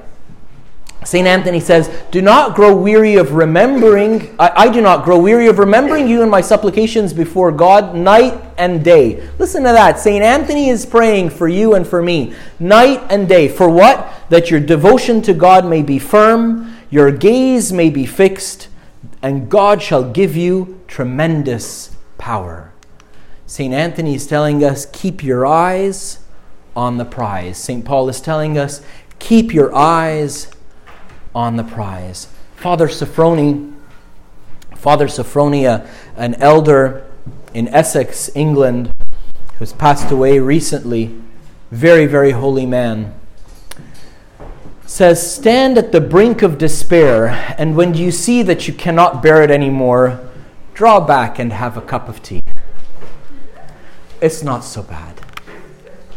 St. 1.06 1.24
Anthony 1.24 1.60
says, 1.60 1.88
Do 2.10 2.20
not 2.20 2.56
grow 2.56 2.74
weary 2.74 3.14
of 3.14 3.30
remembering, 3.30 4.34
I, 4.40 4.64
I, 4.64 4.68
do 4.68 4.80
not 4.80 5.04
grow 5.04 5.20
weary 5.20 5.46
of 5.46 5.60
remembering 5.60 6.08
you 6.08 6.20
in 6.20 6.28
my 6.28 6.40
supplications 6.40 7.12
before 7.12 7.52
God 7.52 7.94
night 7.94 8.42
and 8.58 8.84
day. 8.84 9.24
Listen 9.38 9.62
to 9.62 9.68
that. 9.68 10.00
St. 10.00 10.24
Anthony 10.24 10.68
is 10.68 10.84
praying 10.84 11.30
for 11.30 11.46
you 11.46 11.76
and 11.76 11.86
for 11.86 12.02
me, 12.02 12.34
night 12.58 13.00
and 13.08 13.28
day. 13.28 13.46
For 13.46 13.70
what? 13.70 14.12
That 14.30 14.50
your 14.50 14.58
devotion 14.58 15.22
to 15.22 15.32
God 15.32 15.64
may 15.64 15.80
be 15.80 16.00
firm, 16.00 16.76
your 16.90 17.12
gaze 17.12 17.72
may 17.72 17.88
be 17.88 18.04
fixed, 18.04 18.66
and 19.22 19.48
God 19.48 19.80
shall 19.80 20.10
give 20.10 20.36
you 20.36 20.80
tremendous 20.88 21.94
power. 22.18 22.72
St. 23.46 23.72
Anthony 23.72 24.16
is 24.16 24.26
telling 24.26 24.64
us, 24.64 24.86
Keep 24.92 25.22
your 25.22 25.46
eyes 25.46 26.18
on 26.74 26.96
the 26.96 27.04
prize. 27.04 27.58
St. 27.58 27.84
Paul 27.84 28.08
is 28.08 28.20
telling 28.20 28.58
us, 28.58 28.82
Keep 29.20 29.54
your 29.54 29.72
eyes 29.72 30.50
on 31.36 31.56
the 31.56 31.62
prize. 31.62 32.28
Father 32.56 32.88
Sophrony, 32.88 33.74
Father 34.74 35.06
Sophronia, 35.06 35.86
an 36.16 36.34
elder 36.36 37.06
in 37.52 37.68
Essex, 37.68 38.30
England, 38.34 38.90
who's 39.58 39.74
passed 39.74 40.10
away 40.10 40.38
recently, 40.38 41.14
very, 41.70 42.06
very 42.06 42.30
holy 42.30 42.64
man, 42.64 43.14
says, 44.86 45.34
Stand 45.34 45.76
at 45.76 45.92
the 45.92 46.00
brink 46.00 46.40
of 46.40 46.56
despair, 46.56 47.54
and 47.58 47.76
when 47.76 47.92
you 47.92 48.10
see 48.10 48.42
that 48.42 48.66
you 48.66 48.72
cannot 48.72 49.22
bear 49.22 49.42
it 49.42 49.50
anymore, 49.50 50.26
draw 50.72 51.00
back 51.00 51.38
and 51.38 51.52
have 51.52 51.76
a 51.76 51.82
cup 51.82 52.08
of 52.08 52.22
tea. 52.22 52.40
It's 54.22 54.42
not 54.42 54.64
so 54.64 54.82
bad. 54.82 55.20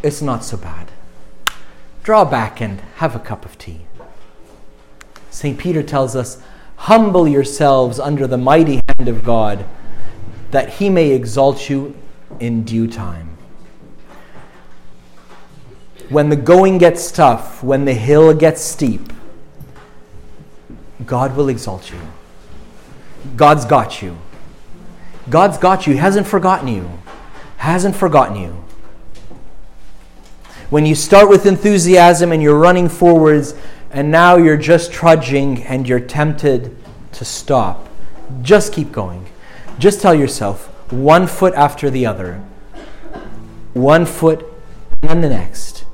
It's 0.02 0.22
not 0.22 0.46
so 0.46 0.56
bad. 0.56 0.92
Draw 2.04 2.24
back 2.24 2.62
and 2.62 2.80
have 2.98 3.18
a 3.18 3.20
cup 3.20 3.44
of 3.44 3.58
tea. 3.58 3.82
St. 5.40 5.58
Peter 5.58 5.82
tells 5.82 6.18
us, 6.18 6.38
Humble 6.76 7.26
yourselves 7.26 7.98
under 7.98 8.28
the 8.28 8.38
mighty 8.38 8.82
hand 8.90 9.08
of 9.08 9.24
God, 9.24 9.64
that 10.52 10.68
he 10.68 10.90
may 10.90 11.12
exalt 11.12 11.70
you 11.70 11.96
in 12.42 12.66
due 12.66 12.90
time. 12.90 13.38
When 16.10 16.28
the 16.28 16.36
going 16.36 16.78
gets 16.78 17.10
tough, 17.10 17.64
when 17.64 17.86
the 17.86 17.94
hill 17.94 18.34
gets 18.34 18.60
steep, 18.60 19.14
God 21.06 21.38
will 21.38 21.48
exalt 21.48 21.90
you. 21.90 22.02
God's 23.38 23.64
got 23.64 24.02
you. 24.02 24.18
God's 25.30 25.58
got 25.58 25.88
you. 25.88 25.94
He 25.94 26.00
hasn't 26.00 26.28
forgotten 26.28 26.68
you. 26.68 27.00
Hasn't 27.56 27.96
forgotten 27.96 28.36
you. 28.36 28.66
When 30.70 30.86
you 30.86 30.96
start 30.96 31.30
with 31.30 31.46
enthusiasm 31.46 32.34
and 32.34 32.44
you're 32.44 32.60
running 32.60 32.90
forwards, 32.90 33.56
and 33.92 34.12
now 34.12 34.38
you're 34.38 34.58
just 34.58 34.92
trudging 34.92 35.64
and 35.64 35.88
you're 35.88 36.00
tempted 36.00 36.76
to 37.14 37.26
stop. 37.26 37.88
Just 38.42 38.74
keep 38.74 38.92
going. 38.92 39.26
Just 39.80 40.02
tell 40.02 40.14
yourself, 40.14 40.68
one 40.92 41.26
foot 41.26 41.54
after 41.54 41.90
the 41.90 42.06
other, 42.06 42.44
one 43.74 44.06
foot 44.06 44.46
and 45.02 45.24
the 45.24 45.30
next. 45.30 45.86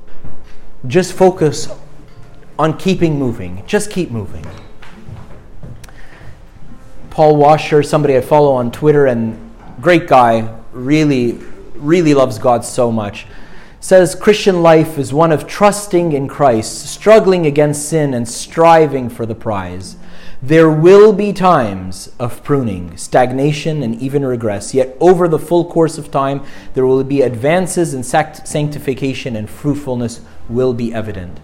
Just 0.88 1.14
focus 1.14 1.70
on 2.60 2.78
keeping 2.78 3.18
moving. 3.18 3.64
Just 3.66 3.92
keep 3.92 4.12
moving. 4.12 4.46
Paul 7.10 7.38
Washer, 7.38 7.82
somebody 7.82 8.18
I 8.18 8.22
follow 8.22 8.54
on 8.54 8.72
Twitter, 8.72 9.06
and 9.06 9.40
great 9.80 10.08
guy, 10.08 10.54
really, 10.74 11.40
really 11.76 12.14
loves 12.14 12.38
God 12.38 12.66
so 12.66 12.92
much 12.92 13.26
says 13.86 14.16
Christian 14.16 14.64
life 14.64 14.98
is 14.98 15.14
one 15.14 15.32
of 15.32 15.46
trusting 15.46 16.12
in 16.12 16.28
Christ, 16.28 16.88
struggling 16.88 17.46
against 17.46 17.88
sin, 17.88 18.16
and 18.16 18.28
striving 18.28 19.10
for 19.10 19.28
the 19.28 19.36
prize. 19.36 19.96
There 20.42 20.72
will 20.72 21.14
be 21.14 21.32
times 21.32 22.12
of 22.18 22.44
pruning, 22.44 22.98
stagnation, 22.98 23.84
and 23.84 24.02
even 24.02 24.26
regress, 24.26 24.74
yet 24.74 24.98
over 25.00 25.28
the 25.28 25.38
full 25.38 25.70
course 25.70 26.00
of 26.00 26.10
time, 26.10 26.44
there 26.74 26.88
will 26.88 27.04
be 27.04 27.22
advances 27.22 27.94
in 27.94 28.02
sanctification 28.02 29.36
and 29.36 29.48
fruitfulness 29.48 30.22
will 30.50 30.74
be 30.74 30.92
evident. 30.92 31.40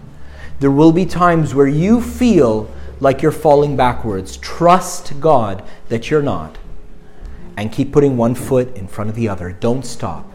There 0.58 0.72
will 0.72 0.90
be 0.90 1.06
times 1.06 1.54
where 1.54 1.68
you 1.68 2.00
feel 2.00 2.68
like 2.98 3.22
you're 3.22 3.30
falling 3.30 3.76
backwards. 3.76 4.36
Trust 4.38 5.20
God 5.20 5.62
that 5.90 6.10
you're 6.10 6.20
not. 6.20 6.58
And 7.56 7.70
keep 7.70 7.92
putting 7.92 8.16
one 8.16 8.34
foot 8.34 8.76
in 8.76 8.88
front 8.88 9.10
of 9.10 9.14
the 9.14 9.28
other. 9.28 9.52
Don't 9.52 9.86
stop. 9.86 10.28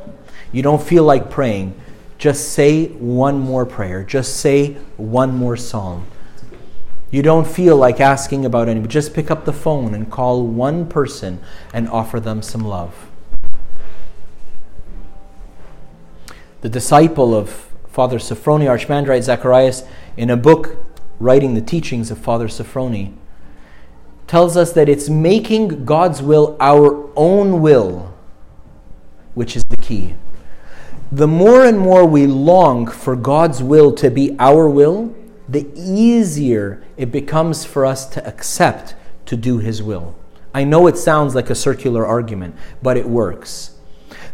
You 0.53 0.63
don't 0.63 0.81
feel 0.81 1.03
like 1.03 1.29
praying 1.29 1.77
just 2.17 2.49
say 2.49 2.87
one 2.87 3.39
more 3.39 3.65
prayer. 3.65 4.03
Just 4.03 4.37
say 4.37 4.73
one 4.97 5.35
more 5.35 5.55
psalm. 5.55 6.07
You 7.11 7.21
don't 7.21 7.47
feel 7.47 7.77
like 7.77 8.01
asking 8.01 8.43
about 8.43 8.67
anybody. 8.67 8.91
Just 8.91 9.13
pick 9.13 9.31
up 9.31 9.45
the 9.45 9.53
phone 9.53 9.93
and 9.93 10.11
call 10.11 10.45
one 10.45 10.87
person 10.87 11.39
and 11.73 11.87
offer 11.87 12.19
them 12.19 12.41
some 12.41 12.61
love. 12.61 13.09
The 16.61 16.69
disciple 16.69 17.35
of 17.35 17.49
Father 17.87 18.17
Sophrony, 18.17 18.65
Archimandrite 18.65 19.23
Zacharias, 19.23 19.83
in 20.17 20.29
a 20.29 20.37
book 20.37 20.83
writing 21.19 21.53
the 21.53 21.61
teachings 21.61 22.11
of 22.11 22.17
Father 22.17 22.47
Sophrony, 22.47 23.13
tells 24.25 24.57
us 24.57 24.73
that 24.73 24.89
it's 24.89 25.07
making 25.07 25.85
God's 25.85 26.21
will 26.21 26.57
our 26.59 27.09
own 27.15 27.61
will, 27.61 28.13
which 29.33 29.55
is 29.55 29.63
the 29.65 29.77
key 29.77 30.15
the 31.11 31.27
more 31.27 31.65
and 31.65 31.79
more 31.79 32.05
we 32.05 32.27
long 32.27 32.87
for 32.87 33.15
God's 33.15 33.63
will 33.63 33.93
to 33.93 34.09
be 34.09 34.35
our 34.39 34.69
will, 34.69 35.15
the 35.47 35.67
easier 35.75 36.83
it 36.97 37.11
becomes 37.11 37.63
for 37.63 37.85
us 37.85 38.05
to 38.09 38.25
accept 38.27 38.95
to 39.25 39.37
do 39.37 39.59
His 39.59 39.81
will. 39.81 40.15
I 40.53 40.63
know 40.63 40.87
it 40.87 40.97
sounds 40.97 41.35
like 41.35 41.49
a 41.49 41.55
circular 41.55 42.05
argument, 42.05 42.55
but 42.81 42.97
it 42.97 43.07
works. 43.07 43.75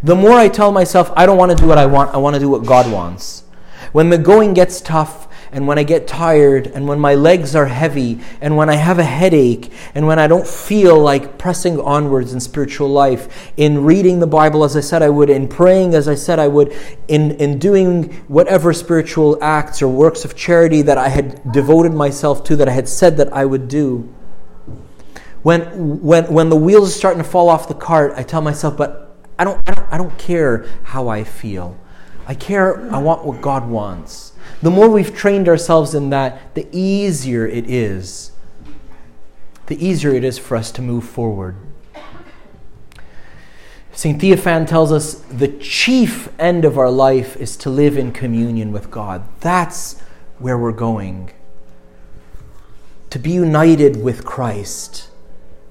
The 0.01 0.15
more 0.15 0.34
I 0.34 0.49
tell 0.49 0.71
myself, 0.71 1.11
I 1.15 1.26
don't 1.26 1.38
want 1.38 1.51
to 1.51 1.57
do 1.57 1.67
what 1.67 1.78
I 1.78 1.86
want, 1.86 2.13
I 2.13 2.17
want 2.17 2.36
to 2.36 2.39
do 2.39 2.49
what 2.49 2.65
God 2.65 2.91
wants. 2.91 3.43
When 3.91 4.09
the 4.09 4.17
going 4.17 4.53
gets 4.53 4.82
tough, 4.82 5.28
and 5.53 5.67
when 5.67 5.77
I 5.77 5.83
get 5.83 6.07
tired, 6.07 6.67
and 6.67 6.87
when 6.87 6.99
my 6.99 7.13
legs 7.13 7.55
are 7.55 7.67
heavy, 7.67 8.19
and 8.41 8.57
when 8.57 8.69
I 8.69 8.75
have 8.75 8.97
a 8.97 9.03
headache, 9.03 9.71
and 9.93 10.07
when 10.07 10.17
I 10.17 10.27
don't 10.27 10.47
feel 10.47 10.99
like 10.99 11.37
pressing 11.37 11.79
onwards 11.79 12.33
in 12.33 12.39
spiritual 12.39 12.89
life, 12.89 13.51
in 13.55 13.83
reading 13.83 14.19
the 14.19 14.27
Bible 14.27 14.63
as 14.63 14.75
I 14.75 14.79
said 14.79 15.03
I 15.03 15.09
would, 15.09 15.29
in 15.29 15.47
praying 15.47 15.93
as 15.93 16.07
I 16.07 16.15
said 16.15 16.39
I 16.39 16.47
would, 16.47 16.75
in, 17.07 17.31
in 17.33 17.59
doing 17.59 18.13
whatever 18.27 18.73
spiritual 18.73 19.37
acts 19.43 19.81
or 19.81 19.87
works 19.87 20.25
of 20.25 20.35
charity 20.35 20.81
that 20.81 20.97
I 20.97 21.09
had 21.09 21.51
devoted 21.51 21.93
myself 21.93 22.43
to, 22.45 22.55
that 22.55 22.67
I 22.67 22.73
had 22.73 22.89
said 22.89 23.17
that 23.17 23.31
I 23.31 23.45
would 23.45 23.67
do. 23.67 24.13
When, 25.43 26.01
when, 26.01 26.33
when 26.33 26.49
the 26.49 26.55
wheels 26.55 26.89
are 26.89 26.97
starting 26.97 27.21
to 27.21 27.29
fall 27.29 27.49
off 27.49 27.67
the 27.67 27.75
cart, 27.75 28.13
I 28.15 28.23
tell 28.23 28.41
myself, 28.41 28.75
but 28.75 29.15
I 29.37 29.43
don't, 29.43 29.61
I 29.67 29.73
don't, 29.73 29.93
I 29.93 29.97
don't 29.97 30.17
care 30.17 30.65
how 30.83 31.09
I 31.09 31.23
feel. 31.23 31.77
I 32.26 32.36
care, 32.36 32.89
I 32.93 32.99
want 32.99 33.26
what 33.26 33.41
God 33.41 33.67
wants. 33.67 34.34
The 34.61 34.71
more 34.71 34.89
we've 34.89 35.15
trained 35.15 35.49
ourselves 35.49 35.93
in 35.93 36.09
that, 36.11 36.55
the 36.55 36.67
easier 36.71 37.45
it 37.45 37.69
is. 37.69 38.32
The 39.67 39.86
easier 39.86 40.13
it 40.13 40.24
is 40.24 40.38
for 40.38 40.55
us 40.55 40.71
to 40.74 40.82
move 40.82 41.03
forward. 41.03 41.55
St. 43.91 44.19
Theophan 44.19 44.67
tells 44.67 44.91
us 44.91 45.13
the 45.13 45.47
chief 45.47 46.30
end 46.39 46.65
of 46.65 46.78
our 46.78 46.89
life 46.89 47.38
is 47.38 47.55
to 47.57 47.69
live 47.69 47.97
in 47.97 48.11
communion 48.11 48.71
with 48.71 48.89
God. 48.89 49.24
That's 49.39 49.99
where 50.39 50.57
we're 50.57 50.71
going. 50.71 51.32
To 53.11 53.19
be 53.19 53.32
united 53.32 54.01
with 54.01 54.26
Christ, 54.26 55.09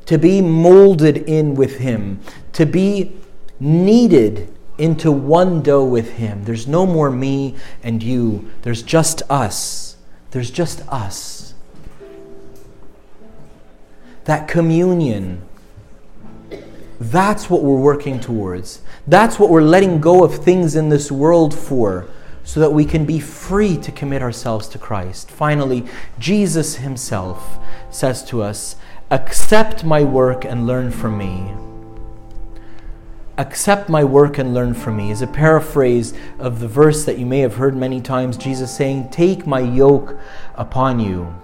to 0.06 0.18
be 0.18 0.40
molded 0.40 1.16
in 1.16 1.56
with 1.56 1.78
Him, 1.78 2.20
to 2.52 2.64
be 2.64 3.16
kneaded 3.58 4.54
into 4.82 5.12
one 5.12 5.62
dough 5.62 5.84
with 5.84 6.14
Him. 6.14 6.42
There's 6.42 6.66
no 6.66 6.84
more 6.86 7.08
me 7.08 7.54
and 7.84 8.02
you, 8.02 8.50
there's 8.62 8.82
just 8.82 9.22
us. 9.30 9.96
There's 10.32 10.50
just 10.50 10.82
us. 10.88 11.54
That 14.24 14.48
communion, 14.48 15.42
that's 16.98 17.48
what 17.48 17.62
we're 17.62 17.78
working 17.78 18.18
towards. 18.18 18.82
That's 19.06 19.38
what 19.38 19.50
we're 19.50 19.62
letting 19.62 20.00
go 20.00 20.24
of 20.24 20.44
things 20.44 20.74
in 20.74 20.88
this 20.88 21.12
world 21.12 21.56
for, 21.56 22.08
so 22.42 22.58
that 22.58 22.72
we 22.72 22.84
can 22.84 23.04
be 23.04 23.20
free 23.20 23.76
to 23.76 23.92
commit 23.92 24.20
ourselves 24.20 24.66
to 24.70 24.78
Christ. 24.78 25.30
Finally, 25.30 25.86
Jesus 26.18 26.76
Himself 26.76 27.56
says 27.92 28.24
to 28.24 28.42
us, 28.42 28.74
Accept 29.12 29.84
my 29.84 30.02
work 30.02 30.44
and 30.44 30.66
learn 30.66 30.90
from 30.90 31.18
me 31.18 31.52
accept 33.38 33.88
my 33.88 34.04
work 34.04 34.38
and 34.38 34.54
learn 34.54 34.74
from 34.74 34.96
me 34.96 35.10
is 35.10 35.22
a 35.22 35.26
paraphrase 35.26 36.14
of 36.38 36.60
the 36.60 36.68
verse 36.68 37.04
that 37.04 37.18
you 37.18 37.26
may 37.26 37.40
have 37.40 37.56
heard 37.56 37.76
many 37.76 38.00
times 38.00 38.36
Jesus 38.36 38.74
saying, 38.76 39.10
Take 39.10 39.46
my 39.46 39.60
yoke 39.60 40.18
upon 40.54 41.00
you. 41.00 41.34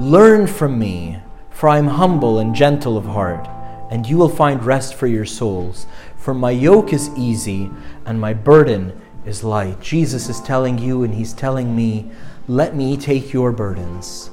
Learn 0.00 0.46
from 0.46 0.78
me, 0.78 1.18
for 1.50 1.68
I 1.68 1.78
am 1.78 1.88
humble 1.88 2.38
and 2.38 2.54
gentle 2.54 2.96
of 2.96 3.04
heart, 3.04 3.48
and 3.90 4.06
you 4.06 4.16
will 4.16 4.28
find 4.28 4.64
rest 4.64 4.94
for 4.94 5.06
your 5.06 5.24
souls. 5.24 5.86
For 6.16 6.34
my 6.34 6.50
yoke 6.50 6.92
is 6.92 7.10
easy 7.16 7.70
and 8.06 8.20
my 8.20 8.34
burden 8.34 9.00
is 9.24 9.44
light. 9.44 9.80
Jesus 9.80 10.28
is 10.28 10.40
telling 10.40 10.78
you 10.78 11.02
and 11.02 11.14
he's 11.14 11.32
telling 11.32 11.74
me, 11.74 12.10
Let 12.46 12.76
me 12.76 12.96
take 12.96 13.32
your 13.32 13.52
burdens. 13.52 14.30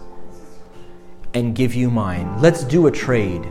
and 1.34 1.54
give 1.54 1.76
you 1.76 1.92
mine. 1.92 2.42
Let's 2.42 2.64
do 2.64 2.88
a 2.88 2.92
trade. 2.92 3.46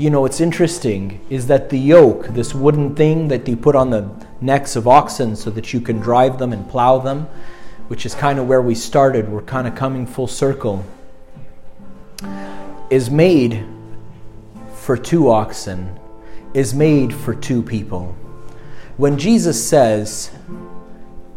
You 0.00 0.08
know, 0.08 0.22
what's 0.22 0.40
interesting 0.40 1.20
is 1.28 1.48
that 1.48 1.68
the 1.68 1.78
yoke, 1.78 2.28
this 2.28 2.54
wooden 2.54 2.94
thing 2.94 3.28
that 3.28 3.46
you 3.46 3.54
put 3.54 3.76
on 3.76 3.90
the 3.90 4.08
necks 4.40 4.74
of 4.74 4.88
oxen 4.88 5.36
so 5.36 5.50
that 5.50 5.74
you 5.74 5.80
can 5.82 5.98
drive 5.98 6.38
them 6.38 6.54
and 6.54 6.66
plow 6.66 6.96
them, 6.96 7.28
which 7.88 8.06
is 8.06 8.14
kind 8.14 8.38
of 8.38 8.48
where 8.48 8.62
we 8.62 8.74
started, 8.74 9.28
we're 9.28 9.42
kind 9.42 9.68
of 9.68 9.74
coming 9.74 10.06
full 10.06 10.26
circle, 10.26 10.86
is 12.88 13.10
made 13.10 13.62
for 14.74 14.96
two 14.96 15.28
oxen, 15.28 16.00
is 16.54 16.72
made 16.72 17.12
for 17.12 17.34
two 17.34 17.62
people. 17.62 18.16
When 18.96 19.18
Jesus 19.18 19.62
says, 19.62 20.30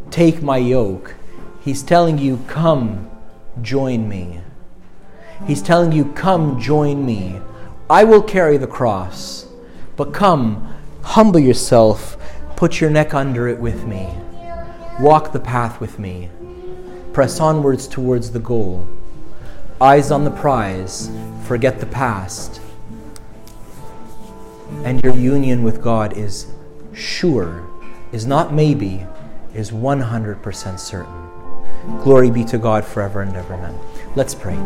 Take 0.09 0.41
my 0.41 0.55
yoke, 0.55 1.15
he's 1.59 1.83
telling 1.83 2.17
you, 2.17 2.37
Come, 2.47 3.11
join 3.61 4.07
me. 4.07 4.39
He's 5.47 5.61
telling 5.61 5.91
you, 5.91 6.13
Come, 6.13 6.61
join 6.61 7.05
me. 7.05 7.41
I 7.89 8.03
will 8.03 8.21
carry 8.21 8.57
the 8.57 8.67
cross, 8.67 9.45
but 9.97 10.13
come, 10.13 10.73
humble 11.01 11.39
yourself, 11.39 12.17
put 12.55 12.79
your 12.79 12.89
neck 12.89 13.13
under 13.13 13.47
it 13.47 13.59
with 13.59 13.85
me. 13.85 14.09
Walk 14.99 15.31
the 15.31 15.39
path 15.39 15.81
with 15.81 15.99
me. 15.99 16.29
Press 17.11 17.39
onwards 17.39 17.87
towards 17.87 18.31
the 18.31 18.39
goal. 18.39 18.87
Eyes 19.81 20.11
on 20.11 20.23
the 20.23 20.31
prize, 20.31 21.11
forget 21.45 21.79
the 21.79 21.85
past. 21.85 22.61
And 24.83 25.03
your 25.03 25.15
union 25.15 25.61
with 25.61 25.81
God 25.81 26.17
is 26.17 26.47
sure, 26.93 27.67
is 28.11 28.25
not 28.25 28.53
maybe, 28.53 29.05
is 29.53 29.71
100% 29.71 30.79
certain. 30.79 31.29
Glory 32.01 32.31
be 32.31 32.43
to 32.45 32.57
God 32.57 32.85
forever 32.85 33.21
and 33.21 33.35
ever. 33.35 33.55
Amen. 33.55 33.77
Let's 34.15 34.33
pray. 34.33 34.57